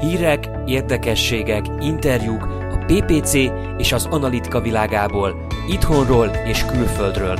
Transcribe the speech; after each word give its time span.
Hírek, 0.00 0.48
érdekességek, 0.66 1.64
interjúk 1.80 2.42
a 2.42 2.84
PPC 2.86 3.32
és 3.78 3.92
az 3.92 4.04
analitika 4.04 4.60
világából, 4.60 5.46
itthonról 5.70 6.28
és 6.28 6.64
külföldről. 6.64 7.38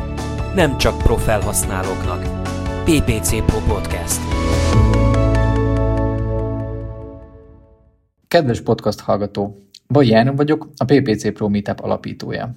Nem 0.54 0.78
csak 0.78 0.98
profelhasználóknak. 0.98 2.22
PPC 2.84 3.44
Pro 3.44 3.58
Podcast. 3.58 4.20
Kedves 8.28 8.60
podcast 8.60 9.00
hallgató! 9.00 9.58
Baj 9.88 10.06
János 10.06 10.36
vagyok, 10.36 10.68
a 10.76 10.84
PPC 10.84 11.32
Pro 11.32 11.48
Meetup 11.48 11.80
alapítója. 11.80 12.54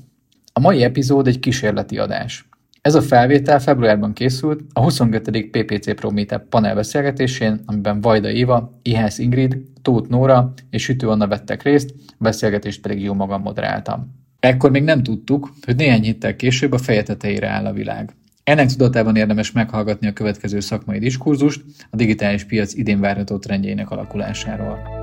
A 0.53 0.59
mai 0.59 0.83
epizód 0.83 1.27
egy 1.27 1.39
kísérleti 1.39 1.97
adás. 1.97 2.49
Ez 2.81 2.95
a 2.95 3.01
felvétel 3.01 3.59
februárban 3.59 4.13
készült 4.13 4.61
a 4.73 4.81
25. 4.81 5.49
PPC 5.49 5.95
Pro 5.95 6.09
Meetup 6.09 6.41
panelbeszélgetésén, 6.49 7.61
amiben 7.65 8.01
Vajda 8.01 8.29
Éva, 8.29 8.79
Ihász 8.81 9.17
Ingrid, 9.17 9.57
Tóth 9.81 10.09
Nóra 10.09 10.53
és 10.69 10.83
Sütő 10.83 11.09
Anna 11.09 11.27
vettek 11.27 11.63
részt, 11.63 11.93
a 12.07 12.13
beszélgetést 12.17 12.81
pedig 12.81 13.01
jó 13.01 13.13
magam 13.13 13.41
moderáltam. 13.41 14.19
Ekkor 14.39 14.71
még 14.71 14.83
nem 14.83 15.03
tudtuk, 15.03 15.53
hogy 15.65 15.75
néhány 15.75 16.01
héttel 16.01 16.35
később 16.35 16.71
a 16.71 16.77
feje 16.77 17.03
tetejére 17.03 17.47
áll 17.47 17.65
a 17.65 17.73
világ. 17.73 18.15
Ennek 18.43 18.67
tudatában 18.67 19.15
érdemes 19.15 19.51
meghallgatni 19.51 20.07
a 20.07 20.13
következő 20.13 20.59
szakmai 20.59 20.99
diskurzust 20.99 21.61
a 21.89 21.95
digitális 21.95 22.43
piac 22.43 22.73
idén 22.73 22.99
várható 22.99 23.37
trendjeinek 23.37 23.91
alakulásáról. 23.91 25.00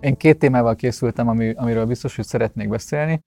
Én 0.00 0.16
két 0.16 0.38
témával 0.38 0.74
készültem, 0.74 1.28
ami, 1.28 1.52
amiről 1.56 1.86
biztos, 1.86 2.16
hogy 2.16 2.24
szeretnék 2.24 2.68
beszélni. 2.68 3.20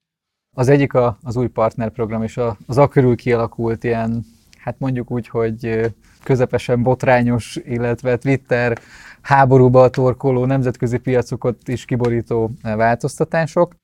Az 0.56 0.68
egyik 0.68 0.94
a, 0.94 1.18
az 1.22 1.36
új 1.36 1.46
partnerprogram, 1.48 2.22
és 2.22 2.36
a, 2.36 2.56
az 2.66 2.78
akörül 2.78 3.16
kialakult 3.16 3.84
ilyen, 3.84 4.24
hát 4.58 4.78
mondjuk 4.78 5.10
úgy, 5.10 5.28
hogy 5.28 5.92
közepesen 6.24 6.82
botrányos, 6.82 7.56
illetve 7.64 8.16
Twitter 8.16 8.78
háborúba 9.20 9.88
torkoló 9.88 10.44
nemzetközi 10.44 10.98
piacokat 10.98 11.68
is 11.68 11.84
kiborító 11.84 12.50
változtatások. 12.62 13.74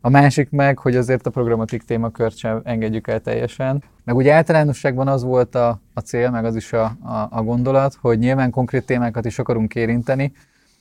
A 0.00 0.08
másik 0.08 0.50
meg, 0.50 0.78
hogy 0.78 0.96
azért 0.96 1.26
a 1.26 1.30
programatik 1.30 1.82
témakört 1.82 2.36
sem 2.36 2.60
engedjük 2.64 3.08
el 3.08 3.20
teljesen. 3.20 3.82
Meg 4.04 4.16
ugye 4.16 4.32
általánosságban 4.32 5.08
az 5.08 5.22
volt 5.22 5.54
a, 5.54 5.80
a 5.94 6.00
cél, 6.00 6.30
meg 6.30 6.44
az 6.44 6.56
is 6.56 6.72
a, 6.72 6.84
a, 6.84 7.28
a 7.30 7.42
gondolat, 7.42 7.94
hogy 8.00 8.18
nyilván 8.18 8.50
konkrét 8.50 8.86
témákat 8.86 9.24
is 9.24 9.38
akarunk 9.38 9.74
érinteni, 9.74 10.32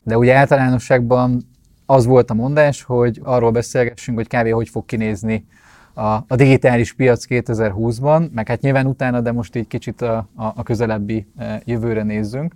de 0.03 0.17
ugye 0.17 0.35
általánosságban 0.35 1.41
az 1.85 2.05
volt 2.05 2.29
a 2.29 2.33
mondás, 2.33 2.83
hogy 2.83 3.21
arról 3.23 3.51
beszélgessünk, 3.51 4.17
hogy 4.17 4.27
kávé 4.27 4.49
hogy 4.49 4.69
fog 4.69 4.85
kinézni 4.85 5.45
a, 5.93 6.23
a 6.27 6.35
digitális 6.35 6.93
piac 6.93 7.25
2020-ban, 7.29 8.31
meg 8.31 8.47
hát 8.47 8.61
nyilván 8.61 8.85
utána, 8.85 9.21
de 9.21 9.31
most 9.31 9.55
így 9.55 9.67
kicsit 9.67 10.01
a, 10.01 10.17
a, 10.35 10.45
a 10.45 10.63
közelebbi 10.63 11.27
e, 11.37 11.61
jövőre 11.65 12.03
nézzünk. 12.03 12.53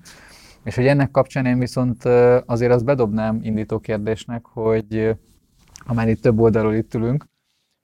És 0.63 0.75
hogy 0.75 0.87
ennek 0.87 1.11
kapcsán 1.11 1.45
én 1.45 1.59
viszont 1.59 2.05
e, 2.05 2.43
azért 2.45 2.71
azt 2.71 2.85
bedobnám 2.85 3.39
indító 3.43 3.79
kérdésnek, 3.79 4.45
hogy 4.45 4.95
e, 4.95 5.17
ha 5.85 5.93
már 5.93 6.09
itt 6.09 6.21
több 6.21 6.39
oldalról 6.39 6.73
itt 6.73 6.93
ülünk, 6.93 7.25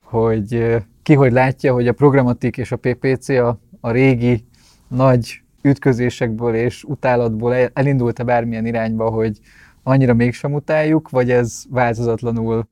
hogy 0.04 0.76
ki 1.04 1.14
hogy 1.14 1.32
látja, 1.32 1.74
hogy 1.74 1.88
a 1.88 1.94
programatik 1.94 2.58
és 2.58 2.72
a 2.72 2.76
PPC 2.76 3.30
a, 3.30 3.60
a 3.82 3.92
régi 3.92 4.46
nagy 4.88 5.42
ütközésekből 5.68 6.56
és 6.56 6.84
utálatból 6.84 7.54
elindult-e 7.54 8.24
bármilyen 8.24 8.66
irányba, 8.66 9.10
hogy 9.10 9.40
annyira 9.84 10.14
mégsem 10.14 10.54
utáljuk, 10.54 11.10
vagy 11.10 11.32
ez 11.32 11.64
változatlanul, 11.70 12.68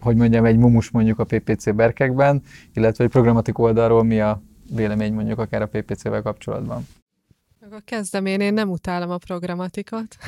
hogy 0.00 0.16
mondjam, 0.16 0.44
egy 0.44 0.56
mumus 0.56 0.90
mondjuk 0.90 1.18
a 1.18 1.24
PPC 1.24 1.74
berkekben, 1.74 2.42
illetve 2.74 3.04
egy 3.04 3.10
programatik 3.10 3.58
oldalról 3.58 4.02
mi 4.02 4.20
a 4.20 4.42
vélemény 4.74 5.12
mondjuk 5.12 5.38
akár 5.38 5.62
a 5.62 5.66
PPC-vel 5.66 6.22
kapcsolatban? 6.22 6.86
A 7.70 7.80
kezdem 7.84 8.26
én, 8.26 8.40
én 8.40 8.54
nem 8.54 8.70
utálom 8.70 9.10
a 9.10 9.18
programatikat. 9.18 10.16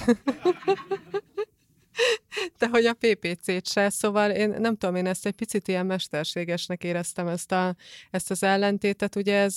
De 2.58 2.68
hogy 2.68 2.84
a 2.84 2.94
PPC-t 2.94 3.68
se, 3.68 3.88
szóval 3.90 4.30
én 4.30 4.54
nem 4.58 4.76
tudom, 4.76 4.94
én 4.94 5.06
ezt 5.06 5.26
egy 5.26 5.34
picit 5.34 5.68
ilyen 5.68 5.86
mesterségesnek 5.86 6.84
éreztem 6.84 7.26
ezt, 7.26 7.52
a, 7.52 7.74
ezt 8.10 8.30
az 8.30 8.42
ellentétet, 8.42 9.16
ugye 9.16 9.36
ez 9.36 9.56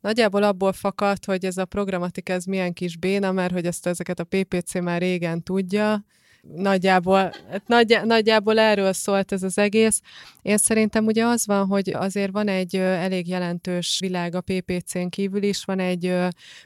Nagyjából 0.00 0.42
abból 0.42 0.72
fakad, 0.72 1.24
hogy 1.24 1.44
ez 1.44 1.56
a 1.56 1.64
programatik 1.64 2.28
ez 2.28 2.44
milyen 2.44 2.72
kis 2.72 2.96
béna, 2.96 3.32
mert 3.32 3.52
hogy 3.52 3.66
ezt 3.66 3.86
ezeket 3.86 4.20
a 4.20 4.24
PPC 4.24 4.80
már 4.80 5.00
régen 5.00 5.42
tudja, 5.42 6.04
Nagyjából, 6.42 7.32
hát 7.50 7.62
nagy, 7.66 7.98
nagyjából 8.04 8.58
erről 8.58 8.92
szólt 8.92 9.32
ez 9.32 9.42
az 9.42 9.58
egész. 9.58 10.00
Én 10.42 10.56
szerintem 10.56 11.06
ugye 11.06 11.24
az 11.24 11.46
van, 11.46 11.66
hogy 11.66 11.90
azért 11.90 12.32
van 12.32 12.48
egy 12.48 12.76
elég 12.76 13.28
jelentős 13.28 13.98
világ 14.00 14.34
a 14.34 14.40
PPC-n 14.40 15.06
kívül 15.08 15.42
is, 15.42 15.64
van 15.64 15.78
egy 15.78 16.14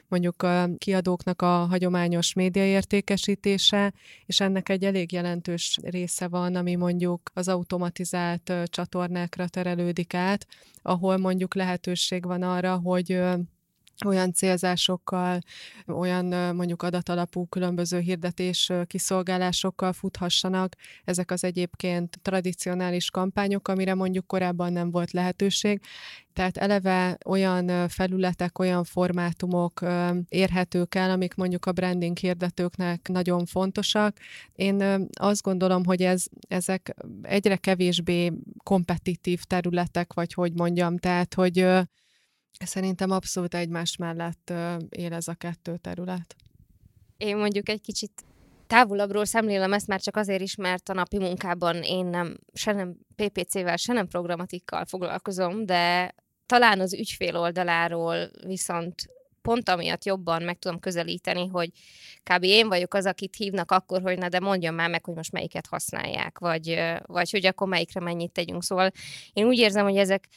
mondjuk 0.07 0.43
a 0.43 0.69
kiadóknak 0.77 1.41
a 1.41 1.47
hagyományos 1.47 2.33
médiaértékesítése, 2.33 3.93
és 4.25 4.39
ennek 4.39 4.69
egy 4.69 4.83
elég 4.83 5.11
jelentős 5.11 5.79
része 5.83 6.27
van, 6.27 6.55
ami 6.55 6.75
mondjuk 6.75 7.31
az 7.33 7.47
automatizált 7.47 8.53
csatornákra 8.65 9.47
terelődik 9.47 10.13
át, 10.13 10.47
ahol 10.81 11.17
mondjuk 11.17 11.55
lehetőség 11.55 12.25
van 12.25 12.41
arra, 12.41 12.75
hogy 12.75 13.21
olyan 14.05 14.33
célzásokkal, 14.33 15.39
olyan 15.87 16.55
mondjuk 16.55 16.83
adatalapú 16.83 17.45
különböző 17.45 17.99
hirdetés 17.99 18.71
kiszolgálásokkal 18.87 19.93
futhassanak. 19.93 20.75
Ezek 21.03 21.31
az 21.31 21.43
egyébként 21.43 22.19
tradicionális 22.21 23.09
kampányok, 23.09 23.67
amire 23.67 23.93
mondjuk 23.93 24.27
korábban 24.27 24.73
nem 24.73 24.91
volt 24.91 25.11
lehetőség. 25.11 25.81
Tehát 26.33 26.57
eleve 26.57 27.17
olyan 27.25 27.87
felületek, 27.87 28.59
olyan 28.59 28.83
formátumok 28.83 29.81
érhetők 30.29 30.95
el, 30.95 31.11
amik 31.11 31.35
mondjuk 31.35 31.65
a 31.65 31.71
branding 31.71 32.17
hirdetőknek 32.17 33.07
nagyon 33.07 33.45
fontosak. 33.45 34.17
Én 34.53 35.07
azt 35.19 35.41
gondolom, 35.41 35.85
hogy 35.85 36.01
ez, 36.01 36.23
ezek 36.47 36.95
egyre 37.21 37.55
kevésbé 37.55 38.31
kompetitív 38.63 39.43
területek, 39.43 40.13
vagy 40.13 40.33
hogy 40.33 40.53
mondjam, 40.53 40.97
tehát 40.97 41.33
hogy 41.33 41.67
Szerintem 42.59 43.11
abszolút 43.11 43.53
egymás 43.55 43.95
mellett 43.95 44.53
él 44.89 45.13
ez 45.13 45.27
a 45.27 45.33
kettő 45.33 45.77
terület. 45.77 46.35
Én 47.17 47.37
mondjuk 47.37 47.69
egy 47.69 47.81
kicsit 47.81 48.11
távolabbról 48.67 49.25
szemlélem 49.25 49.73
ezt 49.73 49.87
már 49.87 50.01
csak 50.01 50.15
azért 50.15 50.41
is, 50.41 50.55
mert 50.55 50.89
a 50.89 50.93
napi 50.93 51.17
munkában 51.17 51.75
én 51.75 52.05
nem, 52.05 52.37
se 52.53 52.71
nem 52.71 52.95
PPC-vel, 53.15 53.75
se 53.75 53.93
nem 53.93 54.07
programatikkal 54.07 54.85
foglalkozom, 54.85 55.65
de 55.65 56.13
talán 56.45 56.79
az 56.79 56.93
ügyfél 56.93 57.37
oldaláról 57.37 58.29
viszont 58.45 58.95
pont 59.41 59.69
amiatt 59.69 60.03
jobban 60.05 60.43
meg 60.43 60.57
tudom 60.57 60.79
közelíteni, 60.79 61.47
hogy 61.47 61.69
kb. 62.23 62.43
én 62.43 62.67
vagyok 62.67 62.93
az, 62.93 63.05
akit 63.05 63.35
hívnak 63.35 63.71
akkor, 63.71 64.01
hogy 64.01 64.17
na 64.17 64.29
de 64.29 64.39
mondjam 64.39 64.75
már 64.75 64.89
meg, 64.89 65.05
hogy 65.05 65.15
most 65.15 65.31
melyiket 65.31 65.67
használják, 65.67 66.39
vagy, 66.39 66.83
vagy 67.05 67.31
hogy 67.31 67.45
akkor 67.45 67.67
melyikre 67.67 67.99
mennyit 67.99 68.31
tegyünk. 68.31 68.63
Szóval 68.63 68.91
én 69.33 69.45
úgy 69.45 69.57
érzem, 69.57 69.83
hogy 69.83 69.97
ezek 69.97 70.27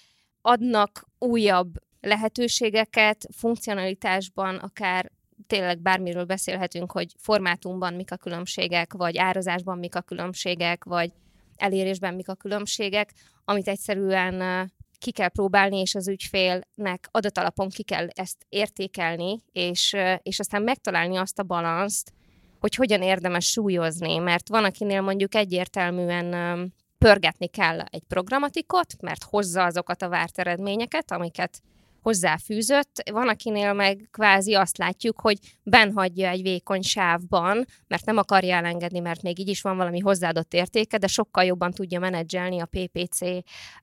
adnak 0.40 1.08
újabb 1.18 1.68
lehetőségeket, 2.00 3.26
funkcionalitásban 3.36 4.56
akár 4.56 5.10
tényleg 5.46 5.78
bármiről 5.78 6.24
beszélhetünk, 6.24 6.92
hogy 6.92 7.12
formátumban 7.18 7.94
mik 7.94 8.12
a 8.12 8.16
különbségek, 8.16 8.92
vagy 8.92 9.18
árazásban 9.18 9.78
mik 9.78 9.94
a 9.94 10.00
különbségek, 10.00 10.84
vagy 10.84 11.12
elérésben 11.56 12.14
mik 12.14 12.28
a 12.28 12.34
különbségek, 12.34 13.12
amit 13.44 13.68
egyszerűen 13.68 14.70
ki 14.98 15.10
kell 15.10 15.28
próbálni, 15.28 15.78
és 15.78 15.94
az 15.94 16.08
ügyfélnek 16.08 17.08
adatalapon 17.10 17.68
ki 17.68 17.82
kell 17.82 18.08
ezt 18.08 18.46
értékelni, 18.48 19.38
és, 19.52 19.96
és 20.22 20.38
aztán 20.38 20.62
megtalálni 20.62 21.16
azt 21.16 21.38
a 21.38 21.42
balanszt, 21.42 22.12
hogy 22.60 22.74
hogyan 22.74 23.02
érdemes 23.02 23.46
súlyozni, 23.46 24.18
mert 24.18 24.48
van, 24.48 24.64
akinél 24.64 25.00
mondjuk 25.00 25.34
egyértelműen 25.34 26.72
pörgetni 26.98 27.46
kell 27.46 27.80
egy 27.80 28.02
programatikot, 28.08 29.02
mert 29.02 29.24
hozza 29.24 29.64
azokat 29.64 30.02
a 30.02 30.08
várt 30.08 30.38
eredményeket, 30.38 31.12
amiket 31.12 31.62
hozzáfűzött. 32.02 33.02
Van, 33.10 33.28
akinél 33.28 33.72
meg 33.72 34.08
kvázi 34.10 34.54
azt 34.54 34.78
látjuk, 34.78 35.20
hogy 35.20 35.38
benhagyja 35.62 36.28
egy 36.28 36.42
vékony 36.42 36.82
sávban, 36.82 37.66
mert 37.86 38.04
nem 38.04 38.16
akarja 38.16 38.56
elengedni, 38.56 38.98
mert 38.98 39.22
még 39.22 39.38
így 39.38 39.48
is 39.48 39.60
van 39.60 39.76
valami 39.76 39.98
hozzáadott 39.98 40.54
értéke, 40.54 40.98
de 40.98 41.06
sokkal 41.06 41.44
jobban 41.44 41.70
tudja 41.70 42.00
menedzselni 42.00 42.60
a 42.60 42.68
PPC 42.70 43.20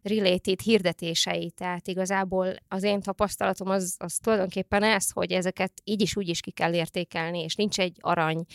related 0.02 0.62
hirdetéseit. 0.62 1.54
Tehát 1.54 1.88
igazából 1.88 2.56
az 2.68 2.84
én 2.84 3.02
tapasztalatom 3.02 3.70
az, 3.70 3.96
az 4.00 4.18
tulajdonképpen 4.18 4.84
ez, 4.84 5.10
hogy 5.12 5.32
ezeket 5.32 5.72
így 5.84 6.02
is 6.02 6.16
úgy 6.16 6.30
is 6.30 6.40
ki 6.40 6.52
kell 6.52 6.74
értékelni, 6.74 7.40
és 7.40 7.56
nincs 7.56 7.80
egy 7.80 7.98
arany 8.00 8.46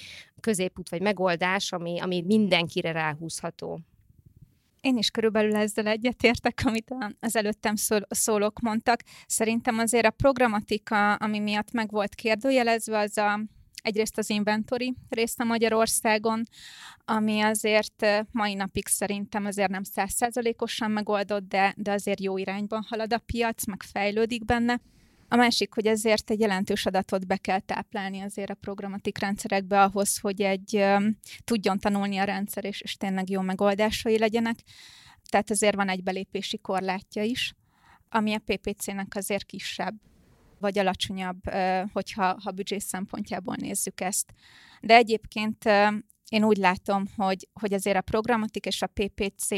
középút 0.41 0.89
vagy 0.89 1.01
megoldás, 1.01 1.73
ami, 1.73 2.01
ami 2.01 2.23
mindenkire 2.27 2.93
ráhúzható. 2.93 3.81
Én 4.81 4.97
is 4.97 5.11
körülbelül 5.11 5.57
ezzel 5.57 5.87
egyetértek, 5.87 6.61
amit 6.65 6.95
az 7.21 7.37
előttem 7.37 7.75
szólók 8.09 8.61
mondtak. 8.61 9.01
Szerintem 9.27 9.79
azért 9.79 10.07
a 10.07 10.11
programatika, 10.11 11.15
ami 11.15 11.39
miatt 11.39 11.73
meg 11.73 11.91
volt 11.91 12.15
kérdőjelezve, 12.15 12.99
az 12.99 13.19
a 13.19 13.41
egyrészt 13.83 14.19
az 14.19 14.31
inventory 14.31 14.95
részt 15.09 15.41
a 15.41 15.45
Magyarországon, 15.45 16.43
ami 17.05 17.41
azért 17.41 18.07
mai 18.31 18.55
napig 18.55 18.87
szerintem 18.87 19.45
azért 19.45 19.71
nem 19.71 19.83
százszázalékosan 19.83 20.91
megoldott, 20.91 21.49
de, 21.49 21.75
de 21.77 21.93
azért 21.93 22.21
jó 22.21 22.39
irányban 22.39 22.87
halad 22.89 23.13
a 23.13 23.19
piac, 23.19 23.67
meg 23.67 23.83
fejlődik 23.83 24.45
benne. 24.45 24.81
A 25.33 25.37
másik, 25.37 25.75
hogy 25.75 25.87
ezért 25.87 26.31
egy 26.31 26.41
jelentős 26.41 26.87
adatot 26.87 27.27
be 27.27 27.37
kell 27.37 27.61
táplálni 27.61 28.21
azért 28.21 28.51
a 28.51 28.55
programatik 28.55 29.19
rendszerekbe 29.19 29.83
ahhoz, 29.83 30.19
hogy 30.19 30.43
egy 30.43 30.85
tudjon 31.45 31.79
tanulni 31.79 32.19
a 32.19 32.25
rendszer, 32.25 32.65
és, 32.65 32.81
és 32.81 32.97
tényleg 32.97 33.31
jó 33.31 33.41
megoldásai 33.41 34.19
legyenek. 34.19 34.59
Tehát 35.29 35.51
azért 35.51 35.75
van 35.75 35.89
egy 35.89 36.03
belépési 36.03 36.59
korlátja 36.59 37.23
is, 37.23 37.55
ami 38.09 38.35
a 38.35 38.43
PPC-nek 38.45 39.15
azért 39.15 39.45
kisebb 39.45 39.95
vagy 40.59 40.79
alacsonyabb, 40.79 41.41
hogyha 41.93 42.37
ha 42.45 42.51
büdzsé 42.51 42.79
szempontjából 42.79 43.55
nézzük 43.59 44.01
ezt. 44.01 44.33
De 44.81 44.95
egyébként 44.95 45.65
én 46.29 46.45
úgy 46.45 46.57
látom, 46.57 47.05
hogy, 47.17 47.49
hogy 47.53 47.73
azért 47.73 47.97
a 47.97 48.01
programatik 48.01 48.67
és 48.67 48.83
a 48.83 48.87
PPC 48.87 49.49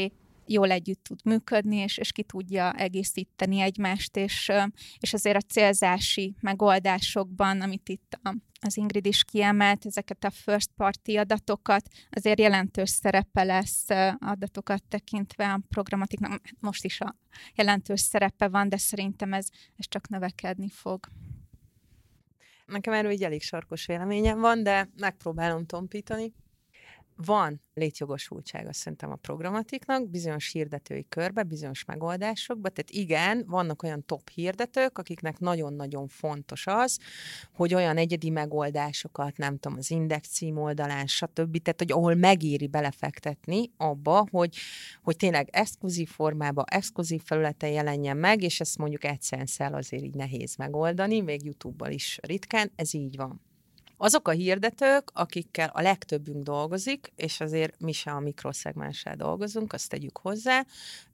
jól 0.45 0.71
együtt 0.71 1.03
tud 1.03 1.19
működni, 1.23 1.75
és, 1.75 1.97
és 1.97 2.11
ki 2.11 2.23
tudja 2.23 2.73
egészíteni 2.73 3.59
egymást, 3.59 4.17
és, 4.17 4.51
és 4.99 5.13
azért 5.13 5.43
a 5.43 5.47
célzási 5.47 6.35
megoldásokban, 6.39 7.61
amit 7.61 7.89
itt 7.89 8.19
a, 8.21 8.35
az 8.61 8.77
Ingrid 8.77 9.05
is 9.05 9.23
kiemelt, 9.23 9.85
ezeket 9.85 10.23
a 10.23 10.29
first 10.29 10.69
party 10.75 11.17
adatokat, 11.17 11.87
azért 12.09 12.39
jelentős 12.39 12.89
szerepe 12.89 13.43
lesz 13.43 13.85
adatokat 14.19 14.83
tekintve 14.83 15.51
a 15.51 15.61
programatiknak, 15.69 16.41
most 16.59 16.85
is 16.85 17.01
a 17.01 17.15
jelentős 17.55 18.01
szerepe 18.01 18.47
van, 18.47 18.69
de 18.69 18.77
szerintem 18.77 19.33
ez, 19.33 19.47
ez 19.75 19.87
csak 19.87 20.09
növekedni 20.09 20.69
fog. 20.69 21.07
Nekem 22.65 22.93
erről 22.93 23.11
egy 23.11 23.23
elég 23.23 23.41
sarkos 23.41 23.85
véleményem 23.85 24.39
van, 24.39 24.63
de 24.63 24.89
megpróbálom 24.97 25.65
tompítani 25.65 26.33
van 27.15 27.61
létjogosultsága 27.73 28.73
szerintem 28.73 29.11
a 29.11 29.15
programatiknak, 29.15 30.09
bizonyos 30.09 30.51
hirdetői 30.51 31.05
körbe, 31.09 31.43
bizonyos 31.43 31.85
megoldásokba, 31.85 32.69
tehát 32.69 32.91
igen, 32.91 33.43
vannak 33.47 33.83
olyan 33.83 34.05
top 34.05 34.29
hirdetők, 34.29 34.97
akiknek 34.97 35.39
nagyon-nagyon 35.39 36.07
fontos 36.07 36.67
az, 36.67 36.99
hogy 37.53 37.73
olyan 37.73 37.97
egyedi 37.97 38.29
megoldásokat, 38.29 39.37
nem 39.37 39.57
tudom, 39.57 39.77
az 39.77 39.91
index 39.91 40.27
cím 40.27 40.57
oldalán, 40.57 41.07
stb., 41.07 41.57
tehát 41.57 41.79
hogy 41.79 41.91
ahol 41.91 42.15
megéri 42.15 42.67
belefektetni 42.67 43.71
abba, 43.77 44.25
hogy, 44.31 44.55
hogy 45.03 45.15
tényleg 45.15 45.49
exkluzív 45.51 46.09
formába, 46.09 46.63
exkluzív 46.63 47.21
felületen 47.25 47.69
jelenjen 47.69 48.17
meg, 48.17 48.41
és 48.41 48.59
ezt 48.59 48.77
mondjuk 48.77 49.03
egyszerűen 49.03 49.73
azért 49.73 50.03
így 50.03 50.15
nehéz 50.15 50.55
megoldani, 50.55 51.21
még 51.21 51.43
YouTube-bal 51.43 51.91
is 51.91 52.19
ritkán, 52.21 52.71
ez 52.75 52.93
így 52.93 53.15
van. 53.15 53.41
Azok 54.03 54.27
a 54.27 54.31
hirdetők, 54.31 55.11
akikkel 55.13 55.69
a 55.73 55.81
legtöbbünk 55.81 56.43
dolgozik, 56.43 57.11
és 57.15 57.39
azért 57.39 57.79
mi 57.79 57.91
se 57.91 58.11
a 58.11 58.19
mikroszegmenssel 58.19 59.15
dolgozunk, 59.15 59.73
azt 59.73 59.89
tegyük 59.89 60.17
hozzá, 60.17 60.65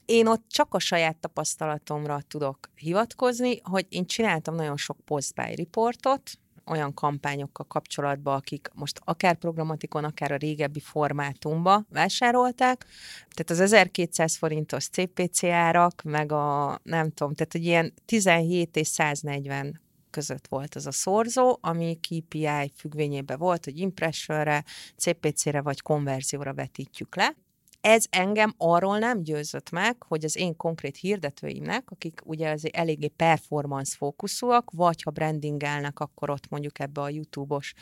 én 0.06 0.28
ott 0.28 0.44
csak 0.48 0.74
a 0.74 0.80
saját 0.80 1.18
tapasztalatomra 1.18 2.22
tudok 2.28 2.70
hivatkozni, 2.76 3.60
hogy 3.64 3.86
én 3.90 4.06
csináltam 4.06 4.56
nagyon 4.56 4.78
sok 4.78 4.98
post-buy 5.06 5.56
riportot, 5.56 6.32
olyan 6.66 6.94
kampányokkal 6.94 7.66
kapcsolatban, 7.68 8.36
akik 8.36 8.70
most 8.74 9.02
akár 9.04 9.36
programatikon, 9.36 10.04
akár 10.04 10.32
a 10.32 10.38
régebbi 10.38 10.80
formátumba 10.80 11.86
vásárolták. 11.90 12.86
Tehát 13.34 13.50
az 13.50 13.60
1200 13.60 14.36
forintos 14.36 14.88
CPC 14.88 15.44
árak, 15.44 16.02
meg 16.04 16.32
a 16.32 16.80
nem 16.84 17.12
tudom, 17.12 17.34
tehát 17.34 17.56
egy 17.56 17.66
ilyen 17.66 17.94
17 18.06 18.76
és 18.76 18.88
140 18.88 19.80
között 20.10 20.48
volt 20.48 20.76
az 20.76 20.86
a 20.86 20.92
szorzó, 20.92 21.58
ami 21.62 22.00
KPI 22.00 22.72
függvényében 22.76 23.38
volt, 23.38 23.66
hogy 23.66 23.78
impressionre, 23.78 24.64
CPC-re 24.96 25.62
vagy 25.62 25.82
konverzióra 25.82 26.54
vetítjük 26.54 27.16
le. 27.16 27.36
Ez 27.82 28.06
engem 28.10 28.54
arról 28.58 28.98
nem 28.98 29.24
győzött 29.24 29.70
meg, 29.70 30.04
hogy 30.04 30.24
az 30.24 30.38
én 30.38 30.56
konkrét 30.56 30.98
hirdetőimnek, 30.98 31.92
akik 31.92 32.22
ugye 32.24 32.50
azért 32.52 32.76
eléggé 32.76 33.08
performance 33.08 33.96
fókuszúak, 33.96 34.72
vagy 34.72 35.02
ha 35.02 35.12
brandingelnek, 35.12 36.00
akkor 36.00 36.30
ott 36.30 36.50
mondjuk 36.50 36.80
ebbe 36.80 37.02
a 37.02 37.10
YouTube-os 37.10 37.74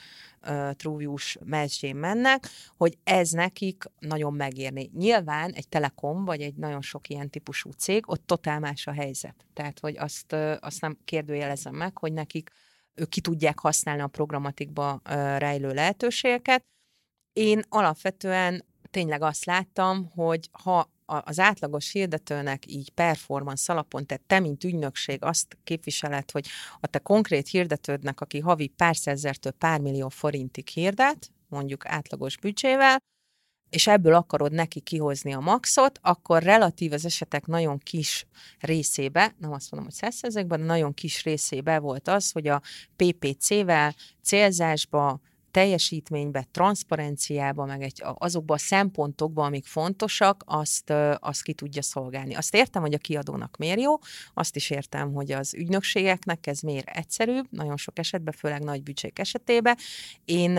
uh, 0.47 0.71
TrueView-s 0.71 1.37
mesdjén 1.45 1.95
mennek, 1.95 2.47
hogy 2.77 2.97
ez 3.03 3.29
nekik 3.29 3.83
nagyon 3.99 4.33
megérni. 4.33 4.89
Nyilván 4.93 5.51
egy 5.51 5.67
Telekom, 5.67 6.25
vagy 6.25 6.41
egy 6.41 6.55
nagyon 6.55 6.81
sok 6.81 7.09
ilyen 7.09 7.29
típusú 7.29 7.71
cég, 7.71 8.09
ott 8.09 8.25
totál 8.25 8.59
más 8.59 8.87
a 8.87 8.91
helyzet. 8.91 9.45
Tehát, 9.53 9.79
hogy 9.79 9.97
azt, 9.97 10.33
uh, 10.33 10.55
azt 10.59 10.81
nem 10.81 10.97
kérdőjelezem 11.05 11.75
meg, 11.75 11.97
hogy 11.97 12.13
nekik 12.13 12.51
ők 12.93 13.09
ki 13.09 13.21
tudják 13.21 13.59
használni 13.59 14.01
a 14.01 14.07
programatikba 14.07 14.93
uh, 14.93 15.11
rejlő 15.37 15.73
lehetőségeket. 15.73 16.65
Én 17.33 17.61
alapvetően 17.69 18.65
tényleg 18.97 19.21
azt 19.21 19.45
láttam, 19.45 20.11
hogy 20.15 20.49
ha 20.51 20.91
az 21.05 21.39
átlagos 21.39 21.91
hirdetőnek 21.91 22.71
így 22.71 22.89
performance 22.89 23.73
alapon, 23.73 24.05
tehát 24.05 24.23
te, 24.23 24.39
mint 24.39 24.63
ügynökség 24.63 25.23
azt 25.23 25.57
képviseled, 25.63 26.31
hogy 26.31 26.47
a 26.79 26.87
te 26.87 26.99
konkrét 26.99 27.47
hirdetődnek, 27.47 28.21
aki 28.21 28.39
havi 28.39 28.67
pár 28.67 28.95
szezertől 28.95 29.51
pár 29.51 29.79
millió 29.79 30.09
forintig 30.09 30.67
hirdet, 30.67 31.31
mondjuk 31.47 31.85
átlagos 31.85 32.37
büdzsével, 32.37 32.97
és 33.69 33.87
ebből 33.87 34.13
akarod 34.13 34.51
neki 34.51 34.79
kihozni 34.79 35.33
a 35.33 35.39
maxot, 35.39 35.99
akkor 36.01 36.43
relatív 36.43 36.93
az 36.93 37.05
esetek 37.05 37.45
nagyon 37.45 37.77
kis 37.77 38.25
részébe, 38.59 39.35
nem 39.39 39.51
azt 39.51 39.71
mondom, 39.71 39.89
hogy 39.89 39.99
százszerzekben, 39.99 40.59
de 40.59 40.65
nagyon 40.65 40.93
kis 40.93 41.23
részébe 41.23 41.79
volt 41.79 42.07
az, 42.07 42.31
hogy 42.31 42.47
a 42.47 42.61
PPC-vel 42.95 43.95
célzásba 44.23 45.19
teljesítménybe, 45.57 46.47
transzparenciába, 46.51 47.65
meg 47.65 47.81
egy, 47.81 48.03
azokba 48.13 48.53
a 48.53 48.57
szempontokba, 48.57 49.45
amik 49.45 49.65
fontosak, 49.65 50.43
azt, 50.45 50.93
azt 51.19 51.43
ki 51.43 51.53
tudja 51.53 51.81
szolgálni. 51.81 52.35
Azt 52.35 52.55
értem, 52.55 52.81
hogy 52.81 52.93
a 52.93 52.97
kiadónak 52.97 53.57
miért 53.57 53.79
jó, 53.79 53.93
azt 54.33 54.55
is 54.55 54.69
értem, 54.69 55.13
hogy 55.13 55.31
az 55.31 55.53
ügynökségeknek 55.53 56.47
ez 56.47 56.59
miért 56.59 56.87
egyszerűbb, 56.87 57.45
nagyon 57.49 57.77
sok 57.77 57.99
esetben, 57.99 58.33
főleg 58.33 58.63
nagy 58.63 58.83
büdzsék 58.83 59.19
esetében. 59.19 59.77
Én 60.25 60.57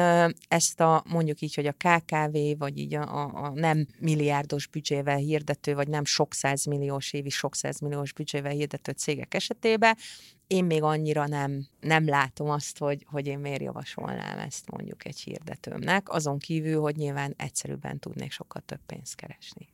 ezt 0.48 0.80
a 0.80 1.02
mondjuk 1.08 1.40
így, 1.40 1.54
hogy 1.54 1.66
a 1.66 1.72
KKV, 1.72 2.36
vagy 2.58 2.78
így 2.78 2.94
a, 2.94 3.02
a, 3.02 3.44
a 3.44 3.52
nem 3.54 3.86
milliárdos 3.98 4.66
büdzsével 4.66 5.16
hirdető, 5.16 5.74
vagy 5.74 5.88
nem 5.88 6.04
sok 6.04 6.34
százmilliós 6.34 7.12
évi, 7.12 7.30
sok 7.30 7.54
százmilliós 7.54 8.12
büdzsével 8.12 8.52
hirdető 8.52 8.92
cégek 8.92 9.34
esetében 9.34 9.96
én 10.48 10.64
még 10.64 10.82
annyira 10.82 11.26
nem, 11.26 11.66
nem 11.80 12.08
látom 12.08 12.50
azt, 12.50 12.78
hogy, 12.78 13.06
hogy 13.10 13.26
én 13.26 13.38
miért 13.38 13.62
javasolnám 13.62 14.38
ezt 14.38 14.70
mondjuk 14.70 15.04
egy 15.04 15.20
hirdetőmnek, 15.20 16.08
azon 16.08 16.38
kívül, 16.38 16.80
hogy 16.80 16.96
nyilván 16.96 17.34
egyszerűbben 17.36 17.98
tudnék 17.98 18.32
sokkal 18.32 18.62
több 18.66 18.80
pénzt 18.86 19.14
keresni. 19.14 19.68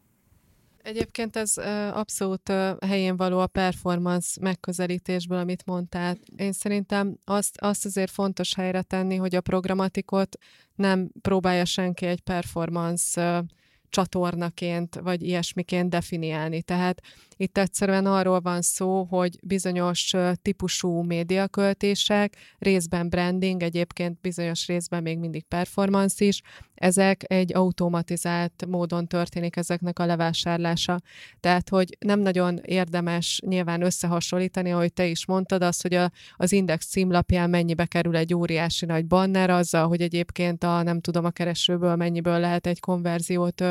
Egyébként 0.82 1.36
ez 1.36 1.56
abszolút 1.92 2.52
helyén 2.86 3.16
való 3.16 3.38
a 3.38 3.46
performance 3.46 4.40
megközelítésből, 4.40 5.38
amit 5.38 5.66
mondtál. 5.66 6.16
Én 6.36 6.52
szerintem 6.52 7.19
azt, 7.24 7.60
azt 7.60 7.84
azért 7.84 8.10
fontos 8.10 8.54
helyre 8.54 8.82
tenni, 8.82 9.16
hogy 9.16 9.34
a 9.34 9.40
programatikot 9.40 10.36
nem 10.74 11.10
próbálja 11.20 11.64
senki 11.64 12.06
egy 12.06 12.20
performance 12.20 13.44
csatornaként, 13.88 14.94
vagy 14.94 15.22
ilyesmiként 15.22 15.90
definiálni. 15.90 16.62
Tehát 16.62 17.00
itt 17.36 17.58
egyszerűen 17.58 18.06
arról 18.06 18.41
van 18.41 18.62
szó, 18.62 19.03
hogy 19.03 19.38
bizonyos 19.43 20.14
típusú 20.43 21.03
médiaköltések, 21.03 22.36
részben 22.58 23.08
branding, 23.08 23.62
egyébként 23.62 24.20
bizonyos 24.20 24.67
részben 24.67 25.03
még 25.03 25.19
mindig 25.19 25.44
performance 25.44 26.24
is, 26.24 26.43
ezek 26.74 27.22
egy 27.26 27.55
automatizált 27.55 28.67
módon 28.67 29.06
történik 29.06 29.56
ezeknek 29.56 29.98
a 29.98 30.06
levásárlása. 30.06 31.00
Tehát, 31.41 31.69
hogy 31.69 31.96
nem 31.98 32.20
nagyon 32.20 32.60
érdemes 32.62 33.41
nyilván 33.46 33.82
összehasonlítani, 33.82 34.72
ahogy 34.72 34.93
te 34.93 35.06
is 35.06 35.26
mondtad, 35.26 35.62
az, 35.62 35.81
hogy 35.81 35.94
a, 35.94 36.10
az 36.36 36.53
Index 36.53 36.86
címlapján 36.86 37.50
mennyibe 37.50 37.86
kerül 37.86 38.17
egy 38.17 38.34
óriási 38.34 38.86
nagy 38.86 39.06
banner, 39.06 39.50
azzal, 39.50 39.88
hogy 39.88 40.00
egyébként 40.00 40.64
a 40.64 40.82
nem 40.82 41.00
tudom 41.00 41.24
a 41.24 41.31
keresőből 41.31 41.96
mennyiből 41.96 42.38
lehet 42.38 42.67
egy 42.67 42.81
konverziót 42.81 43.64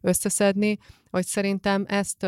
összeszedni, 0.00 0.78
hogy 1.10 1.26
szerintem 1.26 1.84
ezt 1.88 2.26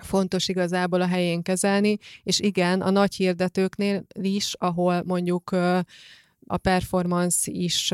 fontos 0.00 0.48
igazából 0.48 1.00
a 1.00 1.06
helyén 1.06 1.42
kezelni, 1.42 1.98
és 2.22 2.40
igen, 2.40 2.80
a 2.80 2.90
nagy 2.90 3.14
hirdetőknél 3.14 4.06
is, 4.20 4.54
ahol 4.58 5.02
mondjuk 5.06 5.50
a 6.46 6.56
performance 6.56 7.50
is 7.52 7.92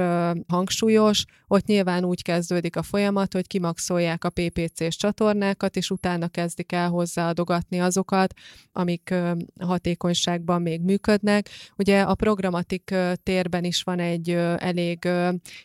hangsúlyos, 0.49 1.25
ott 1.47 1.67
nyilván 1.67 2.05
úgy 2.05 2.23
kezdődik 2.23 2.77
a 2.77 2.83
folyamat, 2.83 3.33
hogy 3.33 3.47
kimaxolják 3.47 4.25
a 4.25 4.31
PPC-s 4.31 4.97
csatornákat, 4.97 5.77
és 5.77 5.91
utána 5.91 6.29
kezdik 6.29 6.73
el 6.73 6.89
hozzáadogatni 6.89 7.81
azokat, 7.81 8.35
amik 8.73 9.15
hatékonyságban 9.61 10.63
még 10.63 10.81
működnek. 10.81 11.49
Ugye 11.77 12.01
a 12.01 12.15
programatik 12.15 12.95
térben 13.23 13.65
is 13.65 13.83
van 13.83 13.99
egy 13.99 14.31
elég 14.57 15.09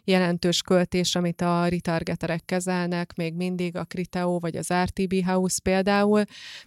jelentős 0.04 0.62
költés, 0.62 1.16
amit 1.16 1.42
a 1.42 1.68
retargeterek 1.68 2.46
kezelnek, 2.46 3.16
még 3.16 3.34
mindig 3.34 3.76
a 3.76 3.84
Criteo 3.84 4.40
vagy 4.40 4.56
az 4.56 4.74
RTB 4.84 5.26
House 5.26 5.60
például, 5.64 6.24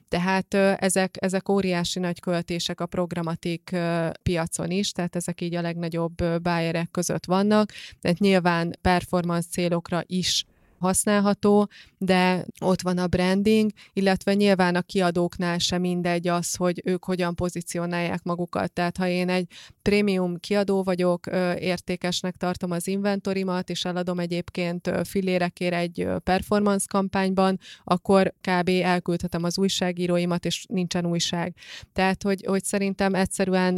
tehát 0.09 0.55
ezek, 0.55 1.17
ezek 1.21 1.49
óriási 1.49 1.99
nagy 1.99 2.21
költések 2.21 2.81
a 2.81 2.87
programatik 2.87 3.77
piacon 4.23 4.71
is, 4.71 4.93
tehát 4.93 5.17
ezek 5.17 5.41
így 5.41 5.55
a 5.55 5.61
legnagyobb 5.61 6.10
legnagyobb 6.17 6.43
bájerek 6.43 6.91
között 6.91 7.25
vannak, 7.25 7.73
tehát 8.01 8.19
nyilván 8.19 8.77
performance 8.81 9.49
célokra 9.51 10.03
is 10.07 10.45
használható, 10.79 11.69
de 11.99 12.45
ott 12.61 12.81
van 12.81 12.99
a 12.99 13.07
branding, 13.07 13.71
illetve 13.93 14.35
nyilván 14.35 14.75
a 14.75 14.83
kiadóknál 14.83 15.59
sem 15.59 15.81
mindegy 15.81 16.29
az, 16.29 16.55
hogy 16.55 16.83
ők 16.85 17.05
hogyan 17.05 17.35
pozícionálják 17.35 18.23
magukat. 18.23 18.73
Tehát 18.73 18.97
ha 18.97 19.07
én 19.07 19.29
egy 19.29 19.47
prémium 19.83 20.37
kiadó 20.37 20.83
vagyok, 20.83 21.27
értékesnek 21.59 22.37
tartom 22.37 22.71
az 22.71 22.87
inventorimat, 22.87 23.71
és 23.71 23.85
eladom 23.85 24.19
egyébként 24.19 24.91
fillérekért 25.05 25.75
egy 25.75 26.09
performance 26.25 26.85
kampányban, 26.89 27.59
akkor 27.85 28.35
kb. 28.41 28.69
elküldhetem 28.69 29.45
az 29.45 29.59
újságíróimat, 29.59 30.45
és 30.45 30.65
nincsen 30.69 31.07
újság. 31.07 31.55
Tehát, 31.93 32.23
hogy, 32.23 32.45
hogy 32.47 32.65
szerintem 32.65 33.15
egyszerűen 33.15 33.75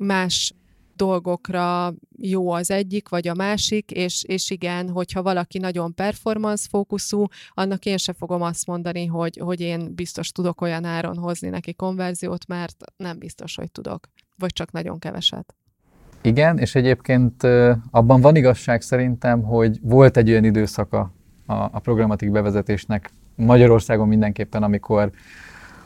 más 0.00 0.52
dolgokra 0.98 1.94
jó 2.16 2.50
az 2.50 2.70
egyik, 2.70 3.08
vagy 3.08 3.28
a 3.28 3.34
másik, 3.34 3.90
és, 3.90 4.24
és 4.24 4.50
igen, 4.50 4.88
hogyha 4.88 5.22
valaki 5.22 5.58
nagyon 5.58 5.94
performance 5.94 6.66
fókuszú, 6.70 7.24
annak 7.50 7.84
én 7.84 7.96
se 7.96 8.12
fogom 8.12 8.42
azt 8.42 8.66
mondani, 8.66 9.06
hogy, 9.06 9.38
hogy 9.42 9.60
én 9.60 9.94
biztos 9.94 10.32
tudok 10.32 10.60
olyan 10.60 10.84
áron 10.84 11.16
hozni 11.16 11.48
neki 11.48 11.74
konverziót, 11.74 12.46
mert 12.46 12.76
nem 12.96 13.18
biztos, 13.18 13.54
hogy 13.54 13.72
tudok, 13.72 14.08
vagy 14.36 14.52
csak 14.52 14.72
nagyon 14.72 14.98
keveset. 14.98 15.54
Igen, 16.22 16.58
és 16.58 16.74
egyébként 16.74 17.42
abban 17.90 18.20
van 18.20 18.36
igazság 18.36 18.80
szerintem, 18.80 19.42
hogy 19.42 19.78
volt 19.82 20.16
egy 20.16 20.30
olyan 20.30 20.44
időszaka 20.44 21.12
a, 21.46 21.52
a 21.54 21.78
programatik 21.78 22.30
bevezetésnek 22.30 23.10
Magyarországon 23.34 24.08
mindenképpen, 24.08 24.62
amikor 24.62 25.10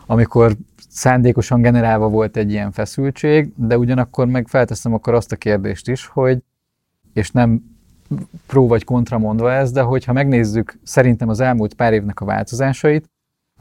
amikor 0.06 0.56
szándékosan 0.88 1.62
generálva 1.62 2.08
volt 2.08 2.36
egy 2.36 2.50
ilyen 2.50 2.72
feszültség, 2.72 3.52
de 3.56 3.78
ugyanakkor 3.78 4.26
meg 4.26 4.48
felteszem 4.48 4.94
akkor 4.94 5.14
azt 5.14 5.32
a 5.32 5.36
kérdést 5.36 5.88
is, 5.88 6.06
hogy, 6.06 6.38
és 7.12 7.30
nem 7.30 7.62
pró 8.46 8.66
vagy 8.66 8.84
kontra 8.84 9.18
mondva 9.18 9.52
ez, 9.52 9.72
de 9.72 9.80
hogyha 9.80 10.12
megnézzük 10.12 10.78
szerintem 10.82 11.28
az 11.28 11.40
elmúlt 11.40 11.74
pár 11.74 11.92
évnek 11.92 12.20
a 12.20 12.24
változásait, 12.24 13.10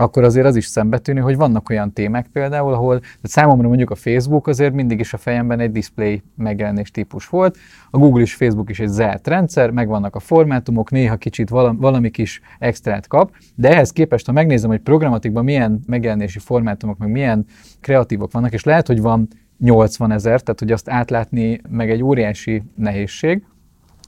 akkor 0.01 0.23
azért 0.23 0.45
az 0.45 0.55
is 0.55 0.65
szembetűnő, 0.65 1.21
hogy 1.21 1.35
vannak 1.35 1.69
olyan 1.69 1.93
témák 1.93 2.27
például, 2.27 2.73
ahol 2.73 2.99
tehát 2.99 3.19
számomra 3.21 3.67
mondjuk 3.67 3.89
a 3.89 3.95
Facebook 3.95 4.47
azért 4.47 4.73
mindig 4.73 4.99
is 4.99 5.13
a 5.13 5.17
fejemben 5.17 5.59
egy 5.59 5.71
display 5.71 6.23
megjelenés 6.35 6.91
típus 6.91 7.27
volt, 7.27 7.57
a 7.89 7.97
Google 7.97 8.21
és 8.21 8.33
Facebook 8.33 8.69
is 8.69 8.79
egy 8.79 8.87
zárt 8.87 9.27
rendszer, 9.27 9.69
megvannak 9.69 10.15
a 10.15 10.19
formátumok, 10.19 10.91
néha 10.91 11.15
kicsit 11.15 11.49
valami, 11.49 11.77
valami 11.79 12.09
kis 12.09 12.41
extrát 12.59 13.07
kap, 13.07 13.35
de 13.55 13.69
ehhez 13.69 13.91
képest, 13.91 14.25
ha 14.25 14.31
megnézem, 14.31 14.69
hogy 14.69 14.79
programatikban 14.79 15.43
milyen 15.43 15.79
megjelenési 15.87 16.39
formátumok, 16.39 16.97
meg 16.97 17.11
milyen 17.11 17.45
kreatívok 17.81 18.31
vannak, 18.31 18.53
és 18.53 18.63
lehet, 18.63 18.87
hogy 18.87 19.01
van 19.01 19.27
80 19.57 20.11
ezer, 20.11 20.41
tehát 20.41 20.59
hogy 20.59 20.71
azt 20.71 20.89
átlátni 20.89 21.61
meg 21.69 21.89
egy 21.89 22.03
óriási 22.03 22.63
nehézség, 22.75 23.43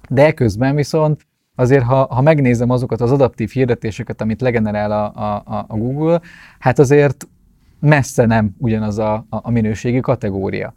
de 0.09 0.31
közben 0.31 0.75
viszont 0.75 1.25
azért 1.55 1.83
ha, 1.83 2.05
ha 2.05 2.21
megnézem 2.21 2.69
azokat 2.69 3.01
az 3.01 3.11
adaptív 3.11 3.49
hirdetéseket, 3.49 4.21
amit 4.21 4.41
legenerál 4.41 4.91
a, 4.91 5.03
a, 5.55 5.65
a 5.67 5.77
Google, 5.77 6.21
hát 6.59 6.79
azért 6.79 7.27
messze 7.79 8.25
nem 8.25 8.55
ugyanaz 8.57 8.97
a, 8.97 9.25
a, 9.29 9.51
minőségi 9.51 9.99
kategória. 9.99 10.73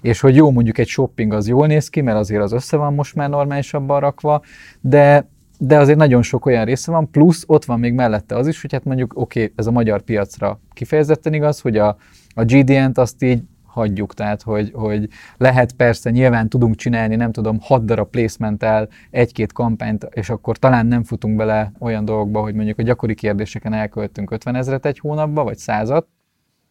És 0.00 0.20
hogy 0.20 0.36
jó, 0.36 0.50
mondjuk 0.50 0.78
egy 0.78 0.86
shopping 0.86 1.32
az 1.32 1.48
jól 1.48 1.66
néz 1.66 1.88
ki, 1.88 2.00
mert 2.00 2.18
azért 2.18 2.42
az 2.42 2.52
össze 2.52 2.76
van 2.76 2.94
most 2.94 3.14
már 3.14 3.28
normálisabban 3.28 4.00
rakva, 4.00 4.42
de, 4.80 5.28
de 5.58 5.78
azért 5.78 5.98
nagyon 5.98 6.22
sok 6.22 6.46
olyan 6.46 6.64
része 6.64 6.90
van, 6.90 7.10
plusz 7.10 7.44
ott 7.46 7.64
van 7.64 7.78
még 7.78 7.92
mellette 7.92 8.36
az 8.36 8.46
is, 8.46 8.60
hogy 8.60 8.72
hát 8.72 8.84
mondjuk 8.84 9.12
oké, 9.16 9.42
okay, 9.42 9.52
ez 9.56 9.66
a 9.66 9.70
magyar 9.70 10.02
piacra 10.02 10.60
kifejezetten 10.72 11.32
igaz, 11.32 11.60
hogy 11.60 11.76
a, 11.76 11.96
a 12.34 12.44
GDN-t 12.44 12.98
azt 12.98 13.22
így 13.22 13.42
hagyjuk. 13.68 14.14
Tehát, 14.14 14.42
hogy, 14.42 14.70
hogy 14.74 15.08
lehet 15.36 15.72
persze, 15.72 16.10
nyilván 16.10 16.48
tudunk 16.48 16.74
csinálni, 16.74 17.16
nem 17.16 17.32
tudom, 17.32 17.58
hat 17.60 17.84
darab 17.84 18.10
placement 18.10 18.62
el 18.62 18.88
egy-két 19.10 19.52
kampányt, 19.52 20.08
és 20.10 20.30
akkor 20.30 20.56
talán 20.56 20.86
nem 20.86 21.04
futunk 21.04 21.36
bele 21.36 21.72
olyan 21.78 22.04
dolgokba, 22.04 22.40
hogy 22.40 22.54
mondjuk 22.54 22.78
a 22.78 22.82
gyakori 22.82 23.14
kérdéseken 23.14 23.72
elköltünk 23.72 24.30
50 24.30 24.54
ezeret 24.54 24.86
egy 24.86 24.98
hónapba, 24.98 25.44
vagy 25.44 25.58
százat, 25.58 26.06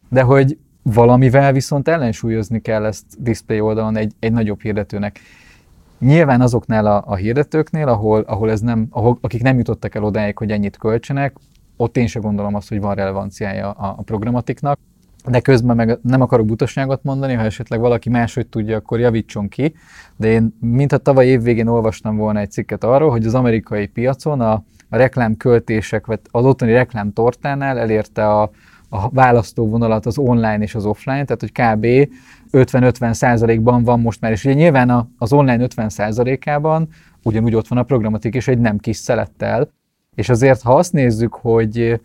de 0.08 0.22
hogy 0.22 0.58
valamivel 0.82 1.52
viszont 1.52 1.88
ellensúlyozni 1.88 2.60
kell 2.60 2.84
ezt 2.84 3.04
display 3.18 3.60
oldalon 3.60 3.96
egy, 3.96 4.12
egy 4.18 4.32
nagyobb 4.32 4.60
hirdetőnek. 4.60 5.20
Nyilván 5.98 6.40
azoknál 6.40 6.86
a, 6.86 7.02
a 7.06 7.14
hirdetőknél, 7.14 7.88
ahol, 7.88 8.20
ahol 8.20 8.50
ez 8.50 8.60
nem, 8.60 8.86
ahol, 8.90 9.18
akik 9.20 9.42
nem 9.42 9.56
jutottak 9.56 9.94
el 9.94 10.04
odáig, 10.04 10.38
hogy 10.38 10.50
ennyit 10.50 10.76
költsenek, 10.76 11.36
ott 11.76 11.96
én 11.96 12.06
sem 12.06 12.22
gondolom 12.22 12.54
azt, 12.54 12.68
hogy 12.68 12.80
van 12.80 12.94
relevanciája 12.94 13.70
a, 13.70 13.94
a 13.98 14.02
programatiknak 14.02 14.78
de 15.28 15.40
közben 15.40 15.76
meg 15.76 15.98
nem 16.02 16.20
akarok 16.20 16.46
butaságot 16.46 17.02
mondani, 17.02 17.32
ha 17.32 17.42
esetleg 17.42 17.80
valaki 17.80 18.08
máshogy 18.08 18.46
tudja, 18.46 18.76
akkor 18.76 19.00
javítson 19.00 19.48
ki. 19.48 19.74
De 20.16 20.28
én, 20.28 20.56
mintha 20.60 20.98
tavaly 20.98 21.26
évvégén 21.26 21.66
olvastam 21.66 22.16
volna 22.16 22.38
egy 22.38 22.50
cikket 22.50 22.84
arról, 22.84 23.10
hogy 23.10 23.26
az 23.26 23.34
amerikai 23.34 23.86
piacon 23.86 24.40
a, 24.40 24.52
a 24.88 24.96
reklámköltések, 24.96 26.06
vagy 26.06 26.20
az 26.30 26.44
ottani 26.44 26.72
reklámtortánál 26.72 27.78
elérte 27.78 28.28
a, 28.28 28.50
a 28.88 29.08
választóvonalat 29.10 30.06
az 30.06 30.18
online 30.18 30.58
és 30.58 30.74
az 30.74 30.84
offline, 30.84 31.24
tehát 31.24 31.40
hogy 31.40 31.52
kb. 31.52 32.10
50-50 32.52 33.12
százalékban 33.12 33.84
van 33.84 34.00
most 34.00 34.20
már, 34.20 34.32
és 34.32 34.44
ugye 34.44 34.54
nyilván 34.54 35.14
az 35.18 35.32
online 35.32 35.62
50 35.62 35.88
százalékában 35.88 36.88
ugyanúgy 37.22 37.54
ott 37.54 37.68
van 37.68 37.78
a 37.78 37.82
programatik 37.82 38.34
is 38.34 38.48
egy 38.48 38.58
nem 38.58 38.78
kis 38.78 38.96
szelettel, 38.96 39.70
és 40.14 40.28
azért 40.28 40.62
ha 40.62 40.74
azt 40.74 40.92
nézzük, 40.92 41.34
hogy 41.34 42.00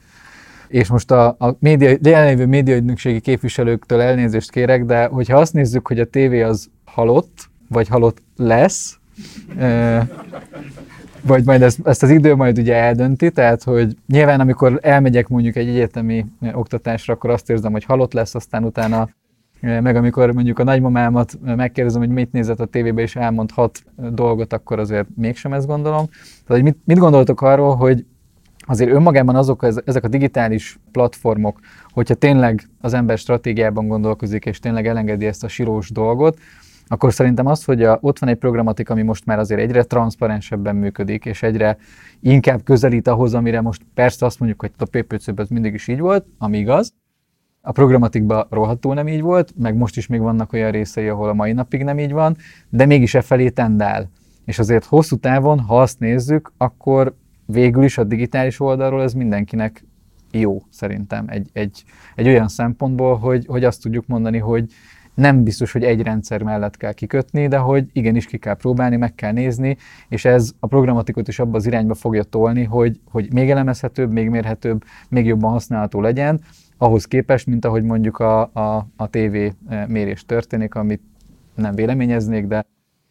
és 0.73 0.87
most 0.87 1.11
a, 1.11 1.27
a 1.27 1.55
média, 1.59 1.97
jelenlévő 2.01 2.45
médiaügynökségi 2.45 3.19
képviselőktől 3.19 4.01
elnézést 4.01 4.51
kérek, 4.51 4.85
de 4.85 5.05
hogyha 5.05 5.37
azt 5.37 5.53
nézzük, 5.53 5.87
hogy 5.87 5.99
a 5.99 6.05
tévé 6.05 6.41
az 6.41 6.69
halott, 6.85 7.49
vagy 7.69 7.87
halott 7.87 8.21
lesz, 8.37 8.99
vagy 11.21 11.45
majd 11.45 11.61
ezt, 11.61 11.87
ezt 11.87 12.03
az 12.03 12.09
idő 12.09 12.35
majd 12.35 12.57
ugye 12.57 12.75
eldönti, 12.75 13.31
tehát 13.31 13.63
hogy 13.63 13.95
nyilván 14.07 14.39
amikor 14.39 14.79
elmegyek 14.81 15.27
mondjuk 15.27 15.55
egy 15.55 15.67
egyetemi 15.67 16.25
oktatásra, 16.53 17.13
akkor 17.13 17.29
azt 17.29 17.49
érzem, 17.49 17.71
hogy 17.71 17.83
halott 17.83 18.13
lesz, 18.13 18.35
aztán 18.35 18.63
utána 18.63 19.09
meg 19.59 19.95
amikor 19.95 20.31
mondjuk 20.31 20.59
a 20.59 20.63
nagymamámat 20.63 21.37
megkérdezem, 21.43 22.01
hogy 22.01 22.09
mit 22.09 22.31
nézett 22.31 22.59
a 22.59 22.65
tévébe, 22.65 23.01
és 23.01 23.15
elmond 23.15 23.51
hat 23.51 23.83
dolgot, 23.95 24.53
akkor 24.53 24.79
azért 24.79 25.07
mégsem 25.15 25.53
ezt 25.53 25.67
gondolom. 25.67 26.05
Tehát, 26.09 26.45
hogy 26.45 26.63
mit, 26.63 26.77
mit 26.85 26.97
gondoltok 26.97 27.41
arról, 27.41 27.75
hogy 27.75 28.05
azért 28.65 28.91
önmagában 28.91 29.35
azok, 29.35 29.67
ezek 29.85 30.03
a 30.03 30.07
digitális 30.07 30.79
platformok, 30.91 31.59
hogyha 31.89 32.13
tényleg 32.13 32.61
az 32.81 32.93
ember 32.93 33.17
stratégiában 33.17 33.87
gondolkozik, 33.87 34.45
és 34.45 34.59
tényleg 34.59 34.87
elengedi 34.87 35.25
ezt 35.25 35.43
a 35.43 35.47
sírós 35.47 35.89
dolgot, 35.89 36.37
akkor 36.87 37.13
szerintem 37.13 37.45
az, 37.45 37.63
hogy 37.63 37.83
a, 37.83 37.97
ott 38.01 38.19
van 38.19 38.29
egy 38.29 38.37
programatik, 38.37 38.89
ami 38.89 39.01
most 39.01 39.25
már 39.25 39.39
azért 39.39 39.61
egyre 39.61 39.83
transzparensebben 39.83 40.75
működik, 40.75 41.25
és 41.25 41.43
egyre 41.43 41.77
inkább 42.19 42.63
közelít 42.63 43.07
ahhoz, 43.07 43.33
amire 43.33 43.61
most 43.61 43.81
persze 43.93 44.25
azt 44.25 44.39
mondjuk, 44.39 44.61
hogy 44.61 44.71
a 44.77 44.85
PPC-ben 44.85 45.45
ez 45.45 45.49
mindig 45.49 45.73
is 45.73 45.87
így 45.87 45.99
volt, 45.99 46.25
ami 46.37 46.57
igaz, 46.57 46.93
a 47.65 47.71
programatikban 47.71 48.47
rohadtul 48.49 48.93
nem 48.93 49.07
így 49.07 49.21
volt, 49.21 49.53
meg 49.57 49.75
most 49.75 49.97
is 49.97 50.07
még 50.07 50.19
vannak 50.19 50.53
olyan 50.53 50.71
részei, 50.71 51.07
ahol 51.07 51.29
a 51.29 51.33
mai 51.33 51.51
napig 51.51 51.83
nem 51.83 51.99
így 51.99 52.11
van, 52.11 52.37
de 52.69 52.85
mégis 52.85 53.13
e 53.13 53.21
felé 53.21 53.49
tendál. 53.49 54.09
És 54.45 54.59
azért 54.59 54.85
hosszú 54.85 55.15
távon, 55.15 55.59
ha 55.59 55.81
azt 55.81 55.99
nézzük, 55.99 56.53
akkor 56.57 57.15
végül 57.53 57.83
is 57.83 57.97
a 57.97 58.03
digitális 58.03 58.59
oldalról 58.59 59.01
ez 59.01 59.13
mindenkinek 59.13 59.83
jó 60.31 60.61
szerintem 60.69 61.25
egy, 61.27 61.49
egy, 61.53 61.83
egy 62.15 62.27
olyan 62.27 62.47
szempontból, 62.47 63.17
hogy, 63.17 63.45
hogy 63.45 63.63
azt 63.63 63.81
tudjuk 63.81 64.07
mondani, 64.07 64.37
hogy 64.37 64.65
nem 65.13 65.43
biztos, 65.43 65.71
hogy 65.71 65.83
egy 65.83 66.01
rendszer 66.01 66.43
mellett 66.43 66.77
kell 66.77 66.93
kikötni, 66.93 67.47
de 67.47 67.57
hogy 67.57 67.89
igenis 67.91 68.25
ki 68.25 68.37
kell 68.37 68.55
próbálni, 68.55 68.95
meg 68.95 69.15
kell 69.15 69.31
nézni, 69.31 69.77
és 70.09 70.25
ez 70.25 70.51
a 70.59 70.67
programatikot 70.67 71.27
is 71.27 71.39
abba 71.39 71.57
az 71.57 71.65
irányba 71.65 71.93
fogja 71.93 72.23
tolni, 72.23 72.63
hogy, 72.63 72.99
hogy 73.11 73.33
még 73.33 73.49
elemezhetőbb, 73.49 74.11
még 74.11 74.29
mérhetőbb, 74.29 74.83
még 75.09 75.25
jobban 75.25 75.51
használható 75.51 76.01
legyen, 76.01 76.41
ahhoz 76.77 77.05
képest, 77.05 77.47
mint 77.47 77.65
ahogy 77.65 77.83
mondjuk 77.83 78.19
a, 78.19 78.41
a, 78.41 78.87
a 78.95 79.09
TV 79.09 79.37
mérés 79.87 80.25
történik, 80.25 80.75
amit 80.75 81.01
nem 81.55 81.75
véleményeznék, 81.75 82.45
de 82.45 82.65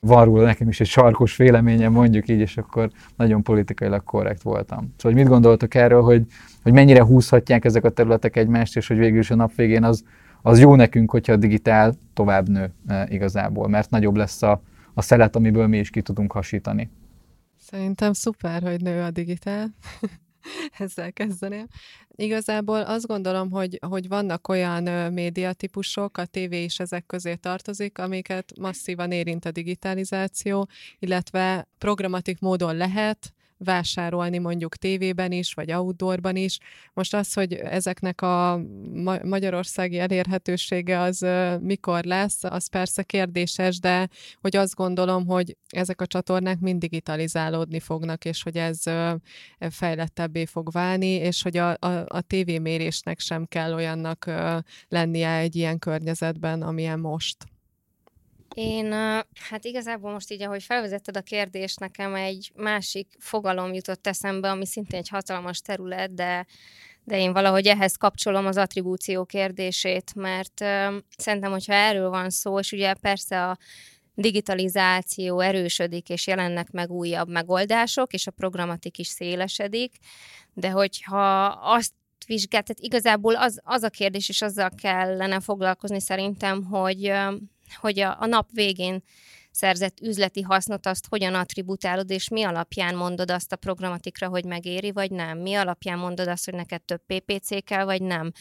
van 0.06 0.24
róla 0.24 0.44
nekem 0.44 0.68
is 0.68 0.80
egy 0.80 0.86
sarkos 0.86 1.36
véleményem, 1.36 1.92
mondjuk 1.92 2.28
így, 2.28 2.38
és 2.38 2.56
akkor 2.56 2.90
nagyon 3.16 3.42
politikailag 3.42 4.04
korrekt 4.04 4.42
voltam. 4.42 4.78
Szóval 4.78 5.12
hogy 5.12 5.14
mit 5.14 5.26
gondoltok 5.26 5.74
erről, 5.74 6.02
hogy, 6.02 6.26
hogy 6.62 6.72
mennyire 6.72 7.02
húzhatják 7.02 7.64
ezek 7.64 7.84
a 7.84 7.90
területek 7.90 8.36
egymást, 8.36 8.76
és 8.76 8.88
hogy 8.88 8.96
végül 8.96 9.18
is 9.18 9.30
a 9.30 9.34
nap 9.34 9.54
végén 9.54 9.84
az, 9.84 10.04
az 10.42 10.60
jó 10.60 10.74
nekünk, 10.74 11.10
hogyha 11.10 11.32
a 11.32 11.36
digitál 11.36 11.94
tovább 12.14 12.48
nő 12.48 12.72
e, 12.86 13.06
igazából, 13.10 13.68
mert 13.68 13.90
nagyobb 13.90 14.16
lesz 14.16 14.42
a, 14.42 14.62
a 14.94 15.02
szelet, 15.02 15.36
amiből 15.36 15.66
mi 15.66 15.78
is 15.78 15.90
ki 15.90 16.02
tudunk 16.02 16.32
hasítani. 16.32 16.90
Szerintem 17.56 18.12
szuper, 18.12 18.62
hogy 18.62 18.80
nő 18.80 19.02
a 19.02 19.10
digitál. 19.10 19.74
ezzel 20.78 21.12
kezdeném. 21.12 21.66
Igazából 22.16 22.80
azt 22.80 23.06
gondolom, 23.06 23.50
hogy, 23.50 23.78
hogy 23.86 24.08
vannak 24.08 24.48
olyan 24.48 25.12
médiatípusok, 25.12 26.18
a 26.18 26.24
tévé 26.24 26.62
is 26.62 26.80
ezek 26.80 27.06
közé 27.06 27.34
tartozik, 27.34 27.98
amiket 27.98 28.58
masszívan 28.58 29.12
érint 29.12 29.44
a 29.44 29.50
digitalizáció, 29.50 30.68
illetve 30.98 31.68
programatik 31.78 32.40
módon 32.40 32.76
lehet 32.76 33.32
vásárolni 33.64 34.38
mondjuk 34.38 34.76
tévében 34.76 35.32
is, 35.32 35.54
vagy 35.54 35.72
outdoorban 35.72 36.36
is. 36.36 36.58
Most 36.92 37.14
az, 37.14 37.32
hogy 37.32 37.52
ezeknek 37.52 38.20
a 38.20 38.60
ma- 38.92 39.24
magyarországi 39.24 39.98
elérhetősége 39.98 41.00
az 41.00 41.26
mikor 41.60 42.04
lesz, 42.04 42.44
az 42.44 42.66
persze 42.66 43.02
kérdéses, 43.02 43.80
de 43.80 44.08
hogy 44.40 44.56
azt 44.56 44.74
gondolom, 44.74 45.26
hogy 45.26 45.56
ezek 45.68 46.00
a 46.00 46.06
csatornák 46.06 46.60
mind 46.60 46.80
digitalizálódni 46.80 47.80
fognak, 47.80 48.24
és 48.24 48.42
hogy 48.42 48.56
ez 48.56 48.80
fejlettebbé 49.70 50.44
fog 50.44 50.70
válni, 50.70 51.10
és 51.10 51.42
hogy 51.42 51.56
a, 51.56 51.70
a, 51.78 52.04
a 52.06 52.20
tévémérésnek 52.20 53.18
sem 53.18 53.46
kell 53.46 53.74
olyannak 53.74 54.30
lennie 54.88 55.36
egy 55.36 55.56
ilyen 55.56 55.78
környezetben, 55.78 56.62
amilyen 56.62 56.98
most. 56.98 57.51
Én, 58.54 58.92
hát 59.50 59.64
igazából 59.64 60.12
most 60.12 60.30
így, 60.30 60.42
ahogy 60.42 60.62
felvezetted 60.62 61.16
a 61.16 61.20
kérdést, 61.20 61.80
nekem 61.80 62.14
egy 62.14 62.52
másik 62.54 63.08
fogalom 63.18 63.74
jutott 63.74 64.06
eszembe, 64.06 64.50
ami 64.50 64.66
szintén 64.66 64.98
egy 64.98 65.08
hatalmas 65.08 65.60
terület, 65.60 66.14
de, 66.14 66.46
de 67.04 67.18
én 67.18 67.32
valahogy 67.32 67.66
ehhez 67.66 67.96
kapcsolom 67.96 68.46
az 68.46 68.56
attribúció 68.56 69.24
kérdését, 69.24 70.14
mert 70.14 70.60
uh, 70.60 70.94
szerintem, 71.16 71.50
hogyha 71.50 71.72
erről 71.72 72.08
van 72.08 72.30
szó, 72.30 72.58
és 72.58 72.72
ugye 72.72 72.94
persze 72.94 73.48
a 73.48 73.58
digitalizáció 74.14 75.40
erősödik, 75.40 76.08
és 76.08 76.26
jelennek 76.26 76.70
meg 76.70 76.90
újabb 76.90 77.28
megoldások, 77.28 78.12
és 78.12 78.26
a 78.26 78.30
programatik 78.30 78.98
is 78.98 79.06
szélesedik, 79.06 79.96
de 80.54 80.70
hogyha 80.70 81.44
azt 81.46 81.92
vizsgál, 82.26 82.62
tehát 82.62 82.80
igazából 82.80 83.34
az, 83.34 83.60
az 83.64 83.82
a 83.82 83.88
kérdés, 83.88 84.28
és 84.28 84.42
azzal 84.42 84.70
kellene 84.82 85.40
foglalkozni 85.40 86.00
szerintem, 86.00 86.64
hogy 86.64 87.12
hogy 87.74 88.00
a, 88.00 88.16
a 88.20 88.26
nap 88.26 88.48
végén 88.52 89.02
szerzett 89.50 90.00
üzleti 90.00 90.42
hasznot, 90.42 90.86
azt 90.86 91.06
hogyan 91.08 91.34
attributálod, 91.34 92.10
és 92.10 92.28
mi 92.28 92.42
alapján 92.42 92.94
mondod 92.94 93.30
azt 93.30 93.52
a 93.52 93.56
programatikra, 93.56 94.28
hogy 94.28 94.44
megéri, 94.44 94.92
vagy 94.92 95.10
nem? 95.10 95.38
Mi 95.38 95.54
alapján 95.54 95.98
mondod 95.98 96.28
azt, 96.28 96.44
hogy 96.44 96.54
neked 96.54 96.82
több 96.82 97.02
PPC 97.06 97.64
kell, 97.64 97.84
vagy 97.84 98.02
nem? 98.02 98.32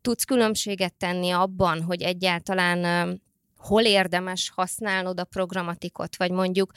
Tudsz 0.00 0.24
különbséget 0.24 0.94
tenni 0.94 1.30
abban, 1.30 1.82
hogy 1.82 2.02
egyáltalán 2.02 3.20
hol 3.56 3.82
érdemes 3.82 4.52
használnod 4.54 5.20
a 5.20 5.24
programatikot, 5.24 6.16
vagy 6.16 6.30
mondjuk 6.30 6.72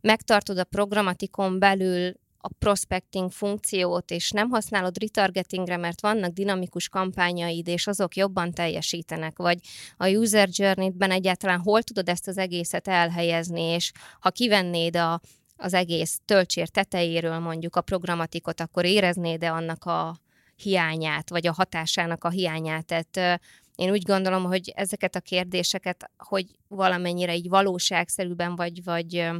megtartod 0.00 0.58
a 0.58 0.64
programatikon 0.64 1.58
belül 1.58 2.14
a 2.42 2.48
prospecting 2.58 3.30
funkciót, 3.30 4.10
és 4.10 4.30
nem 4.30 4.48
használod 4.48 4.98
retargetingre, 4.98 5.76
mert 5.76 6.00
vannak 6.00 6.32
dinamikus 6.32 6.88
kampányaid, 6.88 7.68
és 7.68 7.86
azok 7.86 8.16
jobban 8.16 8.52
teljesítenek, 8.52 9.38
vagy 9.38 9.58
a 9.96 10.08
user 10.08 10.48
journey-ben 10.52 11.10
egyáltalán 11.10 11.60
hol 11.60 11.82
tudod 11.82 12.08
ezt 12.08 12.28
az 12.28 12.38
egészet 12.38 12.88
elhelyezni, 12.88 13.62
és 13.62 13.92
ha 14.20 14.30
kivennéd 14.30 14.96
a, 14.96 15.20
az 15.56 15.74
egész 15.74 16.20
töltsér 16.24 16.68
tetejéről 16.68 17.38
mondjuk 17.38 17.76
a 17.76 17.80
programatikot, 17.80 18.60
akkor 18.60 18.84
éreznéd-e 18.84 19.52
annak 19.52 19.84
a 19.84 20.16
hiányát, 20.56 21.30
vagy 21.30 21.46
a 21.46 21.52
hatásának 21.52 22.24
a 22.24 22.30
hiányát. 22.30 22.86
Tehát 22.86 23.40
én 23.74 23.90
úgy 23.90 24.02
gondolom, 24.02 24.44
hogy 24.44 24.72
ezeket 24.74 25.14
a 25.14 25.20
kérdéseket, 25.20 26.10
hogy 26.16 26.46
valamennyire 26.68 27.34
így 27.34 27.48
valóságszerűben, 27.48 28.56
vagy, 28.56 28.84
vagy 28.84 29.30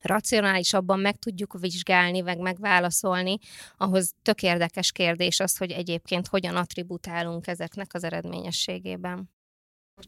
racionálisabban 0.00 1.00
meg 1.00 1.16
tudjuk 1.16 1.58
vizsgálni, 1.60 2.20
meg 2.20 2.38
megválaszolni, 2.38 3.38
ahhoz 3.76 4.14
tök 4.22 4.42
érdekes 4.42 4.92
kérdés 4.92 5.40
az, 5.40 5.56
hogy 5.56 5.70
egyébként 5.70 6.26
hogyan 6.26 6.56
attributálunk 6.56 7.46
ezeknek 7.46 7.94
az 7.94 8.04
eredményességében. 8.04 9.30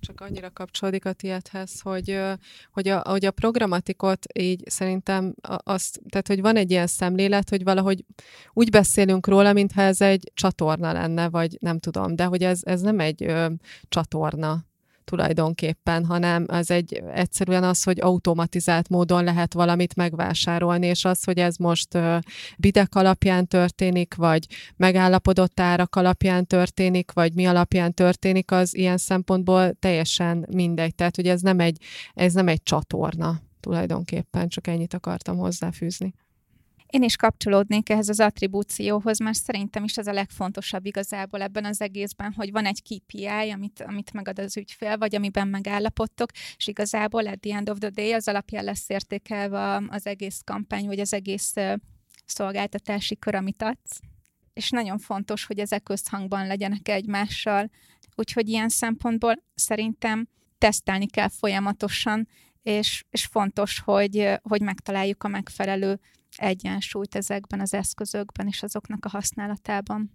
Csak 0.01 0.21
annyira 0.21 0.51
kapcsolódik 0.51 1.05
a 1.05 1.13
tiédhez, 1.13 1.81
hogy, 1.81 2.21
hogy, 2.71 2.89
a, 2.89 3.03
hogy 3.09 3.25
a 3.25 3.31
programatikot 3.31 4.27
így 4.39 4.63
szerintem 4.69 5.35
azt, 5.63 6.01
tehát 6.09 6.29
hogy 6.29 6.41
van 6.41 6.57
egy 6.57 6.71
ilyen 6.71 6.87
szemlélet, 6.87 7.49
hogy 7.49 7.63
valahogy 7.63 8.05
úgy 8.53 8.71
beszélünk 8.71 9.27
róla, 9.27 9.53
mintha 9.53 9.83
ez 9.83 10.01
egy 10.01 10.31
csatorna 10.35 10.93
lenne, 10.93 11.29
vagy 11.29 11.57
nem 11.61 11.79
tudom, 11.79 12.17
de 12.17 12.25
hogy 12.25 12.43
ez, 12.43 12.61
ez 12.63 12.81
nem 12.81 13.01
egy 13.01 13.23
ö, 13.23 13.51
csatorna 13.89 14.65
tulajdonképpen, 15.05 16.05
hanem 16.05 16.45
az 16.49 16.71
egy 16.71 17.03
egyszerűen 17.15 17.65
az, 17.65 17.83
hogy 17.83 18.01
automatizált 18.01 18.89
módon 18.89 19.25
lehet 19.25 19.53
valamit 19.55 19.97
megvásárolni, 19.97 20.87
és 20.87 21.05
az, 21.05 21.25
hogy 21.25 21.39
ez 21.39 21.57
most 21.57 21.99
bidek 22.59 22.95
alapján 22.95 23.47
történik, 23.47 24.15
vagy 24.15 24.47
megállapodott 24.77 25.61
árak 25.61 25.97
alapján 25.97 26.47
történik, 26.47 27.13
vagy 27.13 27.35
mi 27.35 27.47
alapján 27.47 27.95
történik, 27.95 28.51
az 28.51 28.77
ilyen 28.77 28.99
szempontból 28.99 29.73
teljesen 29.73 30.47
mindegy. 30.51 30.95
Tehát, 30.95 31.17
hogy 31.17 31.29
ez 31.29 31.41
nem 31.41 31.61
egy, 31.61 31.83
ez 32.15 32.33
nem 32.33 32.49
egy 32.49 32.63
csatorna 32.63 33.41
tulajdonképpen, 33.61 34.49
csak 34.49 34.67
ennyit 34.67 34.95
akartam 34.95 35.37
hozzáfűzni. 35.37 36.15
Én 36.93 37.03
is 37.03 37.17
kapcsolódnék 37.17 37.89
ehhez 37.89 38.09
az 38.09 38.21
attribúcióhoz, 38.21 39.19
mert 39.19 39.39
szerintem 39.39 39.85
is 39.85 39.97
ez 39.97 40.07
a 40.07 40.13
legfontosabb 40.13 40.87
igazából 40.87 41.43
ebben 41.43 41.65
az 41.65 41.81
egészben, 41.81 42.33
hogy 42.33 42.51
van 42.51 42.65
egy 42.65 42.83
KPI, 42.83 43.27
amit, 43.27 43.81
amit 43.87 44.13
megad 44.13 44.39
az 44.39 44.57
ügyfél, 44.57 44.99
vagy 44.99 45.15
amiben 45.15 45.49
megállapodtok, 45.49 46.31
és 46.57 46.67
igazából 46.67 47.27
at 47.27 47.41
the 47.41 47.57
end 47.57 47.71
of 47.71 47.79
the 47.79 47.89
day 47.89 48.13
az 48.13 48.29
alapján 48.29 48.65
lesz 48.65 48.89
értékelve 48.89 49.83
az 49.89 50.07
egész 50.07 50.41
kampány, 50.45 50.87
vagy 50.87 50.99
az 50.99 51.13
egész 51.13 51.55
szolgáltatási 52.25 53.17
kör, 53.17 53.35
amit 53.35 53.63
adsz. 53.63 54.01
És 54.53 54.71
nagyon 54.71 54.99
fontos, 54.99 55.45
hogy 55.45 55.59
ezek 55.59 55.89
összhangban 55.89 56.47
legyenek 56.47 56.89
egymással. 56.89 57.71
Úgyhogy 58.15 58.49
ilyen 58.49 58.69
szempontból 58.69 59.43
szerintem 59.55 60.29
tesztelni 60.59 61.07
kell 61.07 61.29
folyamatosan, 61.29 62.29
és, 62.63 63.05
és 63.11 63.25
fontos, 63.25 63.81
hogy, 63.81 64.31
hogy 64.43 64.61
megtaláljuk 64.61 65.25
a 65.25 65.29
megfelelő 65.29 66.01
egyensúlyt 66.37 67.15
ezekben 67.15 67.61
az 67.61 67.75
eszközökben 67.75 68.47
és 68.47 68.63
azoknak 68.63 69.05
a 69.05 69.09
használatában. 69.09 70.13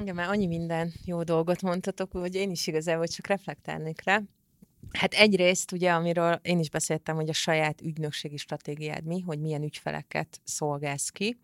Igen, 0.00 0.14
már 0.14 0.28
annyi 0.28 0.46
minden 0.46 0.92
jó 1.04 1.22
dolgot 1.22 1.62
mondtatok, 1.62 2.12
hogy 2.12 2.34
én 2.34 2.50
is 2.50 2.66
igazából 2.66 3.06
csak 3.06 3.26
reflektálnék 3.26 4.04
rá. 4.04 4.22
Hát 4.90 5.14
egyrészt 5.14 5.72
ugye, 5.72 5.92
amiről 5.92 6.38
én 6.42 6.58
is 6.58 6.70
beszéltem, 6.70 7.14
hogy 7.14 7.28
a 7.28 7.32
saját 7.32 7.80
ügynökségi 7.80 8.36
stratégiád 8.36 9.04
mi, 9.04 9.20
hogy 9.20 9.40
milyen 9.40 9.62
ügyfeleket 9.62 10.40
szolgálsz 10.44 11.08
ki, 11.08 11.36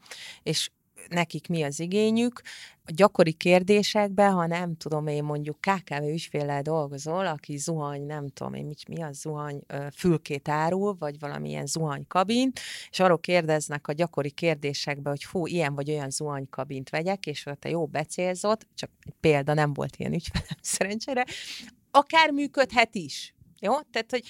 és 0.43 0.71
nekik 1.09 1.49
mi 1.49 1.63
az 1.63 1.81
igényük. 1.81 2.41
A 2.85 2.93
gyakori 2.95 3.33
kérdésekben, 3.33 4.33
ha 4.33 4.47
nem 4.47 4.77
tudom 4.77 5.07
én 5.07 5.25
mondjuk 5.25 5.61
KKV 5.61 6.03
ügyféllel 6.03 6.63
dolgozol, 6.63 7.27
aki 7.27 7.57
zuhany, 7.57 8.07
nem 8.07 8.29
tudom 8.29 8.55
én, 8.55 8.65
mit, 8.65 8.89
mi 8.89 9.03
az 9.03 9.19
zuhany 9.19 9.61
fülkét 9.97 10.49
árul, 10.49 10.97
vagy 10.99 11.19
valamilyen 11.19 11.67
zuhanykabin, 11.67 12.53
és 12.91 13.01
arról 13.01 13.19
kérdeznek 13.19 13.89
a 13.89 13.93
gyakori 13.93 14.31
kérdésekben, 14.31 15.13
hogy 15.13 15.25
fú, 15.25 15.47
ilyen 15.47 15.75
vagy 15.75 15.91
olyan 15.91 16.11
zuhanykabint 16.11 16.91
vegyek, 16.91 17.27
és 17.27 17.47
te 17.59 17.69
jó 17.69 17.87
becélzott, 17.87 18.67
csak 18.75 18.91
példa, 19.21 19.55
nem 19.55 19.73
volt 19.73 19.97
ilyen 19.97 20.13
ügyfelem 20.13 20.59
szerencsére, 20.61 21.25
akár 21.91 22.31
működhet 22.31 22.95
is. 22.95 23.35
Jó? 23.61 23.81
Tehát, 23.81 24.11
hogy 24.11 24.25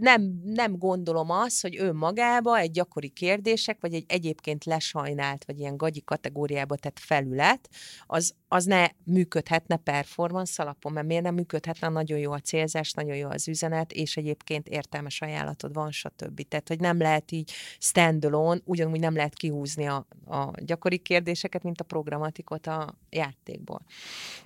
nem, 0.00 0.40
nem 0.44 0.78
gondolom 0.78 1.30
azt, 1.30 1.62
hogy 1.62 1.76
ő 1.76 1.92
magába 1.92 2.58
egy 2.58 2.70
gyakori 2.70 3.08
kérdések, 3.08 3.78
vagy 3.80 3.94
egy 3.94 4.04
egyébként 4.08 4.64
lesajnált, 4.64 5.44
vagy 5.44 5.58
ilyen 5.58 5.76
gagyi 5.76 6.02
kategóriába 6.04 6.76
tett 6.76 6.98
felület, 6.98 7.68
az, 8.06 8.34
az 8.48 8.64
ne 8.64 8.86
működhetne 9.04 9.76
performance 9.76 10.62
alapon, 10.62 10.92
mert 10.92 11.06
miért 11.06 11.22
nem 11.22 11.34
működhetne, 11.34 11.88
nagyon 11.88 12.18
jó 12.18 12.32
a 12.32 12.38
célzás, 12.38 12.92
nagyon 12.92 13.16
jó 13.16 13.28
az 13.28 13.48
üzenet, 13.48 13.92
és 13.92 14.16
egyébként 14.16 14.68
értelmes 14.68 15.20
ajánlatod 15.20 15.72
van, 15.72 15.90
stb. 15.90 16.48
Tehát, 16.48 16.68
hogy 16.68 16.80
nem 16.80 16.98
lehet 16.98 17.32
így 17.32 17.52
standalone, 17.78 18.60
ugyanúgy 18.64 19.00
nem 19.00 19.14
lehet 19.14 19.34
kihúzni 19.34 19.86
a, 19.86 20.06
a 20.26 20.50
gyakori 20.56 20.98
kérdéseket, 20.98 21.62
mint 21.62 21.80
a 21.80 21.84
programatikot 21.84 22.66
a 22.66 22.98
játékból. 23.10 23.80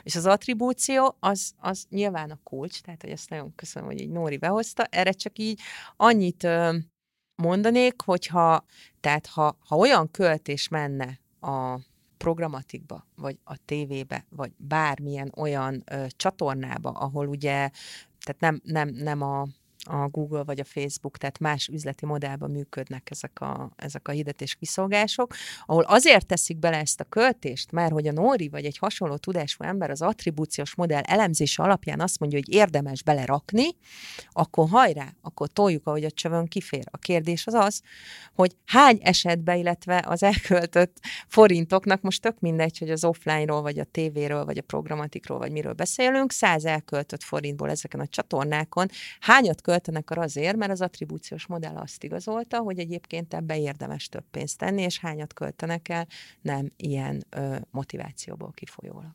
És 0.02 0.16
az 0.16 0.26
attribúció, 0.26 1.16
az, 1.20 1.52
az 1.58 1.86
nyilván 1.88 2.30
a 2.30 2.40
kulcs, 2.44 2.80
tehát, 2.80 3.02
hogy 3.02 3.10
ezt 3.10 3.30
nagyon 3.30 3.54
köszönöm, 3.54 3.88
hogy 3.88 4.00
így 4.00 4.10
Nóri 4.10 4.36
behozta, 4.36 4.84
erre 4.84 5.12
csak 5.12 5.38
így 5.40 5.60
annyit 5.96 6.46
mondanék, 7.34 8.02
hogyha, 8.02 8.64
tehát 9.00 9.26
ha, 9.26 9.56
ha 9.66 9.76
olyan 9.76 10.10
költés 10.10 10.68
menne 10.68 11.20
a 11.40 11.78
programatikba, 12.16 13.06
vagy 13.16 13.38
a 13.44 13.56
tévébe, 13.64 14.26
vagy 14.28 14.52
bármilyen 14.56 15.32
olyan 15.36 15.82
ö, 15.90 16.06
csatornába, 16.16 16.90
ahol 16.90 17.28
ugye, 17.28 17.70
tehát 18.24 18.40
nem, 18.40 18.60
nem, 18.64 18.88
nem 18.88 19.22
a 19.22 19.46
a 19.84 20.08
Google 20.08 20.42
vagy 20.42 20.60
a 20.60 20.64
Facebook, 20.64 21.18
tehát 21.18 21.38
más 21.38 21.68
üzleti 21.68 22.06
modellben 22.06 22.50
működnek 22.50 23.10
ezek 23.10 23.40
a, 23.40 23.70
ezek 23.76 24.08
a 24.08 24.12
hirdetés 24.12 24.54
kiszolgások, 24.54 25.34
ahol 25.66 25.82
azért 25.82 26.26
teszik 26.26 26.58
bele 26.58 26.76
ezt 26.76 27.00
a 27.00 27.04
költést, 27.04 27.72
mert 27.72 27.92
hogy 27.92 28.06
a 28.06 28.12
Nóri 28.12 28.48
vagy 28.48 28.64
egy 28.64 28.78
hasonló 28.78 29.16
tudású 29.16 29.64
ember 29.64 29.90
az 29.90 30.02
attribúciós 30.02 30.74
modell 30.74 31.02
elemzése 31.02 31.62
alapján 31.62 32.00
azt 32.00 32.18
mondja, 32.18 32.38
hogy 32.38 32.54
érdemes 32.54 33.02
belerakni, 33.02 33.68
akkor 34.30 34.68
hajrá, 34.68 35.14
akkor 35.22 35.48
toljuk, 35.48 35.86
ahogy 35.86 36.04
a 36.04 36.10
csövön 36.10 36.46
kifér. 36.46 36.84
A 36.90 36.98
kérdés 36.98 37.46
az 37.46 37.54
az, 37.54 37.82
hogy 38.34 38.56
hány 38.64 38.98
esetben, 39.02 39.58
illetve 39.58 40.04
az 40.06 40.22
elköltött 40.22 40.98
forintoknak, 41.28 42.02
most 42.02 42.22
tök 42.22 42.40
mindegy, 42.40 42.78
hogy 42.78 42.90
az 42.90 43.04
offline-ról, 43.04 43.62
vagy 43.62 43.78
a 43.78 43.84
tévéről, 43.84 44.44
vagy 44.44 44.58
a 44.58 44.62
programatikról, 44.62 45.38
vagy 45.38 45.52
miről 45.52 45.72
beszélünk, 45.72 46.32
száz 46.32 46.64
elköltött 46.64 47.22
forintból 47.22 47.70
ezeken 47.70 48.00
a 48.00 48.06
csatornákon, 48.06 48.88
hányat 49.20 49.60
költenek 49.70 50.10
arra 50.10 50.22
azért, 50.22 50.56
mert 50.56 50.70
az 50.70 50.80
attribúciós 50.80 51.46
modell 51.46 51.76
azt 51.76 52.04
igazolta, 52.04 52.58
hogy 52.58 52.78
egyébként 52.78 53.34
ebbe 53.34 53.58
érdemes 53.58 54.08
több 54.08 54.24
pénzt 54.30 54.58
tenni, 54.58 54.82
és 54.82 55.00
hányat 55.00 55.32
költenek 55.32 55.88
el, 55.88 56.06
nem 56.42 56.70
ilyen 56.76 57.24
ö, 57.30 57.56
motivációból 57.70 58.50
kifolyólag. 58.54 59.12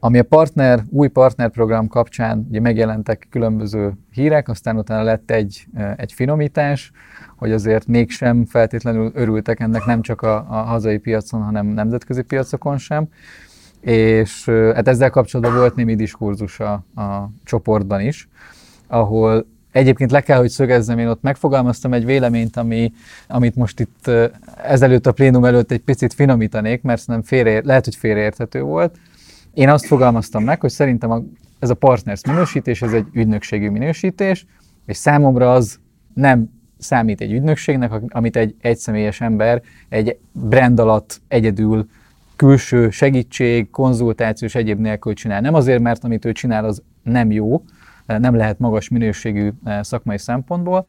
Ami 0.00 0.18
a 0.18 0.24
partner, 0.24 0.84
új 0.90 1.08
partnerprogram 1.08 1.88
kapcsán 1.88 2.46
ugye 2.48 2.60
megjelentek 2.60 3.26
különböző 3.30 3.92
hírek, 4.10 4.48
aztán 4.48 4.76
utána 4.76 5.02
lett 5.02 5.30
egy, 5.30 5.66
egy 5.96 6.12
finomítás, 6.12 6.90
hogy 7.36 7.52
azért 7.52 7.86
mégsem 7.86 8.44
feltétlenül 8.44 9.10
örültek 9.14 9.60
ennek 9.60 9.84
nem 9.84 10.02
csak 10.02 10.22
a, 10.22 10.36
a 10.36 10.62
hazai 10.62 10.98
piacon, 10.98 11.42
hanem 11.42 11.66
nemzetközi 11.66 12.22
piacokon 12.22 12.78
sem. 12.78 13.08
És 13.80 14.44
hát 14.48 14.88
ezzel 14.88 15.10
kapcsolatban 15.10 15.56
volt 15.58 15.74
némi 15.74 15.94
diskurzus 15.94 16.60
a, 16.60 16.72
a 16.94 17.30
csoportban 17.44 18.00
is, 18.00 18.28
ahol 18.88 19.46
Egyébként 19.76 20.10
le 20.10 20.20
kell, 20.20 20.38
hogy 20.38 20.48
szögezzem, 20.48 20.98
én 20.98 21.08
ott 21.08 21.22
megfogalmaztam 21.22 21.92
egy 21.92 22.04
véleményt, 22.04 22.56
ami, 22.56 22.92
amit 23.28 23.56
most 23.56 23.80
itt 23.80 24.10
ezelőtt 24.64 25.06
a 25.06 25.12
plénum 25.12 25.44
előtt 25.44 25.70
egy 25.70 25.80
picit 25.80 26.14
finomítanék, 26.14 26.82
mert 26.82 27.06
nem 27.06 27.22
félre, 27.22 27.60
lehet, 27.64 27.84
hogy 27.84 27.96
félreérthető 27.96 28.62
volt. 28.62 28.98
Én 29.54 29.68
azt 29.68 29.86
fogalmaztam 29.86 30.44
meg, 30.44 30.60
hogy 30.60 30.70
szerintem 30.70 31.10
a, 31.10 31.22
ez 31.58 31.70
a 31.70 31.74
partners 31.74 32.20
minősítés, 32.26 32.82
ez 32.82 32.92
egy 32.92 33.06
ügynökségi 33.12 33.68
minősítés, 33.68 34.46
és 34.86 34.96
számomra 34.96 35.52
az 35.52 35.78
nem 36.14 36.50
számít 36.78 37.20
egy 37.20 37.32
ügynökségnek, 37.32 37.92
amit 38.08 38.36
egy 38.36 38.54
egyszemélyes 38.60 39.20
ember 39.20 39.62
egy 39.88 40.18
brand 40.32 40.80
alatt 40.80 41.20
egyedül 41.28 41.88
külső 42.36 42.90
segítség, 42.90 43.70
konzultációs 43.70 44.54
egyéb 44.54 44.80
nélkül 44.80 45.14
csinál. 45.14 45.40
Nem 45.40 45.54
azért, 45.54 45.82
mert 45.82 46.04
amit 46.04 46.24
ő 46.24 46.32
csinál, 46.32 46.64
az 46.64 46.82
nem 47.02 47.30
jó, 47.30 47.62
nem 48.06 48.34
lehet 48.34 48.58
magas 48.58 48.88
minőségű 48.88 49.50
eh, 49.64 49.82
szakmai 49.82 50.18
szempontból, 50.18 50.88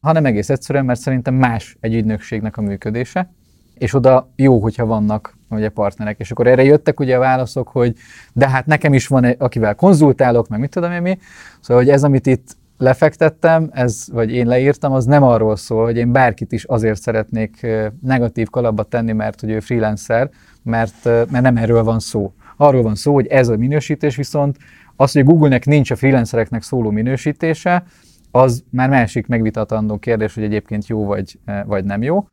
hanem 0.00 0.26
egész 0.26 0.50
egyszerűen, 0.50 0.84
mert 0.84 1.00
szerintem 1.00 1.34
más 1.34 1.76
egy 1.80 1.94
ügynökségnek 1.94 2.56
a 2.56 2.60
működése, 2.60 3.30
és 3.74 3.94
oda 3.94 4.32
jó, 4.36 4.58
hogyha 4.58 4.86
vannak 4.86 5.36
ugye 5.48 5.68
partnerek. 5.68 6.18
És 6.18 6.30
akkor 6.30 6.46
erre 6.46 6.62
jöttek 6.62 7.00
ugye 7.00 7.16
a 7.16 7.18
válaszok, 7.18 7.68
hogy 7.68 7.94
de 8.32 8.48
hát 8.48 8.66
nekem 8.66 8.94
is 8.94 9.06
van, 9.06 9.24
akivel 9.24 9.74
konzultálok, 9.74 10.48
meg 10.48 10.60
mit 10.60 10.70
tudom 10.70 10.92
én 10.92 11.02
mi. 11.02 11.18
Szóval, 11.60 11.82
hogy 11.82 11.92
ez, 11.92 12.04
amit 12.04 12.26
itt 12.26 12.56
lefektettem, 12.78 13.70
ez, 13.72 14.04
vagy 14.12 14.32
én 14.32 14.46
leírtam, 14.46 14.92
az 14.92 15.04
nem 15.04 15.22
arról 15.22 15.56
szól, 15.56 15.84
hogy 15.84 15.96
én 15.96 16.12
bárkit 16.12 16.52
is 16.52 16.64
azért 16.64 17.00
szeretnék 17.00 17.66
negatív 18.02 18.48
kalapba 18.50 18.82
tenni, 18.82 19.12
mert 19.12 19.40
hogy 19.40 19.50
ő 19.50 19.60
freelancer, 19.60 20.30
mert, 20.62 21.04
mert 21.04 21.40
nem 21.40 21.56
erről 21.56 21.84
van 21.84 22.00
szó. 22.00 22.32
Arról 22.56 22.82
van 22.82 22.94
szó, 22.94 23.14
hogy 23.14 23.26
ez 23.26 23.48
a 23.48 23.56
minősítés 23.56 24.16
viszont 24.16 24.56
az, 24.96 25.12
hogy 25.12 25.24
Google-nek 25.24 25.64
nincs 25.64 25.90
a 25.90 25.96
freelancereknek 25.96 26.62
szóló 26.62 26.90
minősítése, 26.90 27.84
az 28.30 28.64
már 28.70 28.88
másik 28.88 29.26
megvitatandó 29.26 29.98
kérdés, 29.98 30.34
hogy 30.34 30.42
egyébként 30.42 30.86
jó 30.86 31.04
vagy, 31.04 31.38
vagy 31.66 31.84
nem 31.84 32.02
jó. 32.02 32.28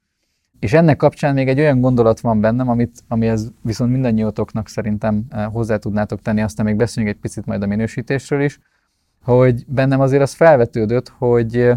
És 0.60 0.74
ennek 0.74 0.98
kapcsán 0.98 1.34
még 1.34 1.48
egy 1.48 1.60
olyan 1.60 1.82
gondolat 1.82 2.20
van 2.20 2.40
bennem, 2.40 2.70
amit, 2.70 3.04
amihez 3.08 3.52
viszont 3.62 3.92
mindannyiótoknak 3.92 4.68
szerintem 4.68 5.26
hozzá 5.52 5.78
tudnátok 5.78 6.22
tenni, 6.22 6.42
aztán 6.42 6.66
még 6.66 6.76
beszéljünk 6.76 7.16
egy 7.16 7.22
picit 7.22 7.46
majd 7.46 7.64
a 7.64 7.68
minősítésről 7.68 8.42
is, 8.42 8.60
hogy 9.24 9.66
bennem 9.68 10.00
azért 10.00 10.22
az 10.22 10.34
felvetődött, 10.34 11.10
hogy 11.18 11.72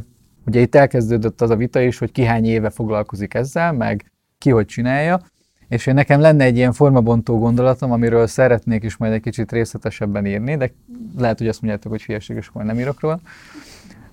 ugye 0.47 0.61
itt 0.61 0.75
elkezdődött 0.75 1.41
az 1.41 1.51
a 1.51 1.57
vita 1.57 1.81
is, 1.81 1.99
hogy 1.99 2.13
ki 2.13 2.25
hány 2.25 2.45
éve 2.45 2.71
foglalkozik 2.71 3.35
ezzel, 3.35 3.73
meg 3.73 4.13
ki 4.39 4.51
hogy 4.51 4.67
csinálja, 4.67 5.21
és 5.69 5.87
én 5.87 5.95
nekem 5.95 6.21
lenne 6.21 6.45
egy 6.45 6.57
ilyen 6.57 6.73
formabontó 6.73 7.39
gondolatom, 7.39 7.93
amiről 7.93 8.27
szeretnék 8.27 8.85
is 8.85 8.97
majd 8.97 9.13
egy 9.13 9.21
kicsit 9.21 9.53
részletesebben 9.53 10.27
írni, 10.27 10.57
de 10.57 10.73
lehet, 11.19 11.39
hogy 11.39 11.49
azt 11.49 11.63
mondjátok, 11.63 11.91
hogy 11.91 12.03
hülyeség, 12.03 12.37
és 12.37 12.51
majd 12.51 12.67
nem 12.67 12.79
írok 12.79 13.01
róla, 13.01 13.21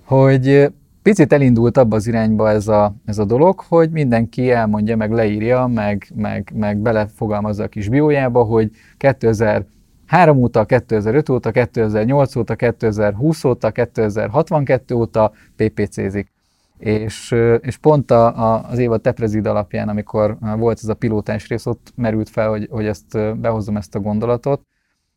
hogy 0.02 0.72
picit 1.02 1.32
elindult 1.32 1.76
abba 1.76 1.96
az 1.96 2.06
irányba 2.06 2.50
ez 2.50 2.68
a, 2.68 2.94
ez 3.04 3.18
a 3.18 3.24
dolog, 3.24 3.60
hogy 3.60 3.90
mindenki 3.90 4.50
elmondja, 4.50 4.96
meg 4.96 5.12
leírja, 5.12 5.66
meg, 5.66 6.06
meg, 6.14 6.52
meg 6.54 6.78
belefogalmazza 6.78 7.62
a 7.62 7.68
kis 7.68 7.88
biójába, 7.88 8.42
hogy 8.42 8.70
2003 8.96 10.36
óta, 10.36 10.64
2005 10.64 11.28
óta, 11.28 11.50
2008 11.50 12.36
óta, 12.36 12.54
2020 12.54 13.44
óta, 13.44 13.70
2062 13.70 14.94
óta 14.94 15.32
PPC-zik. 15.56 16.32
És, 16.78 17.34
és 17.60 17.76
pont 17.76 18.10
a, 18.10 18.52
a, 18.52 18.68
az 18.68 18.78
Éva 18.78 18.98
Teprezid 18.98 19.46
alapján, 19.46 19.88
amikor 19.88 20.36
volt 20.56 20.78
ez 20.82 20.88
a 20.88 20.94
pilótás 20.94 21.48
rész, 21.48 21.66
ott 21.66 21.92
merült 21.94 22.28
fel, 22.28 22.48
hogy, 22.48 22.68
hogy 22.70 22.86
ezt 22.86 23.38
behozom 23.40 23.76
ezt 23.76 23.94
a 23.94 24.00
gondolatot, 24.00 24.62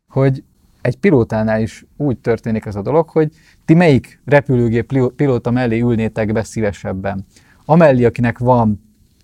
hogy 0.08 0.43
egy 0.82 0.98
pilótánál 0.98 1.62
is 1.62 1.86
úgy 1.98 2.17
történik 2.17 2.65
ez 2.65 2.76
a 2.76 2.82
dolog, 2.82 3.10
hogy 3.10 3.32
ti 3.65 3.74
melyik 3.74 4.22
repülőgép 4.26 5.12
pilóta 5.15 5.52
mellé 5.52 5.80
ülnétek 5.80 6.32
be 6.32 6.43
szívesebben? 6.43 7.26
Amellé, 7.65 8.06
akinek 8.06 8.38
van 8.38 8.82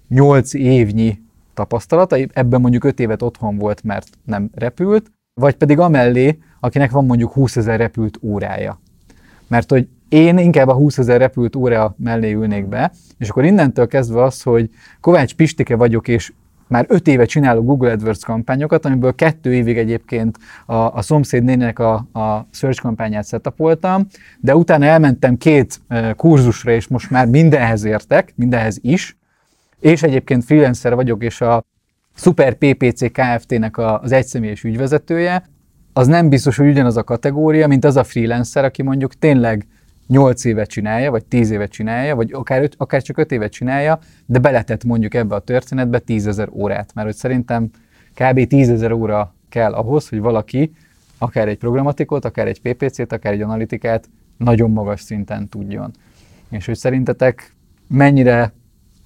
8 0.08 0.54
évnyi 0.54 1.22
tapasztalata, 1.54 2.18
ebben 2.34 2.62
mondjuk 2.62 2.84
5 2.84 3.00
évet 3.00 3.22
otthon 3.22 3.58
volt, 3.58 3.84
mert 3.84 4.08
nem 4.26 4.50
repült, 4.54 5.12
vagy 5.34 5.56
pedig 5.56 5.80
amellé, 5.80 6.40
akinek 6.60 6.92
van 6.92 7.06
mondjuk 7.06 7.32
20 7.32 7.58
ezer 7.58 7.80
repült 7.80 8.20
órája. 8.22 8.80
Mert 9.48 9.70
hogy 9.70 9.88
én 10.10 10.38
inkább 10.38 10.68
a 10.68 10.74
20 10.74 10.98
ezer 10.98 11.20
repült 11.20 11.56
óra 11.56 11.96
mellé 11.98 12.32
ülnék 12.32 12.68
be, 12.68 12.92
és 13.18 13.30
akkor 13.30 13.46
innentől 13.46 13.88
kezdve 13.88 14.24
az, 14.24 14.42
hogy 14.42 14.70
Kovács 15.02 15.34
Pistike 15.34 15.76
vagyok, 15.76 16.08
és 16.08 16.32
már 16.68 16.86
öt 16.88 17.08
éve 17.08 17.26
csinálok 17.26 17.66
Google 17.66 17.92
AdWords 17.92 18.24
kampányokat, 18.24 18.86
amiből 18.86 19.16
kettő 19.16 19.54
évig 19.54 19.78
egyébként 19.78 20.38
a, 20.66 20.74
a 20.76 21.02
szomszéd 21.02 21.44
nének 21.44 21.80
a, 21.80 21.94
a 22.14 22.48
search 22.52 22.82
kampányát 22.82 23.28
setupoltam, 23.28 24.08
de 24.40 24.56
utána 24.56 24.86
elmentem 24.86 25.38
két 25.38 25.82
kurzusra, 26.16 26.72
és 26.72 26.88
most 26.88 27.10
már 27.10 27.28
mindenhez 27.28 27.84
értek, 27.84 28.34
mindenhez 28.36 28.78
is, 28.82 29.18
és 29.80 30.04
egyébként 30.04 30.44
freelancer 30.44 30.96
vagyok, 30.96 31.24
és 31.24 31.42
a 31.42 31.66
Super 32.16 32.54
PPC 32.54 33.12
Kft-nek 33.12 33.78
az 33.78 34.12
egyszemélyes 34.12 34.64
ügyvezetője, 34.64 35.44
az 35.94 36.08
nem 36.08 36.30
biztos, 36.30 36.58
hogy 36.58 36.68
ugyanaz 36.68 36.98
a 36.98 37.04
kategória, 37.04 37.68
mint 37.68 37.86
az 37.86 37.96
a 37.96 38.04
freelancer, 38.04 38.64
aki 38.66 38.82
mondjuk 38.82 39.14
tényleg 39.14 39.68
8 40.08 40.46
évet 40.46 40.70
csinálja, 40.70 41.12
vagy 41.12 41.26
10 41.26 41.52
évet 41.52 41.72
csinálja, 41.72 42.16
vagy 42.16 42.32
akár, 42.32 42.70
akár 42.78 43.02
csak 43.02 43.18
5 43.18 43.32
évet 43.32 43.52
csinálja, 43.52 44.00
de 44.26 44.40
beletett 44.40 44.84
mondjuk 44.84 45.14
ebbe 45.14 45.36
a 45.36 45.40
történetbe 45.40 46.00
10 46.00 46.28
ezer 46.28 46.50
órát. 46.52 46.94
Mert 46.94 47.08
hogy 47.08 47.16
szerintem 47.16 47.70
kb. 48.14 48.48
10 48.48 48.70
ezer 48.70 48.92
óra 48.92 49.36
kell 49.50 49.74
ahhoz, 49.74 50.10
hogy 50.10 50.20
valaki 50.20 50.72
akár 51.18 51.48
egy 51.48 51.58
programatikot, 51.58 52.26
akár 52.26 52.48
egy 52.48 52.62
PPC-t, 52.62 53.12
akár 53.12 53.34
egy 53.34 53.42
analitikát 53.42 54.10
nagyon 54.38 54.72
magas 54.72 55.02
szinten 55.02 55.48
tudjon. 55.48 55.92
És 56.50 56.66
hogy 56.66 56.76
szerintetek 56.76 57.54
mennyire 57.88 58.54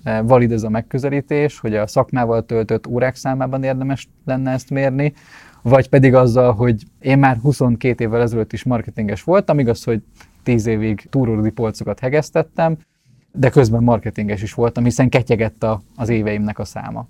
eh, 0.03 0.19
valid 0.23 0.51
ez 0.51 0.63
a 0.63 0.69
megközelítés, 0.69 1.59
hogy 1.59 1.75
a 1.75 1.87
szakmával 1.87 2.45
töltött 2.45 2.87
órák 2.87 3.15
számában 3.15 3.63
érdemes 3.63 4.07
lenne 4.25 4.51
ezt 4.51 4.69
mérni, 4.69 5.13
vagy 5.61 5.89
pedig 5.89 6.13
azzal, 6.13 6.53
hogy 6.53 6.83
én 6.99 7.17
már 7.17 7.37
22 7.37 8.03
évvel 8.03 8.21
ezelőtt 8.21 8.53
is 8.53 8.63
marketinges 8.63 9.23
voltam, 9.23 9.59
igaz, 9.59 9.83
hogy 9.83 10.01
tíz 10.47 10.65
évig 10.65 11.07
túródi 11.09 11.49
polcokat 11.49 11.99
hegesztettem, 11.99 12.77
de 13.31 13.49
közben 13.49 13.83
marketinges 13.83 14.41
is 14.41 14.53
voltam, 14.53 14.83
hiszen 14.83 15.09
ketyegett 15.09 15.63
a, 15.63 15.81
az 15.95 16.09
éveimnek 16.09 16.59
a 16.59 16.65
száma. 16.65 17.07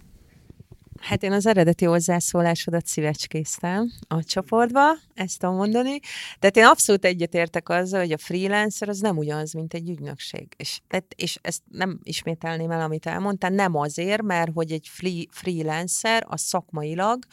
Hát 1.07 1.23
én 1.23 1.31
az 1.31 1.45
eredeti 1.45 1.85
hozzászólásodat 1.85 2.85
szívecskéztem 2.85 3.91
a 4.07 4.23
csoportba, 4.23 4.81
ezt 5.13 5.39
tudom 5.39 5.55
mondani. 5.55 5.99
Tehát 6.39 6.57
én 6.57 6.65
abszolút 6.65 7.05
egyetértek 7.05 7.69
azzal, 7.69 7.99
hogy 7.99 8.11
a 8.11 8.17
freelancer 8.17 8.89
az 8.89 8.99
nem 8.99 9.17
ugyanaz, 9.17 9.53
mint 9.53 9.73
egy 9.73 9.89
ügynökség. 9.89 10.47
És, 10.57 10.81
és 11.15 11.37
ezt 11.41 11.61
nem 11.71 11.99
ismételném 12.03 12.71
el, 12.71 12.81
amit 12.81 13.05
elmondtál, 13.05 13.49
nem 13.49 13.75
azért, 13.75 14.21
mert 14.21 14.51
hogy 14.53 14.71
egy 14.71 14.87
free, 14.87 15.23
freelancer 15.29 16.25
a 16.29 16.37
szakmailag 16.37 17.23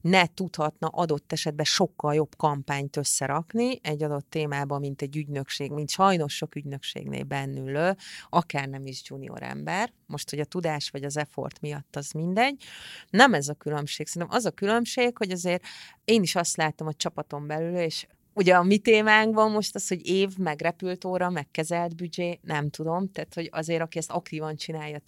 ne 0.00 0.26
tudhatna 0.26 0.86
adott 0.86 1.32
esetben 1.32 1.64
sokkal 1.64 2.14
jobb 2.14 2.36
kampányt 2.36 2.96
összerakni 2.96 3.78
egy 3.82 4.02
adott 4.02 4.30
témában, 4.30 4.80
mint 4.80 5.02
egy 5.02 5.16
ügynökség, 5.16 5.70
mint 5.70 5.90
sajnos 5.90 6.36
sok 6.36 6.54
ügynökségnél 6.54 7.24
bennülő, 7.24 7.96
akár 8.28 8.68
nem 8.68 8.86
is 8.86 9.02
junior 9.04 9.42
ember. 9.42 9.92
Most, 10.06 10.30
hogy 10.30 10.40
a 10.40 10.44
tudás 10.44 10.90
vagy 10.90 11.04
az 11.04 11.16
effort 11.16 11.60
miatt 11.60 11.96
az 11.96 12.10
mindegy, 12.10 12.64
nem 13.12 13.34
ez 13.34 13.48
a 13.48 13.54
különbség. 13.54 14.06
Szerintem 14.06 14.36
az 14.36 14.44
a 14.44 14.50
különbség, 14.50 15.16
hogy 15.16 15.30
azért 15.30 15.64
én 16.04 16.22
is 16.22 16.34
azt 16.34 16.56
látom 16.56 16.86
a 16.86 16.94
csapaton 16.94 17.46
belül, 17.46 17.76
és 17.76 18.06
ugye 18.32 18.54
a 18.54 18.62
mi 18.62 18.78
témánkban 18.78 19.50
most 19.50 19.74
az, 19.74 19.88
hogy 19.88 20.06
év, 20.06 20.36
meg 20.36 20.60
repült 20.60 21.04
óra, 21.04 21.30
meg 21.30 21.50
kezelt 21.50 21.96
büdzsé, 21.96 22.38
nem 22.42 22.70
tudom, 22.70 23.10
tehát 23.10 23.34
hogy 23.34 23.48
azért, 23.52 23.82
aki 23.82 23.98
ezt 23.98 24.10
aktívan 24.10 24.56
csinálja 24.56 24.98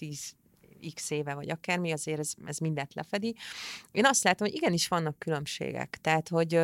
x 0.94 1.10
éve, 1.10 1.34
vagy 1.34 1.50
akármi, 1.50 1.92
azért 1.92 2.18
ez, 2.18 2.32
ez 2.44 2.58
mindent 2.58 2.94
lefedi. 2.94 3.36
Én 3.92 4.06
azt 4.06 4.24
látom, 4.24 4.46
hogy 4.46 4.56
igenis 4.56 4.88
vannak 4.88 5.18
különbségek. 5.18 5.98
Tehát, 6.00 6.28
hogy 6.28 6.54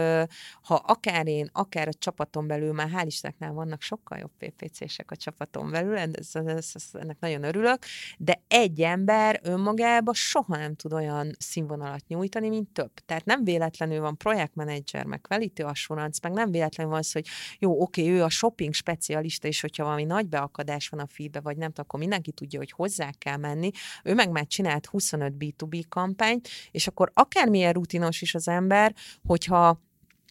ha 0.62 0.74
akár 0.74 1.26
én, 1.26 1.48
akár 1.52 1.88
a 1.88 1.92
csapaton 1.92 2.46
belül, 2.46 2.72
már 2.72 2.90
hál' 2.92 3.06
Istennek 3.06 3.52
vannak 3.52 3.82
sokkal 3.82 4.18
jobb 4.18 4.32
PPC-sek 4.38 5.10
a 5.10 5.16
csapaton 5.16 5.70
belül, 5.70 5.96
ez, 5.96 6.10
ez, 6.32 6.70
ez, 6.74 6.84
ennek 6.92 7.20
nagyon 7.20 7.42
örülök, 7.42 7.84
de 8.18 8.42
egy 8.48 8.80
ember 8.80 9.40
önmagában 9.42 10.14
soha 10.14 10.56
nem 10.56 10.74
tud 10.74 10.92
olyan 10.92 11.30
színvonalat 11.38 12.06
nyújtani, 12.06 12.48
mint 12.48 12.68
több. 12.72 12.92
Tehát 13.06 13.24
nem 13.24 13.44
véletlenül 13.44 14.00
van 14.00 14.16
projektmenedzser, 14.16 15.04
meg 15.04 15.20
quality 15.20 15.62
assurance, 15.62 16.18
meg 16.22 16.32
nem 16.32 16.50
véletlenül 16.50 16.92
van 16.92 17.00
az, 17.00 17.12
hogy 17.12 17.26
jó, 17.58 17.82
oké, 17.82 18.08
ő 18.08 18.22
a 18.22 18.28
shopping 18.28 18.74
specialista, 18.74 19.48
és 19.48 19.60
hogyha 19.60 19.84
valami 19.84 20.04
nagy 20.04 20.28
beakadás 20.28 20.88
van 20.88 21.00
a 21.00 21.06
feedbe, 21.06 21.40
vagy 21.40 21.56
nem 21.56 21.70
akkor 21.74 21.98
mindenki 22.00 22.32
tudja, 22.32 22.58
hogy 22.58 22.70
hozzá 22.70 23.10
kell 23.18 23.36
menni. 23.36 23.70
Meg 24.14 24.30
már 24.30 24.46
csinált 24.46 24.86
25 24.86 25.32
B2B 25.38 25.82
kampányt, 25.88 26.48
és 26.70 26.86
akkor 26.86 27.10
akármilyen 27.14 27.72
rutinos 27.72 28.22
is 28.22 28.34
az 28.34 28.48
ember, 28.48 28.94
hogyha 29.26 29.80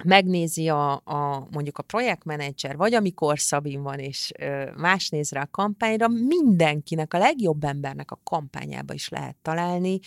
megnézi 0.03 0.69
a, 0.69 0.91
a 0.91 1.47
mondjuk 1.51 1.77
a 1.77 1.83
projektmenedzser, 1.83 2.77
vagy 2.77 2.93
amikor 2.93 3.39
Szabin 3.39 3.81
van, 3.81 3.99
és 3.99 4.31
ö, 4.39 4.71
más 4.77 5.09
néz 5.09 5.31
rá 5.31 5.41
a 5.41 5.49
kampányra, 5.51 6.07
mindenkinek, 6.07 7.13
a 7.13 7.17
legjobb 7.17 7.63
embernek 7.63 8.11
a 8.11 8.19
kampányába 8.23 8.93
is 8.93 9.09
lehet 9.09 9.35
találni 9.41 9.99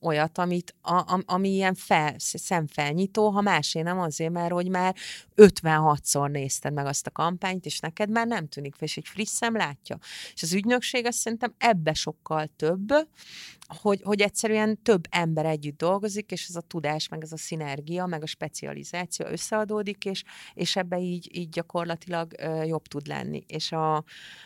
olyat, 0.00 0.38
amit, 0.38 0.74
a, 0.82 1.20
ami 1.26 1.48
ilyen 1.48 1.74
fel, 1.74 2.14
szemfelnyitó, 2.18 3.28
ha 3.28 3.40
másé 3.40 3.80
nem 3.80 3.98
azért, 3.98 4.32
mert 4.32 4.52
hogy 4.52 4.68
már 4.68 4.94
56-szor 5.36 6.30
nézted 6.30 6.72
meg 6.72 6.86
azt 6.86 7.06
a 7.06 7.10
kampányt, 7.10 7.64
és 7.64 7.80
neked 7.80 8.10
már 8.10 8.26
nem 8.26 8.48
tűnik 8.48 8.74
fel, 8.74 8.88
és 8.88 8.96
egy 8.96 9.08
friss 9.08 9.30
szem 9.30 9.56
látja. 9.56 9.98
És 10.34 10.42
az 10.42 10.52
ügynökség 10.52 11.06
azt 11.06 11.18
szerintem 11.18 11.54
ebbe 11.58 11.94
sokkal 11.94 12.48
több, 12.56 12.92
hogy, 13.80 14.00
hogy 14.04 14.20
egyszerűen 14.20 14.82
több 14.82 15.04
ember 15.10 15.46
együtt 15.46 15.78
dolgozik, 15.78 16.30
és 16.30 16.46
ez 16.48 16.56
a 16.56 16.60
tudás, 16.60 17.08
meg 17.08 17.22
ez 17.22 17.32
a 17.32 17.36
szinergia, 17.36 18.06
meg 18.06 18.22
a 18.22 18.26
specializáció 18.26 19.26
összeadódik, 19.26 20.04
és, 20.04 20.22
és 20.54 20.76
ebbe 20.76 20.98
így, 20.98 21.36
így 21.36 21.48
gyakorlatilag 21.48 22.32
ö, 22.38 22.62
jobb 22.62 22.86
tud 22.86 23.06
lenni. 23.06 23.44
És 23.46 23.72
a, 23.72 23.96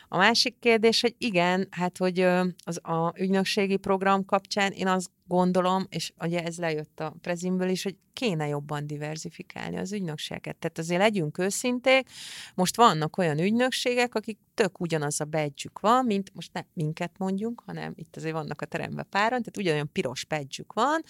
a 0.07 0.17
másik 0.17 0.59
kérdés, 0.59 1.01
hogy 1.01 1.15
igen, 1.17 1.67
hát 1.71 1.97
hogy 1.97 2.19
ö, 2.19 2.45
az 2.65 2.79
a 2.83 3.13
ügynökségi 3.17 3.77
program 3.77 4.25
kapcsán 4.25 4.71
én 4.71 4.87
azt 4.87 5.09
gondolom, 5.27 5.85
és 5.89 6.13
ugye 6.19 6.43
ez 6.43 6.57
lejött 6.57 6.99
a 6.99 7.15
prezimből 7.21 7.69
is, 7.69 7.83
hogy 7.83 7.95
kéne 8.13 8.47
jobban 8.47 8.87
diversifikálni 8.87 9.77
az 9.77 9.93
ügynökségeket. 9.93 10.57
Tehát 10.57 10.77
azért 10.77 11.01
legyünk 11.01 11.37
őszinték, 11.37 12.09
most 12.55 12.75
vannak 12.75 13.17
olyan 13.17 13.39
ügynökségek, 13.39 14.15
akik 14.15 14.37
tök 14.53 14.79
ugyanaz 14.79 15.21
a 15.21 15.25
badge 15.25 15.69
van, 15.81 16.05
mint 16.05 16.33
most 16.33 16.53
nem 16.53 16.65
minket 16.73 17.17
mondjunk, 17.17 17.63
hanem 17.65 17.93
itt 17.95 18.15
azért 18.15 18.33
vannak 18.33 18.61
a 18.61 18.65
teremben 18.65 19.05
páran, 19.09 19.39
tehát 19.39 19.57
ugyanolyan 19.57 19.91
piros 19.91 20.25
badge 20.25 20.63
van, 20.67 21.01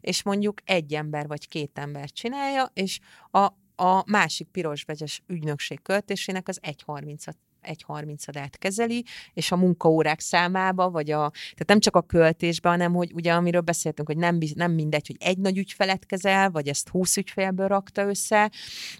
és 0.00 0.22
mondjuk 0.22 0.60
egy 0.64 0.94
ember 0.94 1.26
vagy 1.26 1.48
két 1.48 1.78
ember 1.78 2.10
csinálja, 2.10 2.70
és 2.72 3.00
a, 3.30 3.44
a 3.82 4.02
másik 4.06 4.48
piros 4.48 4.84
begyes 4.84 5.22
ügynökség 5.26 5.82
költésének 5.82 6.48
az 6.48 6.60
1.30-at 6.62 7.34
egy 7.62 7.82
harmincadát 7.82 8.58
kezeli, 8.58 9.04
és 9.32 9.52
a 9.52 9.56
munkaórák 9.56 10.20
számába, 10.20 10.90
vagy 10.90 11.10
a, 11.10 11.30
tehát 11.30 11.66
nem 11.66 11.80
csak 11.80 11.96
a 11.96 12.02
költésbe, 12.02 12.68
hanem 12.68 12.92
hogy 12.92 13.12
ugye 13.14 13.32
amiről 13.32 13.60
beszéltünk, 13.60 14.08
hogy 14.08 14.16
nem, 14.16 14.38
nem 14.54 14.72
mindegy, 14.72 15.06
hogy 15.06 15.16
egy 15.18 15.38
nagy 15.38 15.58
ügyfelet 15.58 16.06
kezel, 16.06 16.50
vagy 16.50 16.68
ezt 16.68 16.88
húsz 16.88 17.16
ügyfélből 17.16 17.68
rakta 17.68 18.02
össze, 18.06 18.50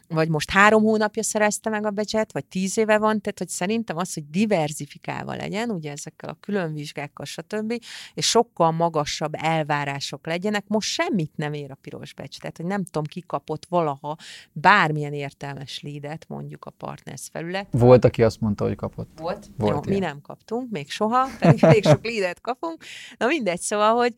vagy 0.08 0.28
most 0.28 0.50
három 0.50 0.82
hónapja 0.82 1.22
szerezte 1.22 1.70
meg 1.70 1.86
a 1.86 1.90
becset, 1.90 2.32
vagy 2.32 2.44
tíz 2.44 2.78
éve 2.78 2.98
van, 2.98 3.20
tehát 3.20 3.38
hogy 3.38 3.48
szerintem 3.48 3.96
az, 3.96 4.14
hogy 4.14 4.30
diverzifikálva 4.30 5.34
legyen, 5.34 5.70
ugye 5.70 5.90
ezekkel 5.90 6.28
a 6.28 6.36
különvizsgákkal, 6.40 7.24
stb., 7.24 7.82
és 8.14 8.28
sokkal 8.28 8.70
magasabb 8.70 9.32
elvárások 9.36 10.26
legyenek, 10.26 10.64
most 10.66 10.88
semmit 10.88 11.32
nem 11.36 11.52
ér 11.52 11.70
a 11.70 11.78
piros 11.80 12.14
becs, 12.14 12.38
tehát 12.38 12.56
hogy 12.56 12.66
nem 12.66 12.84
tudom, 12.84 13.04
ki 13.04 13.24
kapott 13.26 13.66
valaha 13.68 14.16
bármilyen 14.52 15.12
értelmes 15.12 15.80
lídet, 15.80 16.24
mondjuk 16.28 16.64
a 16.64 16.70
Partners 16.70 17.28
felület. 17.32 17.66
Volt, 17.70 18.04
aki 18.04 18.22
azt 18.22 18.40
mondta, 18.40 18.49
mondta, 18.50 18.64
hogy 18.64 18.76
kapott. 18.76 19.18
Volt? 19.18 19.50
Volt 19.56 19.86
Jó, 19.86 19.92
mi 19.92 19.98
nem 19.98 20.20
kaptunk, 20.20 20.70
még 20.70 20.90
soha, 20.90 21.28
pedig 21.38 21.64
elég 21.64 21.84
sok 21.84 22.04
lídet 22.04 22.40
kapunk. 22.40 22.84
Na 23.16 23.26
mindegy, 23.26 23.60
szóval, 23.60 23.94
hogy 23.94 24.14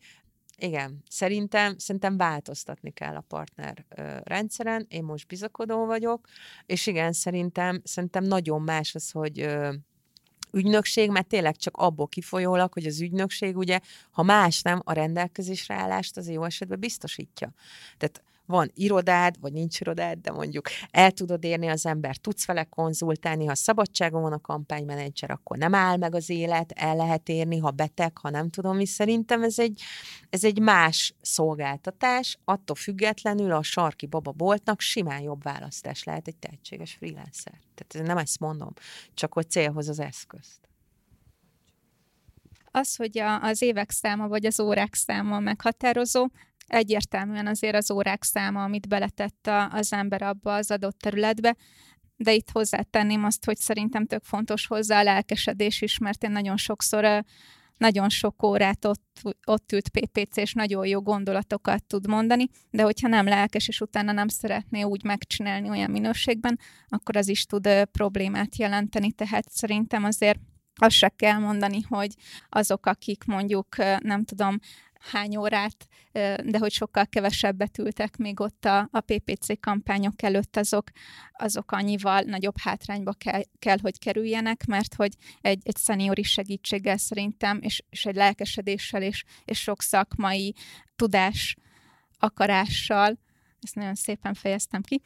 igen, 0.57 1.03
szerintem, 1.09 1.77
szerintem 1.77 2.17
változtatni 2.17 2.91
kell 2.91 3.15
a 3.15 3.25
partner 3.27 3.85
ö, 3.89 4.17
rendszeren, 4.23 4.85
én 4.89 5.03
most 5.03 5.27
bizakodó 5.27 5.85
vagyok, 5.85 6.27
és 6.65 6.87
igen, 6.87 7.13
szerintem, 7.13 7.81
szerintem 7.83 8.23
nagyon 8.23 8.61
más 8.61 8.95
az, 8.95 9.11
hogy 9.11 9.39
ö, 9.39 9.73
ügynökség, 10.51 11.09
mert 11.09 11.27
tényleg 11.27 11.55
csak 11.55 11.77
abból 11.77 12.07
kifolyólag, 12.07 12.73
hogy 12.73 12.85
az 12.85 13.01
ügynökség 13.01 13.57
ugye, 13.57 13.79
ha 14.11 14.23
más 14.23 14.61
nem, 14.61 14.81
a 14.83 14.93
rendelkezésre 14.93 15.75
állást 15.75 16.17
az 16.17 16.29
jó 16.29 16.43
esetben 16.43 16.79
biztosítja. 16.79 17.53
Tehát 17.97 18.23
van 18.45 18.71
irodád, 18.73 19.39
vagy 19.39 19.53
nincs 19.53 19.79
irodád, 19.79 20.17
de 20.19 20.31
mondjuk 20.31 20.67
el 20.91 21.11
tudod 21.11 21.43
érni 21.43 21.67
az 21.67 21.85
ember, 21.85 22.17
tudsz 22.17 22.45
vele 22.45 22.63
konzultálni, 22.63 23.45
ha 23.45 23.55
szabadságon 23.55 24.21
van 24.21 24.33
a 24.33 24.41
kampánymenedzser, 24.41 25.31
akkor 25.31 25.57
nem 25.57 25.75
áll 25.75 25.97
meg 25.97 26.15
az 26.15 26.29
élet, 26.29 26.71
el 26.71 26.95
lehet 26.95 27.29
érni, 27.29 27.57
ha 27.57 27.71
beteg, 27.71 28.17
ha 28.17 28.29
nem 28.29 28.49
tudom 28.49 28.75
mi. 28.75 28.85
Szerintem 28.85 29.43
ez 29.43 29.59
egy, 29.59 29.81
ez 30.29 30.43
egy 30.43 30.59
más 30.59 31.15
szolgáltatás, 31.21 32.37
attól 32.45 32.75
függetlenül 32.75 33.51
a 33.51 33.63
sarki 33.63 34.05
baba 34.05 34.31
boltnak 34.31 34.79
simán 34.79 35.21
jobb 35.21 35.43
választás 35.43 36.03
lehet 36.03 36.27
egy 36.27 36.37
tehetséges 36.37 36.93
freelancer. 36.93 37.53
Tehát 37.75 38.07
nem 38.07 38.17
ezt 38.17 38.39
mondom, 38.39 38.73
csak 39.13 39.33
hogy 39.33 39.49
célhoz 39.49 39.89
az 39.89 39.99
eszközt 39.99 40.63
az, 42.75 42.95
hogy 42.95 43.19
a, 43.19 43.41
az 43.41 43.61
évek 43.61 43.91
száma 43.91 44.27
vagy 44.27 44.45
az 44.45 44.59
órák 44.59 44.93
száma 44.93 45.39
meghatározó, 45.39 46.27
egyértelműen 46.67 47.47
azért 47.47 47.75
az 47.75 47.91
órák 47.91 48.23
száma, 48.23 48.63
amit 48.63 48.87
beletett 48.87 49.49
az 49.69 49.93
ember 49.93 50.21
abba 50.21 50.53
az 50.53 50.71
adott 50.71 50.99
területbe, 50.99 51.55
de 52.15 52.33
itt 52.33 52.49
hozzátenném 52.51 53.23
azt, 53.23 53.45
hogy 53.45 53.57
szerintem 53.57 54.05
tök 54.05 54.23
fontos 54.23 54.67
hozzá 54.67 54.99
a 54.99 55.03
lelkesedés 55.03 55.81
is, 55.81 55.97
mert 55.97 56.23
én 56.23 56.31
nagyon 56.31 56.57
sokszor 56.57 57.23
nagyon 57.77 58.09
sok 58.09 58.43
órát 58.43 58.85
ott, 58.85 59.19
ott 59.45 59.71
ült 59.71 59.89
PPC, 59.89 60.37
és 60.37 60.53
nagyon 60.53 60.87
jó 60.87 61.01
gondolatokat 61.01 61.83
tud 61.83 62.07
mondani, 62.07 62.49
de 62.69 62.83
hogyha 62.83 63.07
nem 63.07 63.25
lelkes, 63.25 63.67
és 63.67 63.81
utána 63.81 64.11
nem 64.11 64.27
szeretné 64.27 64.83
úgy 64.83 65.03
megcsinálni 65.03 65.69
olyan 65.69 65.91
minőségben, 65.91 66.59
akkor 66.87 67.17
az 67.17 67.27
is 67.27 67.45
tud 67.45 67.69
problémát 67.91 68.57
jelenteni, 68.57 69.11
tehát 69.11 69.49
szerintem 69.49 70.03
azért 70.03 70.39
azt 70.75 70.95
se 70.95 71.09
kell 71.15 71.37
mondani, 71.37 71.81
hogy 71.81 72.15
azok, 72.49 72.85
akik 72.85 73.23
mondjuk, 73.25 73.75
nem 73.99 74.23
tudom, 74.23 74.59
hány 75.11 75.37
órát, 75.37 75.87
de 76.43 76.57
hogy 76.57 76.71
sokkal 76.71 77.07
kevesebbet 77.07 77.77
ültek 77.77 78.17
még 78.17 78.39
ott 78.39 78.65
a, 78.65 78.87
a 78.91 78.99
PPC 78.99 79.59
kampányok 79.59 80.21
előtt, 80.21 80.57
azok, 80.57 80.89
azok 81.31 81.71
annyival 81.71 82.21
nagyobb 82.21 82.57
hátrányba 82.59 83.13
kell, 83.13 83.41
kell 83.59 83.77
hogy 83.81 83.99
kerüljenek, 83.99 84.65
mert 84.65 84.93
hogy 84.93 85.13
egy, 85.41 85.61
egy 85.63 85.75
szeniori 85.75 86.23
segítséggel 86.23 86.97
szerintem, 86.97 87.59
és, 87.61 87.83
és 87.89 88.05
egy 88.05 88.15
lelkesedéssel, 88.15 89.01
és, 89.01 89.23
és 89.45 89.61
sok 89.61 89.81
szakmai 89.81 90.53
tudás 90.95 91.55
akarással, 92.17 93.17
ezt 93.63 93.75
nagyon 93.75 93.95
szépen 93.95 94.33
fejeztem 94.33 94.81
ki, 94.81 95.01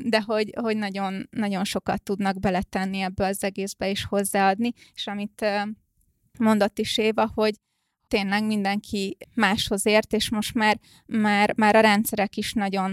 de 0.00 0.22
hogy, 0.26 0.52
hogy 0.60 0.76
nagyon, 0.76 1.28
nagyon 1.30 1.64
sokat 1.64 2.02
tudnak 2.02 2.40
beletenni 2.40 3.00
ebbe 3.00 3.26
az 3.26 3.44
egészbe 3.44 3.90
és 3.90 4.04
hozzáadni, 4.04 4.72
és 4.94 5.06
amit 5.06 5.46
mondott 6.38 6.78
is 6.78 6.98
Éva, 6.98 7.30
hogy 7.34 7.54
tényleg 8.08 8.44
mindenki 8.44 9.16
máshoz 9.34 9.86
ért, 9.86 10.12
és 10.12 10.30
most 10.30 10.54
már, 10.54 10.78
már, 11.06 11.52
már 11.56 11.76
a 11.76 11.80
rendszerek 11.80 12.36
is 12.36 12.52
nagyon 12.52 12.92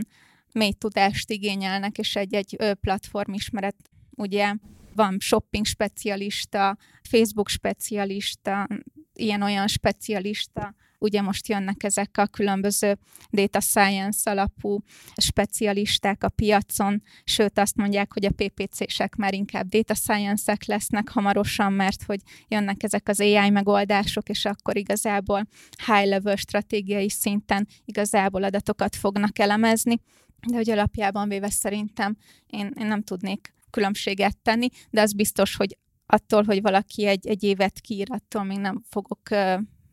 mély 0.52 0.74
tudást 0.74 1.30
igényelnek, 1.30 1.98
és 1.98 2.16
egy-egy 2.16 2.58
platform 2.82 3.34
ismeret, 3.34 3.76
ugye 4.10 4.54
van 4.96 5.18
shopping 5.20 5.66
specialista, 5.66 6.78
Facebook 7.10 7.50
specialista, 7.50 8.68
ilyen-olyan 9.14 9.68
specialista, 9.68 10.76
ugye 11.02 11.22
most 11.22 11.48
jönnek 11.48 11.84
ezek 11.84 12.18
a 12.18 12.28
különböző 12.28 12.98
data 13.30 13.60
science 13.60 14.32
alapú 14.32 14.80
specialisták 15.16 16.24
a 16.24 16.30
piacon, 16.30 17.02
sőt 17.24 17.60
azt 17.60 17.76
mondják, 17.76 18.14
hogy 18.14 18.26
a 18.26 18.32
PPC-sek 18.36 19.16
már 19.16 19.34
inkább 19.34 19.68
data 19.68 19.94
science-ek 19.94 20.66
lesznek 20.66 21.10
hamarosan, 21.10 21.74
mert 21.74 22.04
hogy 22.04 22.20
jönnek 22.48 22.84
ezek 22.84 23.08
az 23.08 23.20
AI 23.20 23.50
megoldások, 23.50 24.30
és 24.30 24.46
akkor 24.46 24.78
igazából 24.78 25.48
high-level 25.86 26.36
stratégiai 26.36 27.10
szinten 27.10 27.68
igazából 27.86 28.44
adatokat 28.44 28.96
fognak 28.96 29.40
elemezni, 29.40 30.00
de 30.48 30.56
hogy 30.56 30.70
alapjában 30.70 31.30
véve 31.30 31.50
szerintem 31.50 32.18
én, 32.48 32.74
én 32.80 32.88
nem 32.88 33.04
tudnék 33.04 33.54
különbséget 33.70 34.38
tenni, 34.38 34.68
de 34.90 35.02
az 35.02 35.14
biztos, 35.14 35.56
hogy 35.56 35.78
attól, 36.06 36.44
hogy 36.44 36.62
valaki 36.62 37.06
egy, 37.06 37.28
egy 37.28 37.44
évet 37.44 37.80
kiír, 37.80 38.08
attól 38.10 38.44
még 38.44 38.58
nem 38.58 38.82
fogok 38.90 39.30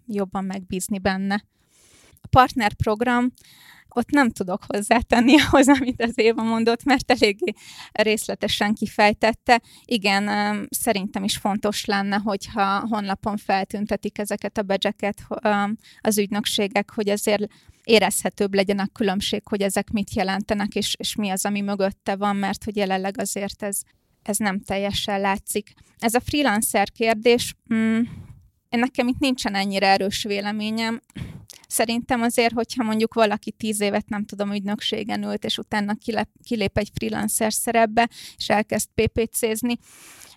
jobban 0.09 0.45
megbízni 0.45 0.99
benne. 0.99 1.45
A 2.21 2.27
partnerprogram 2.31 3.33
ott 3.89 4.11
nem 4.11 4.31
tudok 4.31 4.63
hozzátenni 4.67 5.35
ahhoz, 5.51 5.69
amit 5.69 6.03
az 6.03 6.13
Éva 6.15 6.43
mondott, 6.43 6.85
mert 6.85 7.11
eléggé 7.11 7.53
részletesen 7.93 8.75
kifejtette. 8.75 9.63
Igen, 9.85 10.67
szerintem 10.71 11.25
is 11.25 11.37
fontos 11.37 11.85
lenne, 11.85 12.17
hogyha 12.17 12.87
honlapon 12.89 13.37
feltüntetik 13.37 14.19
ezeket 14.19 14.59
a 14.59 14.63
bedzseket 14.63 15.27
az 16.01 16.19
ügynökségek, 16.19 16.91
hogy 16.91 17.09
azért 17.09 17.47
érezhetőbb 17.85 18.55
legyen 18.55 18.79
a 18.79 18.89
különbség, 18.93 19.43
hogy 19.45 19.63
ezek 19.63 19.91
mit 19.91 20.15
jelentenek, 20.15 20.75
és, 20.75 20.95
és 20.99 21.15
mi 21.15 21.31
az, 21.31 21.45
ami 21.45 21.61
mögötte 21.61 22.17
van, 22.17 22.37
mert 22.37 22.65
hogy 22.65 22.77
jelenleg 22.77 23.21
azért 23.21 23.63
ez, 23.63 23.81
ez 24.23 24.37
nem 24.37 24.61
teljesen 24.61 25.21
látszik. 25.21 25.73
Ez 25.99 26.15
a 26.15 26.21
freelancer 26.21 26.91
kérdés, 26.91 27.55
mm, 27.75 28.01
nekem 28.71 29.09
itt 29.09 29.19
nincsen 29.19 29.55
ennyire 29.55 29.87
erős 29.87 30.23
véleményem. 30.23 31.01
Szerintem 31.69 32.23
azért, 32.23 32.53
hogyha 32.53 32.83
mondjuk 32.83 33.15
valaki 33.15 33.51
tíz 33.51 33.81
évet, 33.81 34.09
nem 34.09 34.25
tudom, 34.25 34.53
ügynökségen 34.53 35.23
ült, 35.23 35.45
és 35.45 35.59
utána 35.59 35.95
kilep, 35.95 36.29
kilép 36.45 36.79
egy 36.79 36.91
freelancer 36.95 37.53
szerepbe, 37.53 38.09
és 38.37 38.49
elkezd 38.49 38.89
PPC-zni, 38.95 39.79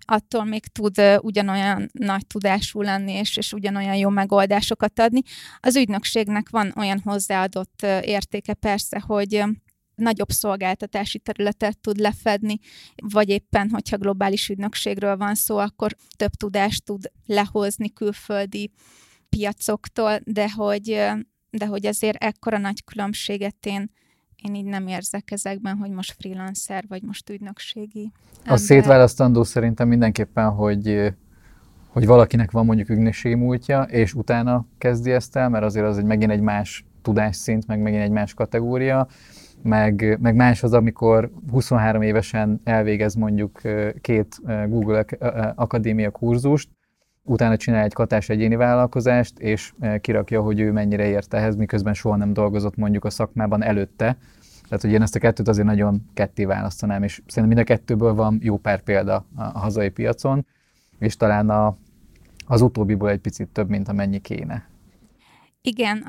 attól 0.06 0.44
még 0.44 0.66
tud 0.66 1.02
ugyanolyan 1.22 1.90
nagy 1.94 2.28
tudású 2.28 2.82
lenni, 2.82 3.12
és, 3.12 3.38
és 3.38 3.54
ugyanolyan 3.54 3.96
jó 3.96 4.10
megoldásokat 4.10 5.00
adni. 5.00 5.22
Az 5.60 5.76
ügynökségnek 5.76 6.50
van 6.50 6.74
olyan 6.76 7.02
hozzáadott 7.04 7.82
értéke 8.02 8.54
persze, 8.54 9.00
hogy 9.00 9.44
nagyobb 10.02 10.30
szolgáltatási 10.30 11.20
területet 11.20 11.80
tud 11.80 11.98
lefedni, 11.98 12.60
vagy 12.96 13.30
éppen, 13.30 13.70
hogyha 13.70 13.98
globális 13.98 14.50
ügynökségről 14.50 15.18
van 15.18 15.36
szó, 15.36 15.58
akkor 15.58 15.96
több 16.18 16.32
tudást 16.32 16.86
tud 16.86 17.12
lehozni 17.26 17.94
külföldi 17.94 18.72
piacoktól, 19.30 20.20
de 20.24 20.50
hogy, 20.50 21.08
de 21.50 21.66
hogy 21.66 21.86
azért 21.86 22.24
ekkora 22.24 22.58
nagy 22.58 22.84
különbséget 22.84 23.66
én, 23.66 23.92
én 24.36 24.56
így 24.56 24.66
nem 24.66 24.88
érzek 24.88 25.32
ezekben, 25.32 25.78
hogy 25.78 25.90
most 25.90 26.16
freelancer, 26.20 26.84
vagy 26.88 27.02
most 27.02 27.30
ügynökségi. 27.30 28.12
A 28.46 28.58
szétválasztandó 28.58 29.44
szerintem 29.44 29.88
mindenképpen, 29.88 30.50
hogy 30.50 31.14
hogy 31.92 32.06
valakinek 32.06 32.52
van 32.52 32.66
mondjuk 32.66 32.90
ügynökségi 32.90 33.36
múltja, 33.36 33.82
és 33.82 34.14
utána 34.14 34.66
kezdi 34.78 35.12
ezt 35.12 35.36
el, 35.36 35.50
mert 35.50 35.64
azért 35.64 35.86
az 35.86 35.98
egy 35.98 36.06
megint 36.06 36.32
egy 36.32 36.42
más 36.42 36.86
tudásszint, 37.02 37.68
meg 37.68 37.82
megint 37.82 38.02
egy 38.02 38.12
más 38.12 38.34
kategória, 38.34 39.08
meg, 39.64 40.18
meg 40.22 40.36
más 40.36 40.64
az, 40.64 40.74
amikor 40.74 41.32
23 41.52 42.02
évesen 42.02 42.62
elvégez 42.64 43.16
mondjuk 43.16 43.62
két 44.02 44.42
Google 44.68 45.06
Akadémia 45.56 46.12
kurzust, 46.12 46.70
utána 47.24 47.58
csinál 47.58 47.84
egy 47.84 47.94
katás 47.94 48.30
egyéni 48.30 48.56
vállalkozást, 48.56 49.40
és 49.40 49.74
kirakja, 50.02 50.42
hogy 50.42 50.60
ő 50.60 50.72
mennyire 50.72 51.06
ért 51.08 51.34
ehhez, 51.34 51.56
miközben 51.56 51.94
soha 51.94 52.16
nem 52.16 52.34
dolgozott 52.34 52.76
mondjuk 52.76 53.06
a 53.06 53.10
szakmában 53.10 53.64
előtte. 53.64 54.18
Tehát, 54.64 54.82
hogy 54.82 54.92
én 54.92 55.02
ezt 55.02 55.16
a 55.16 55.20
kettőt 55.20 55.48
azért 55.48 55.68
nagyon 55.68 56.10
ketté 56.14 56.46
választanám, 56.46 57.04
és 57.04 57.22
szerintem 57.28 57.58
mind 57.58 57.70
a 57.70 57.74
kettőből 57.74 58.14
van 58.14 58.40
jó 58.42 58.58
pár 58.58 58.82
példa 58.82 59.26
a, 59.36 59.44
hazai 59.44 59.90
piacon, 59.90 60.46
és 61.00 61.18
talán 61.18 61.50
a, 61.50 61.78
az 62.48 62.62
utóbbiból 62.62 63.10
egy 63.10 63.20
picit 63.20 63.48
több, 63.48 63.70
mint 63.70 63.88
amennyi 63.88 64.20
kéne. 64.20 64.71
Igen, 65.64 66.02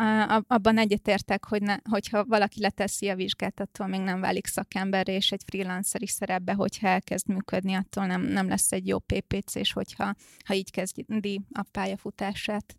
abban 0.47 0.79
egyetértek, 0.79 1.45
hogy 1.45 1.63
ne, 1.63 1.77
hogyha 1.91 2.25
valaki 2.25 2.61
leteszi 2.61 3.09
a 3.09 3.15
vizsgát, 3.15 3.61
attól 3.61 3.87
még 3.87 4.01
nem 4.01 4.21
válik 4.21 4.47
szakember, 4.47 5.09
és 5.09 5.33
egy 5.33 5.43
freelanceri 5.47 6.07
szerepbe, 6.07 6.53
hogyha 6.53 6.87
elkezd 6.87 7.29
működni, 7.29 7.75
attól 7.75 8.07
nem, 8.07 8.23
nem 8.23 8.49
lesz 8.49 8.73
egy 8.73 8.87
jó 8.87 8.99
PPC, 8.99 9.55
és 9.55 9.73
hogyha 9.73 10.15
ha 10.45 10.55
így 10.55 10.71
kezdi 10.71 11.41
a 11.53 11.65
pályafutását. 11.71 12.77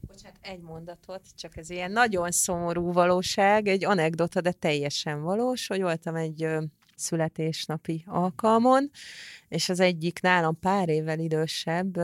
Bocsánat, 0.00 0.38
egy 0.40 0.60
mondatot, 0.60 1.22
csak 1.34 1.56
ez 1.56 1.70
ilyen 1.70 1.90
nagyon 1.92 2.30
szomorú 2.30 2.92
valóság, 2.92 3.66
egy 3.66 3.84
anekdota, 3.84 4.40
de 4.40 4.52
teljesen 4.52 5.22
valós, 5.22 5.66
hogy 5.66 5.80
voltam 5.80 6.14
egy 6.14 6.46
születésnapi 6.96 8.04
alkalmon, 8.06 8.90
és 9.48 9.68
az 9.68 9.80
egyik 9.80 10.20
nálam 10.20 10.58
pár 10.58 10.88
évvel 10.88 11.18
idősebb 11.18 11.98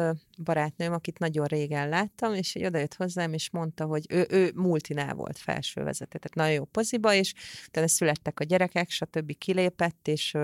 barátnőm, 0.45 0.93
akit 0.93 1.19
nagyon 1.19 1.47
régen 1.47 1.89
láttam, 1.89 2.35
és 2.35 2.55
egy 2.55 2.65
odajött 2.65 2.95
hozzám, 2.95 3.33
és 3.33 3.51
mondta, 3.51 3.85
hogy 3.85 4.07
ő, 4.09 4.27
ő 4.31 4.53
multinál 4.55 5.15
volt 5.15 5.39
felsővezető, 5.39 6.19
tehát 6.19 6.35
nagyon 6.37 6.53
jó 6.53 6.65
poziba, 6.65 7.15
és 7.15 7.35
utána 7.67 7.89
születtek 7.89 8.41
a 8.41 8.45
gyerekek, 8.45 8.91
stb. 8.91 9.39
kilépett, 9.39 10.09
és 10.09 10.35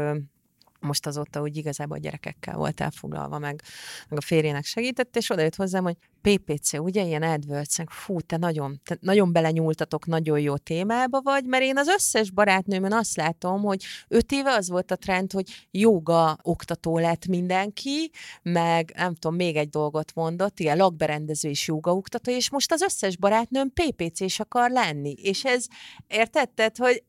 most 0.81 1.07
azóta 1.07 1.41
úgy 1.41 1.57
igazából 1.57 1.97
a 1.97 2.01
gyerekekkel 2.01 2.57
volt 2.57 2.81
elfoglalva, 2.81 3.38
meg, 3.38 3.62
meg 4.09 4.19
a 4.19 4.23
férjének 4.23 4.64
segített, 4.64 5.17
és 5.17 5.31
oda 5.31 5.43
jött 5.43 5.55
hozzám, 5.55 5.83
hogy 5.83 5.97
PPC, 6.23 6.73
ugye, 6.73 7.05
ilyen 7.05 7.23
adwords 7.23 7.79
fú, 7.87 8.21
te 8.21 8.37
nagyon, 8.37 8.81
te 8.85 8.97
nagyon 9.01 9.33
belenyúltatok, 9.33 10.07
nagyon 10.07 10.41
jó 10.41 10.57
témába 10.57 11.21
vagy, 11.21 11.45
mert 11.45 11.62
én 11.62 11.79
az 11.79 11.88
összes 11.88 12.31
barátnőmön 12.31 12.93
azt 12.93 13.17
látom, 13.17 13.62
hogy 13.62 13.85
öt 14.09 14.33
éve 14.33 14.53
az 14.53 14.69
volt 14.69 14.91
a 14.91 14.97
trend, 14.97 15.33
hogy 15.33 15.67
joga 15.71 16.38
oktató 16.43 16.99
lett 16.99 17.27
mindenki, 17.27 18.11
meg 18.43 18.93
nem 18.97 19.14
tudom, 19.14 19.37
még 19.37 19.57
egy 19.57 19.69
dolgot 19.69 20.14
mondott, 20.14 20.61
ilyen 20.61 20.77
lakberendező 20.77 21.49
is 21.49 21.67
joga 21.67 21.95
oktató, 21.95 22.33
és 22.33 22.51
most 22.51 22.73
az 22.73 22.83
összes 22.83 23.17
barátnőm 23.17 23.73
PPC-s 23.73 24.41
akar 24.41 24.71
lenni, 24.71 25.12
és 25.12 25.45
ez, 25.45 25.67
érted? 26.07 26.51
Tehát, 26.51 26.77
hogy 26.77 27.03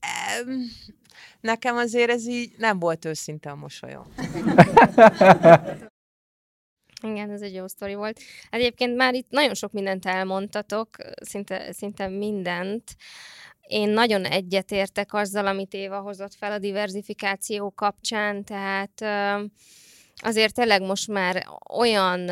nekem 1.40 1.78
azért 1.78 2.10
ez 2.10 2.28
így 2.28 2.52
nem 2.58 2.80
volt 2.80 3.06
őszinte 3.06 3.50
a 3.50 3.56
mosolyom. 3.56 4.14
Igen, 7.04 7.32
ez 7.32 7.42
egy 7.42 7.54
jó 7.54 7.68
sztori 7.68 7.96
volt. 7.96 8.20
Egyébként 8.50 8.96
már 8.96 9.14
itt 9.14 9.30
nagyon 9.30 9.54
sok 9.54 9.72
mindent 9.72 10.06
elmondtatok, 10.06 10.90
szinte, 11.22 11.72
szinte 11.72 12.08
mindent. 12.08 12.96
Én 13.62 13.90
nagyon 13.90 14.26
egyetértek 14.26 15.14
azzal, 15.14 15.48
amit 15.48 15.74
Éva 15.74 16.00
hozott 16.00 16.34
fel 16.34 16.52
a 16.52 16.60
diversifikáció 16.60 17.72
kapcsán, 17.72 18.44
tehát 18.44 19.02
azért 20.16 20.54
tényleg 20.54 20.82
most 20.82 21.08
már 21.08 21.46
olyan 21.74 22.30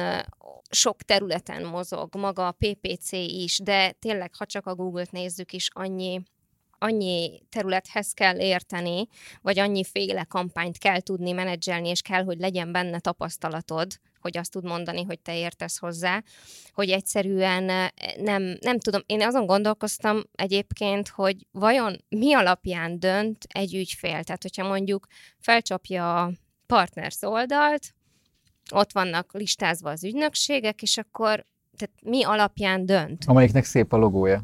sok 0.69 1.01
területen 1.01 1.65
mozog 1.65 2.15
maga 2.15 2.47
a 2.47 2.55
PPC 2.57 3.11
is, 3.11 3.59
de 3.59 3.91
tényleg, 3.91 4.35
ha 4.35 4.45
csak 4.45 4.65
a 4.65 4.75
Google-t 4.75 5.11
nézzük 5.11 5.51
is, 5.53 5.69
annyi 5.73 6.21
annyi 6.79 7.41
területhez 7.49 8.11
kell 8.11 8.39
érteni, 8.39 9.07
vagy 9.41 9.59
annyi 9.59 9.83
féle 9.83 10.23
kampányt 10.23 10.77
kell 10.77 10.99
tudni 10.99 11.31
menedzselni, 11.31 11.89
és 11.89 12.01
kell, 12.01 12.23
hogy 12.23 12.37
legyen 12.37 12.71
benne 12.71 12.99
tapasztalatod, 12.99 13.99
hogy 14.19 14.37
azt 14.37 14.51
tud 14.51 14.63
mondani, 14.63 15.03
hogy 15.03 15.19
te 15.19 15.37
értesz 15.37 15.77
hozzá, 15.77 16.23
hogy 16.71 16.89
egyszerűen 16.89 17.69
eh, 17.69 17.87
nem, 18.17 18.57
nem 18.61 18.79
tudom, 18.79 19.01
én 19.05 19.21
azon 19.21 19.45
gondolkoztam 19.45 20.23
egyébként, 20.31 21.07
hogy 21.07 21.47
vajon 21.51 21.97
mi 22.09 22.33
alapján 22.33 22.99
dönt 22.99 23.45
egy 23.47 23.75
ügyfél, 23.75 24.23
tehát 24.23 24.41
hogyha 24.41 24.67
mondjuk 24.67 25.07
felcsapja 25.39 26.23
a 26.23 26.31
partners 26.65 27.21
oldalt, 27.21 27.93
ott 28.71 28.91
vannak 28.91 29.33
listázva 29.33 29.89
az 29.89 30.03
ügynökségek, 30.03 30.81
és 30.81 30.97
akkor 30.97 31.45
tehát 31.77 31.95
mi 32.03 32.23
alapján 32.23 32.85
dönt? 32.85 33.23
Amelyiknek 33.27 33.63
szép 33.63 33.93
a 33.93 33.97
logója 33.97 34.43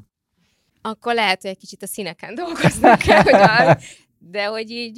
akkor 0.86 1.14
lehet, 1.14 1.42
hogy 1.42 1.52
egy 1.52 1.58
kicsit 1.58 1.84
a 1.84 1.88
színeken 1.88 2.36
dolgoznak 2.44 3.00
kell, 3.00 3.78
de 4.18 4.46
hogy 4.46 4.70
így, 4.70 4.96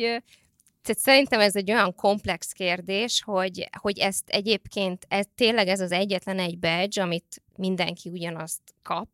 tehát 0.81 1.01
szerintem 1.01 1.39
ez 1.39 1.55
egy 1.55 1.71
olyan 1.71 1.95
komplex 1.95 2.51
kérdés, 2.51 3.21
hogy, 3.23 3.69
hogy 3.79 3.99
ezt 3.99 4.29
egyébként, 4.29 5.05
ez, 5.07 5.25
tényleg 5.35 5.67
ez 5.67 5.79
az 5.79 5.91
egyetlen 5.91 6.39
egy 6.39 6.59
badge, 6.59 7.01
amit 7.01 7.41
mindenki 7.55 8.09
ugyanazt 8.09 8.61
kap, 8.83 9.07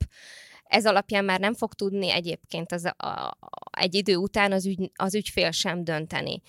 ez 0.71 0.85
alapján 0.85 1.25
már 1.25 1.39
nem 1.39 1.53
fog 1.53 1.73
tudni 1.73 2.11
egyébként 2.11 2.71
az, 2.71 2.85
a, 2.97 3.05
a, 3.07 3.37
egy 3.77 3.95
idő 3.95 4.15
után 4.15 4.51
az, 4.51 4.65
ügy, 4.65 4.91
az 4.95 5.15
ügyfél 5.15 5.51
sem 5.51 5.83
dönteni. 5.83 6.41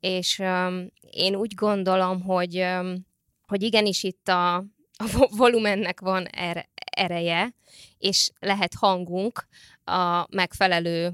És 0.00 0.38
um, 0.38 0.92
én 1.10 1.34
úgy 1.34 1.54
gondolom, 1.54 2.22
hogy, 2.22 2.58
um, 2.58 3.06
hogy 3.46 3.62
igenis 3.62 4.02
itt 4.02 4.28
a, 4.28 4.54
a 4.96 5.28
volumennek 5.36 6.00
van 6.00 6.26
er, 6.26 6.68
ereje, 6.98 7.54
és 7.98 8.30
lehet 8.38 8.74
hangunk 8.74 9.46
a 9.84 10.26
megfelelő 10.30 11.12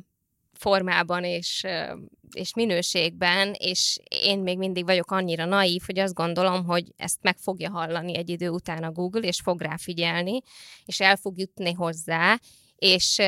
formában 0.52 1.24
és, 1.24 1.66
és 2.32 2.54
minőségben, 2.54 3.54
és 3.58 3.98
én 4.08 4.38
még 4.38 4.58
mindig 4.58 4.84
vagyok 4.84 5.10
annyira 5.10 5.44
naív, 5.44 5.82
hogy 5.86 5.98
azt 5.98 6.14
gondolom, 6.14 6.64
hogy 6.64 6.92
ezt 6.96 7.18
meg 7.22 7.36
fogja 7.38 7.70
hallani 7.70 8.16
egy 8.16 8.28
idő 8.28 8.48
után 8.48 8.82
a 8.82 8.92
Google, 8.92 9.20
és 9.20 9.40
fog 9.40 9.60
rá 9.60 9.76
figyelni, 9.76 10.40
és 10.84 11.00
el 11.00 11.16
fog 11.16 11.38
jutni 11.38 11.72
hozzá, 11.72 12.38
és, 12.76 13.18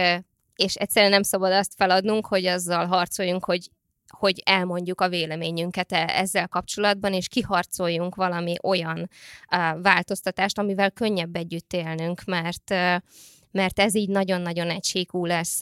és 0.54 0.74
egyszerűen 0.74 1.10
nem 1.10 1.22
szabad 1.22 1.52
azt 1.52 1.74
feladnunk, 1.76 2.26
hogy 2.26 2.46
azzal 2.46 2.86
harcoljunk, 2.86 3.44
hogy 3.44 3.70
hogy 4.18 4.42
elmondjuk 4.44 5.00
a 5.00 5.08
véleményünket 5.08 5.92
e, 5.92 6.04
ezzel 6.08 6.48
kapcsolatban, 6.48 7.12
és 7.12 7.28
kiharcoljunk 7.28 8.14
valami 8.14 8.54
olyan 8.62 8.98
uh, 8.98 9.82
változtatást, 9.82 10.58
amivel 10.58 10.90
könnyebb 10.90 11.36
együtt 11.36 11.72
élnünk, 11.72 12.24
mert, 12.24 12.70
uh, 12.70 12.96
mert 13.50 13.78
ez 13.78 13.94
így 13.94 14.08
nagyon-nagyon 14.08 14.70
egységú 14.70 15.24
lesz. 15.24 15.60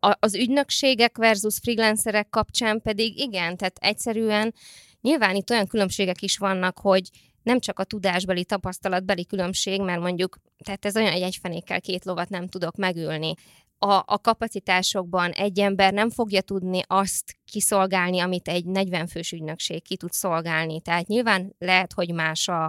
A, 0.00 0.16
az 0.18 0.34
ügynökségek 0.34 1.16
versus 1.16 1.58
freelancerek 1.62 2.28
kapcsán 2.28 2.80
pedig 2.82 3.18
igen, 3.18 3.56
tehát 3.56 3.78
egyszerűen 3.80 4.54
nyilván 5.00 5.34
itt 5.34 5.50
olyan 5.50 5.66
különbségek 5.66 6.22
is 6.22 6.38
vannak, 6.38 6.78
hogy 6.78 7.08
nem 7.42 7.60
csak 7.60 7.78
a 7.78 7.84
tudásbeli, 7.84 8.44
tapasztalatbeli 8.44 9.26
különbség, 9.26 9.80
mert 9.80 10.00
mondjuk, 10.00 10.38
tehát 10.64 10.84
ez 10.84 10.96
olyan, 10.96 11.12
hogy 11.12 11.38
egy 11.42 11.80
két 11.80 12.04
lovat 12.04 12.28
nem 12.28 12.48
tudok 12.48 12.76
megülni 12.76 13.34
a, 13.82 14.02
a 14.06 14.18
kapacitásokban 14.18 15.30
egy 15.30 15.60
ember 15.60 15.92
nem 15.92 16.10
fogja 16.10 16.40
tudni 16.40 16.82
azt 16.86 17.36
kiszolgálni, 17.44 18.20
amit 18.20 18.48
egy 18.48 18.64
40 18.64 19.06
fős 19.06 19.32
ügynökség 19.32 19.82
ki 19.82 19.96
tud 19.96 20.12
szolgálni. 20.12 20.80
Tehát 20.80 21.06
nyilván 21.06 21.54
lehet, 21.58 21.92
hogy 21.92 22.14
más 22.14 22.48
a, 22.48 22.64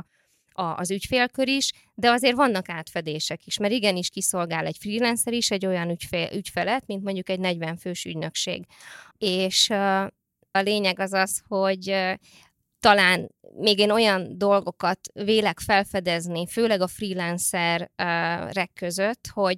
a, 0.52 0.64
az 0.64 0.92
ügyfélkör 0.92 1.48
is, 1.48 1.72
de 1.94 2.12
azért 2.12 2.36
vannak 2.36 2.70
átfedések 2.70 3.46
is, 3.46 3.58
mert 3.58 3.74
igenis 3.74 4.10
kiszolgál 4.10 4.66
egy 4.66 4.78
freelancer 4.80 5.34
is 5.34 5.52
egy 5.52 5.66
olyan 5.66 5.90
ügyfél, 5.90 6.30
ügyfelet, 6.34 6.86
mint 6.86 7.04
mondjuk 7.04 7.30
egy 7.30 7.40
40 7.40 7.78
fős 7.78 8.06
ügynökség. 8.06 8.66
És 9.18 9.70
a 10.52 10.60
lényeg 10.60 11.00
az 11.00 11.14
az, 11.14 11.42
hogy 11.48 11.96
talán 12.80 13.30
még 13.56 13.80
én 13.80 13.92
olyan 13.92 14.38
dolgokat 14.38 15.00
vélek 15.14 15.60
felfedezni, 15.60 16.48
főleg 16.48 16.82
a 16.82 16.88
freelancerek 16.88 18.72
között, 18.74 19.28
hogy 19.34 19.58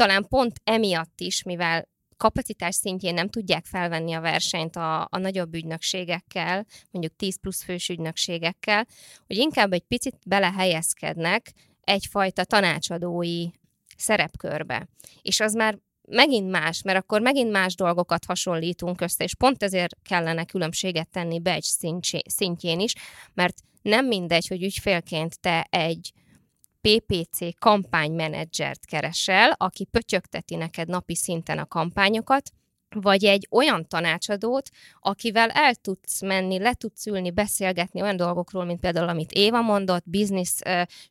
talán 0.00 0.26
pont 0.28 0.60
emiatt 0.64 1.20
is, 1.20 1.42
mivel 1.42 1.88
kapacitás 2.16 2.74
szintjén 2.74 3.14
nem 3.14 3.28
tudják 3.28 3.64
felvenni 3.64 4.12
a 4.12 4.20
versenyt 4.20 4.76
a, 4.76 5.00
a 5.00 5.18
nagyobb 5.18 5.54
ügynökségekkel, 5.54 6.66
mondjuk 6.90 7.16
10 7.16 7.40
plusz 7.40 7.62
fős 7.62 7.88
ügynökségekkel, 7.88 8.86
hogy 9.26 9.36
inkább 9.36 9.72
egy 9.72 9.82
picit 9.88 10.16
belehelyezkednek 10.26 11.52
egyfajta 11.80 12.44
tanácsadói 12.44 13.46
szerepkörbe. 13.96 14.88
És 15.22 15.40
az 15.40 15.54
már 15.54 15.78
megint 16.08 16.50
más, 16.50 16.82
mert 16.82 16.98
akkor 16.98 17.20
megint 17.20 17.50
más 17.50 17.74
dolgokat 17.74 18.24
hasonlítunk 18.24 19.00
össze, 19.00 19.24
és 19.24 19.34
pont 19.34 19.62
ezért 19.62 19.96
kellene 20.02 20.44
különbséget 20.44 21.08
tenni 21.08 21.40
egy 21.44 21.66
szintjén 22.24 22.80
is, 22.80 22.94
mert 23.34 23.54
nem 23.82 24.06
mindegy, 24.06 24.46
hogy 24.46 24.62
ügyfélként 24.62 25.40
te 25.40 25.66
egy 25.70 26.12
PPC 26.80 27.58
kampánymenedzsert 27.58 28.84
keresel, 28.84 29.54
aki 29.56 29.84
pötyögteti 29.84 30.56
neked 30.56 30.88
napi 30.88 31.14
szinten 31.14 31.58
a 31.58 31.66
kampányokat, 31.66 32.50
vagy 32.94 33.24
egy 33.24 33.46
olyan 33.50 33.86
tanácsadót, 33.88 34.68
akivel 35.00 35.48
el 35.48 35.74
tudsz 35.74 36.22
menni, 36.22 36.58
le 36.58 36.74
tudsz 36.74 37.06
ülni, 37.06 37.30
beszélgetni 37.30 38.02
olyan 38.02 38.16
dolgokról, 38.16 38.64
mint 38.64 38.80
például, 38.80 39.08
amit 39.08 39.32
Éva 39.32 39.60
mondott, 39.60 40.04
biznisz 40.06 40.58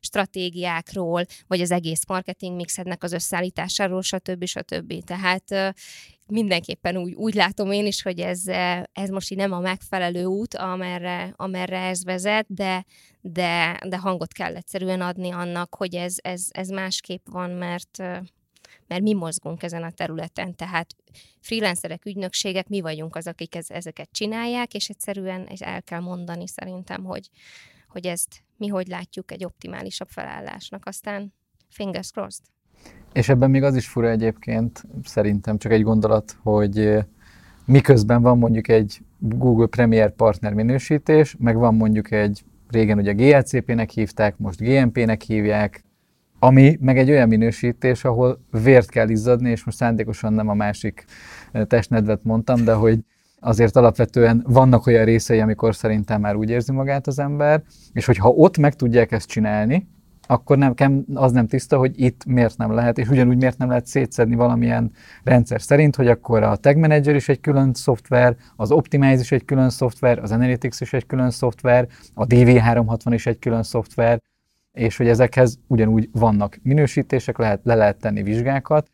stratégiákról, 0.00 1.24
vagy 1.46 1.60
az 1.60 1.70
egész 1.70 2.06
marketing 2.06 2.56
mixednek 2.56 3.02
az 3.02 3.12
összeállításáról, 3.12 4.02
stb. 4.02 4.44
stb. 4.44 5.04
Tehát 5.04 5.74
mindenképpen 6.26 6.96
úgy, 6.96 7.12
úgy 7.12 7.34
látom 7.34 7.72
én 7.72 7.86
is, 7.86 8.02
hogy 8.02 8.20
ez, 8.20 8.46
ez 8.92 9.08
most 9.08 9.30
így 9.30 9.38
nem 9.38 9.52
a 9.52 9.60
megfelelő 9.60 10.24
út, 10.24 10.54
amerre, 10.54 11.32
amerre 11.36 11.78
ez 11.78 12.04
vezet, 12.04 12.46
de, 12.48 12.84
de, 13.20 13.80
de 13.88 13.98
hangot 13.98 14.32
kell 14.32 14.56
egyszerűen 14.56 15.00
adni 15.00 15.30
annak, 15.30 15.74
hogy 15.74 15.94
ez, 15.94 16.14
ez, 16.16 16.46
ez 16.50 16.68
másképp 16.68 17.26
van, 17.30 17.50
mert, 17.50 18.02
mert 18.90 19.02
mi 19.02 19.14
mozgunk 19.14 19.62
ezen 19.62 19.82
a 19.82 19.90
területen, 19.90 20.54
tehát 20.54 20.96
freelancerek, 21.40 22.04
ügynökségek, 22.04 22.68
mi 22.68 22.80
vagyunk 22.80 23.16
az, 23.16 23.26
akik 23.26 23.54
ez, 23.54 23.70
ezeket 23.70 24.08
csinálják, 24.12 24.74
és 24.74 24.88
egyszerűen 24.88 25.48
el 25.58 25.82
kell 25.82 26.00
mondani 26.00 26.48
szerintem, 26.48 27.04
hogy, 27.04 27.30
hogy 27.88 28.06
ezt 28.06 28.42
mi 28.56 28.66
hogy 28.66 28.86
látjuk 28.86 29.32
egy 29.32 29.44
optimálisabb 29.44 30.08
felállásnak, 30.08 30.86
aztán 30.86 31.32
fingers 31.68 32.10
crossed. 32.10 32.44
És 33.12 33.28
ebben 33.28 33.50
még 33.50 33.62
az 33.62 33.76
is 33.76 33.86
fura 33.86 34.08
egyébként, 34.08 34.84
szerintem 35.02 35.58
csak 35.58 35.72
egy 35.72 35.82
gondolat, 35.82 36.36
hogy 36.42 36.98
miközben 37.64 38.22
van 38.22 38.38
mondjuk 38.38 38.68
egy 38.68 39.00
Google 39.18 39.66
Premier 39.66 40.14
partner 40.14 40.52
minősítés, 40.52 41.36
meg 41.38 41.56
van 41.56 41.74
mondjuk 41.74 42.10
egy, 42.10 42.44
régen 42.68 42.98
ugye 42.98 43.12
GLCP-nek 43.12 43.90
hívták, 43.90 44.38
most 44.38 44.60
GMP-nek 44.60 45.22
hívják, 45.22 45.84
ami 46.42 46.78
meg 46.80 46.98
egy 46.98 47.10
olyan 47.10 47.28
minősítés, 47.28 48.04
ahol 48.04 48.40
vért 48.50 48.90
kell 48.90 49.08
izzadni, 49.08 49.50
és 49.50 49.64
most 49.64 49.76
szándékosan 49.76 50.32
nem 50.32 50.48
a 50.48 50.54
másik 50.54 51.04
testnedvet 51.66 52.24
mondtam, 52.24 52.64
de 52.64 52.72
hogy 52.72 52.98
azért 53.40 53.76
alapvetően 53.76 54.44
vannak 54.48 54.86
olyan 54.86 55.04
részei, 55.04 55.40
amikor 55.40 55.74
szerintem 55.74 56.20
már 56.20 56.36
úgy 56.36 56.50
érzi 56.50 56.72
magát 56.72 57.06
az 57.06 57.18
ember, 57.18 57.62
és 57.92 58.06
hogyha 58.06 58.28
ott 58.28 58.58
meg 58.58 58.74
tudják 58.74 59.12
ezt 59.12 59.28
csinálni, 59.28 59.88
akkor 60.26 60.58
nem, 60.58 61.04
az 61.14 61.32
nem 61.32 61.46
tiszta, 61.46 61.78
hogy 61.78 62.00
itt 62.00 62.24
miért 62.24 62.56
nem 62.56 62.72
lehet, 62.72 62.98
és 62.98 63.08
ugyanúgy 63.08 63.36
miért 63.36 63.58
nem 63.58 63.68
lehet 63.68 63.86
szétszedni 63.86 64.34
valamilyen 64.34 64.92
rendszer 65.24 65.62
szerint, 65.62 65.96
hogy 65.96 66.08
akkor 66.08 66.42
a 66.42 66.56
Tag 66.56 66.76
Manager 66.76 67.14
is 67.14 67.28
egy 67.28 67.40
külön 67.40 67.74
szoftver, 67.74 68.36
az 68.56 68.70
Optimize 68.70 69.20
is 69.20 69.32
egy 69.32 69.44
külön 69.44 69.70
szoftver, 69.70 70.18
az 70.18 70.32
Analytics 70.32 70.80
is 70.80 70.92
egy 70.92 71.06
külön 71.06 71.30
szoftver, 71.30 71.88
a 72.14 72.26
DV360 72.26 73.10
is 73.10 73.26
egy 73.26 73.38
külön 73.38 73.62
szoftver, 73.62 74.18
és 74.72 74.96
hogy 74.96 75.08
ezekhez 75.08 75.58
ugyanúgy 75.66 76.08
vannak 76.12 76.58
minősítések, 76.62 77.38
lehet, 77.38 77.60
le 77.64 77.74
lehet 77.74 77.98
tenni 77.98 78.22
vizsgákat, 78.22 78.90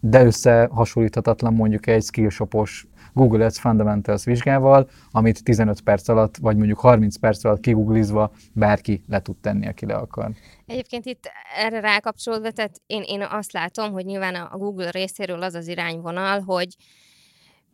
de 0.00 0.24
összehasonlíthatatlan 0.24 1.54
mondjuk 1.54 1.86
egy 1.86 2.02
skillshopos 2.02 2.86
Google 3.12 3.44
Ads 3.44 3.60
Fundamentals 3.60 4.24
vizsgával, 4.24 4.88
amit 5.10 5.44
15 5.44 5.80
perc 5.80 6.08
alatt, 6.08 6.36
vagy 6.36 6.56
mondjuk 6.56 6.78
30 6.78 7.16
perc 7.16 7.44
alatt 7.44 7.60
kigooglizva 7.60 8.32
bárki 8.52 9.04
le 9.08 9.20
tud 9.20 9.36
tenni, 9.36 9.66
aki 9.66 9.86
le 9.86 9.94
akar. 9.94 10.30
Egyébként 10.66 11.06
itt 11.06 11.30
erre 11.56 11.80
rákapcsolódva, 11.80 12.50
tehát 12.50 12.80
én, 12.86 13.02
én 13.02 13.22
azt 13.22 13.52
látom, 13.52 13.92
hogy 13.92 14.04
nyilván 14.04 14.34
a 14.34 14.56
Google 14.56 14.90
részéről 14.90 15.42
az 15.42 15.54
az 15.54 15.68
irányvonal, 15.68 16.40
hogy 16.40 16.76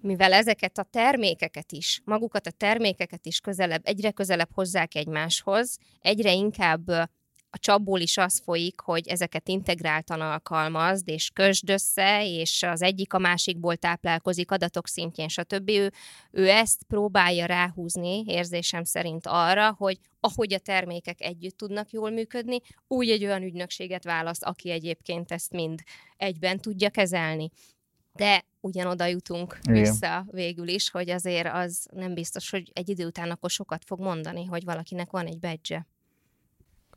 mivel 0.00 0.32
ezeket 0.32 0.78
a 0.78 0.82
termékeket 0.82 1.72
is, 1.72 2.02
magukat 2.04 2.46
a 2.46 2.50
termékeket 2.50 3.26
is 3.26 3.40
közelebb, 3.40 3.82
egyre 3.84 4.10
közelebb 4.10 4.50
hozzák 4.54 4.94
egymáshoz, 4.94 5.78
egyre 6.00 6.32
inkább 6.32 6.90
a 7.50 7.58
csapból 7.58 8.00
is 8.00 8.16
az 8.16 8.40
folyik, 8.44 8.80
hogy 8.80 9.08
ezeket 9.08 9.48
integráltan 9.48 10.20
alkalmazd, 10.20 11.08
és 11.08 11.30
kösd 11.32 11.70
össze, 11.70 12.26
és 12.26 12.62
az 12.62 12.82
egyik 12.82 13.12
a 13.12 13.18
másikból 13.18 13.76
táplálkozik 13.76 14.50
adatok 14.50 14.88
szintjén, 14.88 15.28
stb. 15.28 15.68
Ő, 15.68 15.92
ő 16.30 16.48
ezt 16.48 16.82
próbálja 16.82 17.46
ráhúzni 17.46 18.24
érzésem 18.26 18.84
szerint 18.84 19.26
arra, 19.26 19.74
hogy 19.78 19.98
ahogy 20.20 20.52
a 20.52 20.58
termékek 20.58 21.20
együtt 21.20 21.56
tudnak 21.56 21.90
jól 21.90 22.10
működni, 22.10 22.60
úgy 22.86 23.10
egy 23.10 23.24
olyan 23.24 23.42
ügynökséget 23.42 24.04
választ, 24.04 24.44
aki 24.44 24.70
egyébként 24.70 25.32
ezt 25.32 25.52
mind 25.52 25.82
egyben 26.16 26.58
tudja 26.58 26.90
kezelni. 26.90 27.50
De 28.12 28.44
ugyanoda 28.60 29.06
jutunk 29.06 29.58
Igen. 29.62 29.82
vissza 29.82 30.26
végül 30.30 30.68
is, 30.68 30.90
hogy 30.90 31.10
azért 31.10 31.48
az 31.52 31.86
nem 31.92 32.14
biztos, 32.14 32.50
hogy 32.50 32.70
egy 32.72 32.88
idő 32.88 33.06
után 33.06 33.30
akkor 33.30 33.50
sokat 33.50 33.84
fog 33.84 34.00
mondani, 34.00 34.44
hogy 34.44 34.64
valakinek 34.64 35.10
van 35.10 35.26
egy 35.26 35.38
badge 35.38 35.86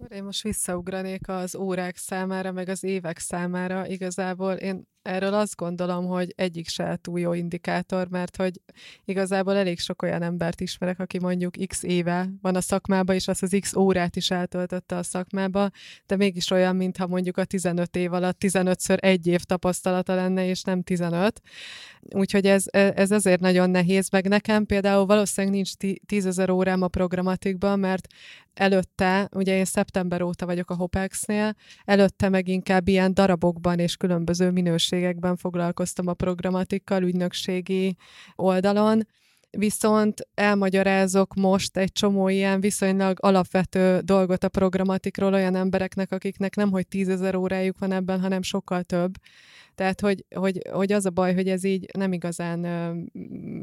akkor 0.01 0.15
én 0.15 0.23
most 0.23 0.43
visszaugranék 0.43 1.27
az 1.27 1.55
órák 1.55 1.97
számára, 1.97 2.51
meg 2.51 2.69
az 2.69 2.83
évek 2.83 3.17
számára. 3.19 3.87
Igazából 3.87 4.53
én 4.53 4.87
erről 5.01 5.33
azt 5.33 5.55
gondolom, 5.55 6.05
hogy 6.05 6.33
egyik 6.35 6.67
se 6.67 6.97
túl 7.01 7.19
jó 7.19 7.33
indikátor, 7.33 8.07
mert 8.07 8.35
hogy 8.35 8.61
igazából 9.05 9.55
elég 9.55 9.79
sok 9.79 10.01
olyan 10.01 10.21
embert 10.21 10.61
ismerek, 10.61 10.99
aki 10.99 11.19
mondjuk 11.19 11.55
x 11.67 11.83
éve 11.83 12.29
van 12.41 12.55
a 12.55 12.61
szakmába, 12.61 13.13
és 13.13 13.27
azt 13.27 13.43
az 13.43 13.57
x 13.59 13.75
órát 13.75 14.15
is 14.15 14.31
eltöltötte 14.31 14.95
a 14.95 15.03
szakmába, 15.03 15.69
de 16.05 16.15
mégis 16.15 16.51
olyan, 16.51 16.75
mintha 16.75 17.07
mondjuk 17.07 17.37
a 17.37 17.45
15 17.45 17.95
év 17.95 18.13
alatt 18.13 18.37
15-ször 18.39 19.03
egy 19.03 19.27
év 19.27 19.43
tapasztalata 19.43 20.15
lenne, 20.15 20.45
és 20.45 20.63
nem 20.63 20.81
15. 20.81 21.41
Úgyhogy 22.13 22.45
ez, 22.45 22.63
ez 22.71 23.11
azért 23.11 23.39
nagyon 23.39 23.69
nehéz, 23.69 24.09
meg 24.09 24.27
nekem 24.27 24.65
például 24.65 25.05
valószínűleg 25.05 25.55
nincs 25.55 25.97
10 26.05 26.25
ezer 26.25 26.49
órám 26.49 26.81
a 26.81 26.87
programatikban, 26.87 27.79
mert 27.79 28.07
előtte, 28.53 29.29
ugye 29.31 29.55
én 29.57 29.65
szeptember 29.65 30.21
óta 30.21 30.45
vagyok 30.45 30.69
a 30.69 30.75
Hopex-nél, 30.75 31.55
előtte 31.85 32.29
meg 32.29 32.47
inkább 32.47 32.87
ilyen 32.87 33.13
darabokban 33.13 33.79
és 33.79 33.95
különböző 33.97 34.51
minőségekben 34.91 35.35
foglalkoztam 35.35 36.07
a 36.07 36.13
programatikkal, 36.13 37.03
ügynökségi 37.03 37.95
oldalon, 38.35 39.07
viszont 39.49 40.27
elmagyarázok 40.33 41.33
most 41.33 41.77
egy 41.77 41.91
csomó 41.91 42.29
ilyen 42.29 42.59
viszonylag 42.59 43.17
alapvető 43.21 43.99
dolgot 43.99 44.43
a 44.43 44.49
programatikról 44.49 45.33
olyan 45.33 45.55
embereknek, 45.55 46.11
akiknek 46.11 46.55
nem 46.55 46.71
hogy 46.71 46.87
tízezer 46.87 47.35
órájuk 47.35 47.77
van 47.79 47.91
ebben, 47.91 48.19
hanem 48.19 48.41
sokkal 48.41 48.83
több. 48.83 49.13
Tehát, 49.81 50.01
hogy, 50.01 50.25
hogy, 50.35 50.61
hogy 50.71 50.91
az 50.91 51.05
a 51.05 51.09
baj, 51.09 51.33
hogy 51.33 51.47
ez 51.47 51.63
így 51.63 51.85
nem 51.97 52.13
igazán, 52.13 52.59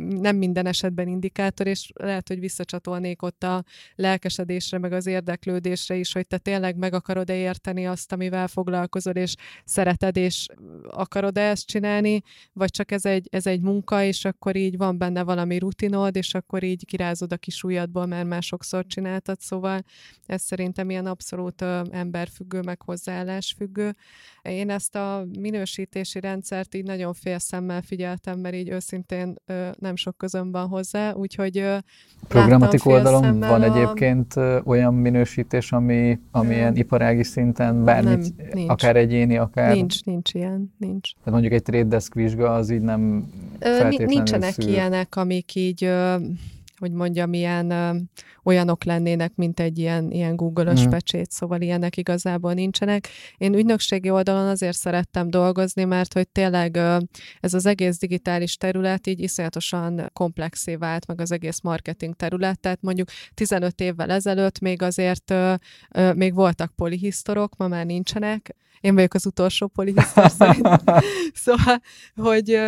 nem 0.08 0.36
minden 0.36 0.66
esetben 0.66 1.08
indikátor, 1.08 1.66
és 1.66 1.90
lehet, 1.94 2.28
hogy 2.28 2.40
visszacsatolnék 2.40 3.22
ott 3.22 3.42
a 3.42 3.64
lelkesedésre, 3.94 4.78
meg 4.78 4.92
az 4.92 5.06
érdeklődésre 5.06 5.94
is, 5.94 6.12
hogy 6.12 6.26
te 6.26 6.38
tényleg 6.38 6.76
meg 6.76 6.94
akarod-e 6.94 7.34
érteni 7.34 7.86
azt, 7.86 8.12
amivel 8.12 8.48
foglalkozol, 8.48 9.14
és 9.14 9.34
szereted, 9.64 10.16
és 10.16 10.46
akarod-e 10.90 11.40
ezt 11.40 11.66
csinálni, 11.66 12.22
vagy 12.52 12.70
csak 12.70 12.90
ez 12.90 13.04
egy, 13.04 13.28
ez 13.30 13.46
egy 13.46 13.60
munka, 13.60 14.02
és 14.02 14.24
akkor 14.24 14.56
így 14.56 14.76
van 14.76 14.98
benne 14.98 15.22
valami 15.22 15.58
rutinod, 15.58 16.16
és 16.16 16.34
akkor 16.34 16.62
így 16.62 16.84
kirázod 16.86 17.32
a 17.32 17.36
kis 17.36 17.62
ujjadból, 17.62 18.06
mert 18.06 18.28
már 18.28 18.42
sokszor 18.42 18.86
csináltad, 18.86 19.40
szóval 19.40 19.84
ez 20.26 20.42
szerintem 20.42 20.90
ilyen 20.90 21.06
abszolút 21.06 21.62
emberfüggő, 21.90 22.60
meg 22.60 22.82
hozzáállásfüggő. 22.82 23.94
Én 24.42 24.70
ezt 24.70 24.94
a 24.94 25.26
minősítés 25.38 26.07
képzési 26.08 26.20
rendszert 26.20 26.74
így 26.74 26.84
nagyon 26.84 27.12
fél 27.12 27.38
szemmel 27.38 27.82
figyeltem, 27.82 28.38
mert 28.38 28.54
így 28.54 28.68
őszintén 28.68 29.34
ö, 29.46 29.68
nem 29.78 29.96
sok 29.96 30.16
közöm 30.16 30.50
van 30.52 30.68
hozzá, 30.68 31.12
úgyhogy 31.12 31.58
ö, 31.58 31.76
Programatik 32.28 32.86
oldalon 32.86 33.40
van 33.40 33.62
a... 33.62 33.64
egyébként 33.64 34.34
olyan 34.64 34.94
minősítés, 34.94 35.72
ami, 35.72 36.18
ami 36.30 36.54
ilyen 36.54 36.76
iparági 36.76 37.22
szinten 37.22 37.84
bármit, 37.84 38.36
nem, 38.36 38.48
nincs. 38.52 38.70
akár 38.70 38.96
egyéni, 38.96 39.36
akár... 39.36 39.74
Nincs, 39.74 40.04
nincs 40.04 40.34
ilyen, 40.34 40.74
nincs. 40.78 41.12
Tehát 41.12 41.30
mondjuk 41.32 41.52
egy 41.52 41.62
trade 41.62 41.88
desk 41.88 42.14
vizsga 42.14 42.54
az 42.54 42.70
így 42.70 42.80
nem 42.80 43.30
feltétlenül 43.58 44.06
Nincsenek 44.14 44.52
szűr. 44.52 44.68
ilyenek, 44.68 45.16
amik 45.16 45.54
így 45.54 45.84
ö, 45.84 46.16
hogy 46.78 46.92
mondjam, 46.92 47.32
ilyen 47.32 47.70
ö, 47.70 47.96
olyanok 48.42 48.84
lennének, 48.84 49.32
mint 49.34 49.60
egy 49.60 49.78
ilyen, 49.78 50.10
ilyen 50.10 50.36
Google-ös 50.36 50.86
mm. 50.86 50.88
pecsét, 50.88 51.30
szóval 51.30 51.60
ilyenek 51.60 51.96
igazából 51.96 52.52
nincsenek. 52.52 53.08
Én 53.36 53.54
ügynökségi 53.54 54.10
oldalon 54.10 54.48
azért 54.48 54.76
szerettem 54.76 55.30
dolgozni, 55.30 55.84
mert 55.84 56.12
hogy 56.12 56.28
tényleg 56.28 56.76
ö, 56.76 56.98
ez 57.40 57.54
az 57.54 57.66
egész 57.66 57.98
digitális 57.98 58.56
terület 58.56 59.06
így 59.06 59.20
iszonyatosan 59.20 60.10
komplexé 60.12 60.74
vált, 60.74 61.06
meg 61.06 61.20
az 61.20 61.32
egész 61.32 61.60
marketing 61.60 62.14
terület, 62.14 62.60
tehát 62.60 62.82
mondjuk 62.82 63.08
15 63.34 63.80
évvel 63.80 64.10
ezelőtt 64.10 64.58
még 64.58 64.82
azért 64.82 65.30
ö, 65.30 65.54
ö, 65.90 66.12
még 66.12 66.34
voltak 66.34 66.72
polihisztorok, 66.76 67.56
ma 67.56 67.68
már 67.68 67.86
nincsenek. 67.86 68.56
Én 68.80 68.94
vagyok 68.94 69.14
az 69.14 69.26
utolsó 69.26 69.66
polihisztor 69.66 70.30
szerint. 70.38 70.68
szóval, 71.34 71.80
hogy 72.14 72.60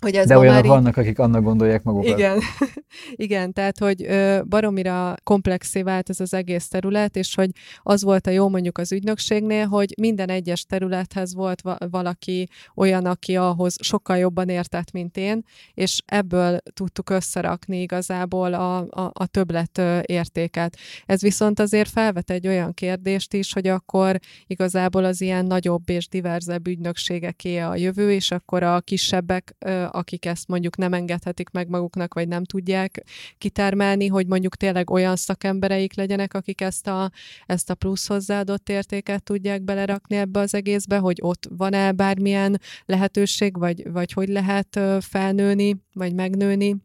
hogy 0.00 0.14
ez 0.14 0.26
De 0.26 0.38
olyanok 0.38 0.64
így... 0.64 0.70
vannak, 0.70 0.96
akik 0.96 1.18
annak 1.18 1.42
gondolják 1.42 1.82
magukat. 1.82 2.18
Igen, 2.18 2.38
igen 3.26 3.52
tehát 3.52 3.78
hogy 3.78 4.08
baromira 4.48 5.14
komplexé 5.22 5.82
vált 5.82 6.10
ez 6.10 6.20
az 6.20 6.34
egész 6.34 6.68
terület, 6.68 7.16
és 7.16 7.34
hogy 7.34 7.50
az 7.82 8.02
volt 8.02 8.26
a 8.26 8.30
jó 8.30 8.48
mondjuk 8.48 8.78
az 8.78 8.92
ügynökségnél, 8.92 9.66
hogy 9.66 9.94
minden 9.98 10.28
egyes 10.28 10.64
területhez 10.64 11.34
volt 11.34 11.60
va- 11.60 11.86
valaki 11.90 12.48
olyan, 12.74 13.06
aki 13.06 13.36
ahhoz 13.36 13.76
sokkal 13.80 14.16
jobban 14.16 14.48
értett, 14.48 14.90
mint 14.90 15.16
én, 15.16 15.42
és 15.74 16.00
ebből 16.04 16.58
tudtuk 16.74 17.10
összerakni 17.10 17.80
igazából 17.80 18.54
a, 18.54 18.76
a, 18.76 19.10
a 19.12 19.26
többlet 19.26 19.80
értéket. 20.02 20.76
Ez 21.06 21.20
viszont 21.20 21.60
azért 21.60 21.90
felvet 21.90 22.30
egy 22.30 22.46
olyan 22.46 22.74
kérdést 22.74 23.34
is, 23.34 23.52
hogy 23.52 23.66
akkor 23.66 24.18
igazából 24.46 25.04
az 25.04 25.20
ilyen 25.20 25.44
nagyobb 25.46 25.88
és 25.88 26.08
diverzebb 26.08 26.66
ügynökségeké 26.66 27.58
a 27.58 27.76
jövő, 27.76 28.12
és 28.12 28.30
akkor 28.30 28.62
a 28.62 28.80
kisebbek 28.80 29.54
akik 29.96 30.24
ezt 30.24 30.48
mondjuk 30.48 30.76
nem 30.76 30.92
engedhetik 30.92 31.50
meg 31.50 31.68
maguknak, 31.68 32.14
vagy 32.14 32.28
nem 32.28 32.44
tudják 32.44 33.04
kitermelni, 33.38 34.06
hogy 34.06 34.26
mondjuk 34.26 34.56
tényleg 34.56 34.90
olyan 34.90 35.16
szakembereik 35.16 35.94
legyenek, 35.94 36.34
akik 36.34 36.60
ezt 36.60 36.86
a, 36.86 37.10
ezt 37.46 37.70
a 37.70 37.74
plusz 37.74 38.06
hozzáadott 38.06 38.68
értéket 38.68 39.22
tudják 39.22 39.62
belerakni 39.62 40.16
ebbe 40.16 40.40
az 40.40 40.54
egészbe, 40.54 40.98
hogy 40.98 41.18
ott 41.22 41.48
van-e 41.56 41.92
bármilyen 41.92 42.60
lehetőség, 42.84 43.58
vagy, 43.58 43.90
vagy 43.92 44.12
hogy 44.12 44.28
lehet 44.28 44.80
felnőni, 45.00 45.76
vagy 45.92 46.14
megnőni. 46.14 46.76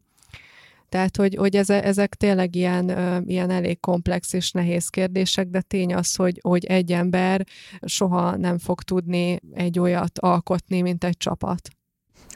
Tehát, 0.92 1.16
hogy, 1.16 1.34
hogy 1.34 1.56
ezek 1.56 2.14
tényleg 2.14 2.54
ilyen, 2.54 2.88
ilyen 3.26 3.50
elég 3.50 3.80
komplex 3.80 4.32
és 4.32 4.50
nehéz 4.50 4.88
kérdések, 4.88 5.48
de 5.48 5.60
tény 5.60 5.94
az, 5.94 6.14
hogy, 6.14 6.38
hogy 6.42 6.64
egy 6.64 6.92
ember 6.92 7.46
soha 7.84 8.36
nem 8.36 8.58
fog 8.58 8.82
tudni 8.82 9.40
egy 9.54 9.78
olyat 9.78 10.18
alkotni, 10.18 10.80
mint 10.80 11.04
egy 11.04 11.16
csapat. 11.16 11.68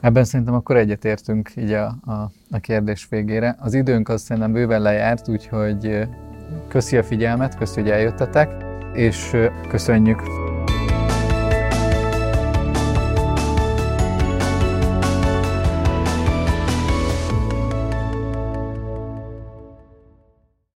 Ebben 0.01 0.23
szerintem 0.23 0.55
akkor 0.55 0.77
egyetértünk 0.77 1.51
így 1.55 1.71
a, 1.71 1.85
a, 2.05 2.31
a 2.51 2.59
kérdés 2.59 3.07
végére. 3.09 3.55
Az 3.59 3.73
időnk 3.73 4.09
az 4.09 4.21
szerintem 4.21 4.51
bőven 4.51 4.81
lejárt, 4.81 5.29
úgyhogy 5.29 6.07
köszi 6.67 6.97
a 6.97 7.03
figyelmet, 7.03 7.57
köszi, 7.57 7.81
hogy 7.81 7.89
eljöttetek, 7.89 8.65
és 8.93 9.35
köszönjük 9.67 10.21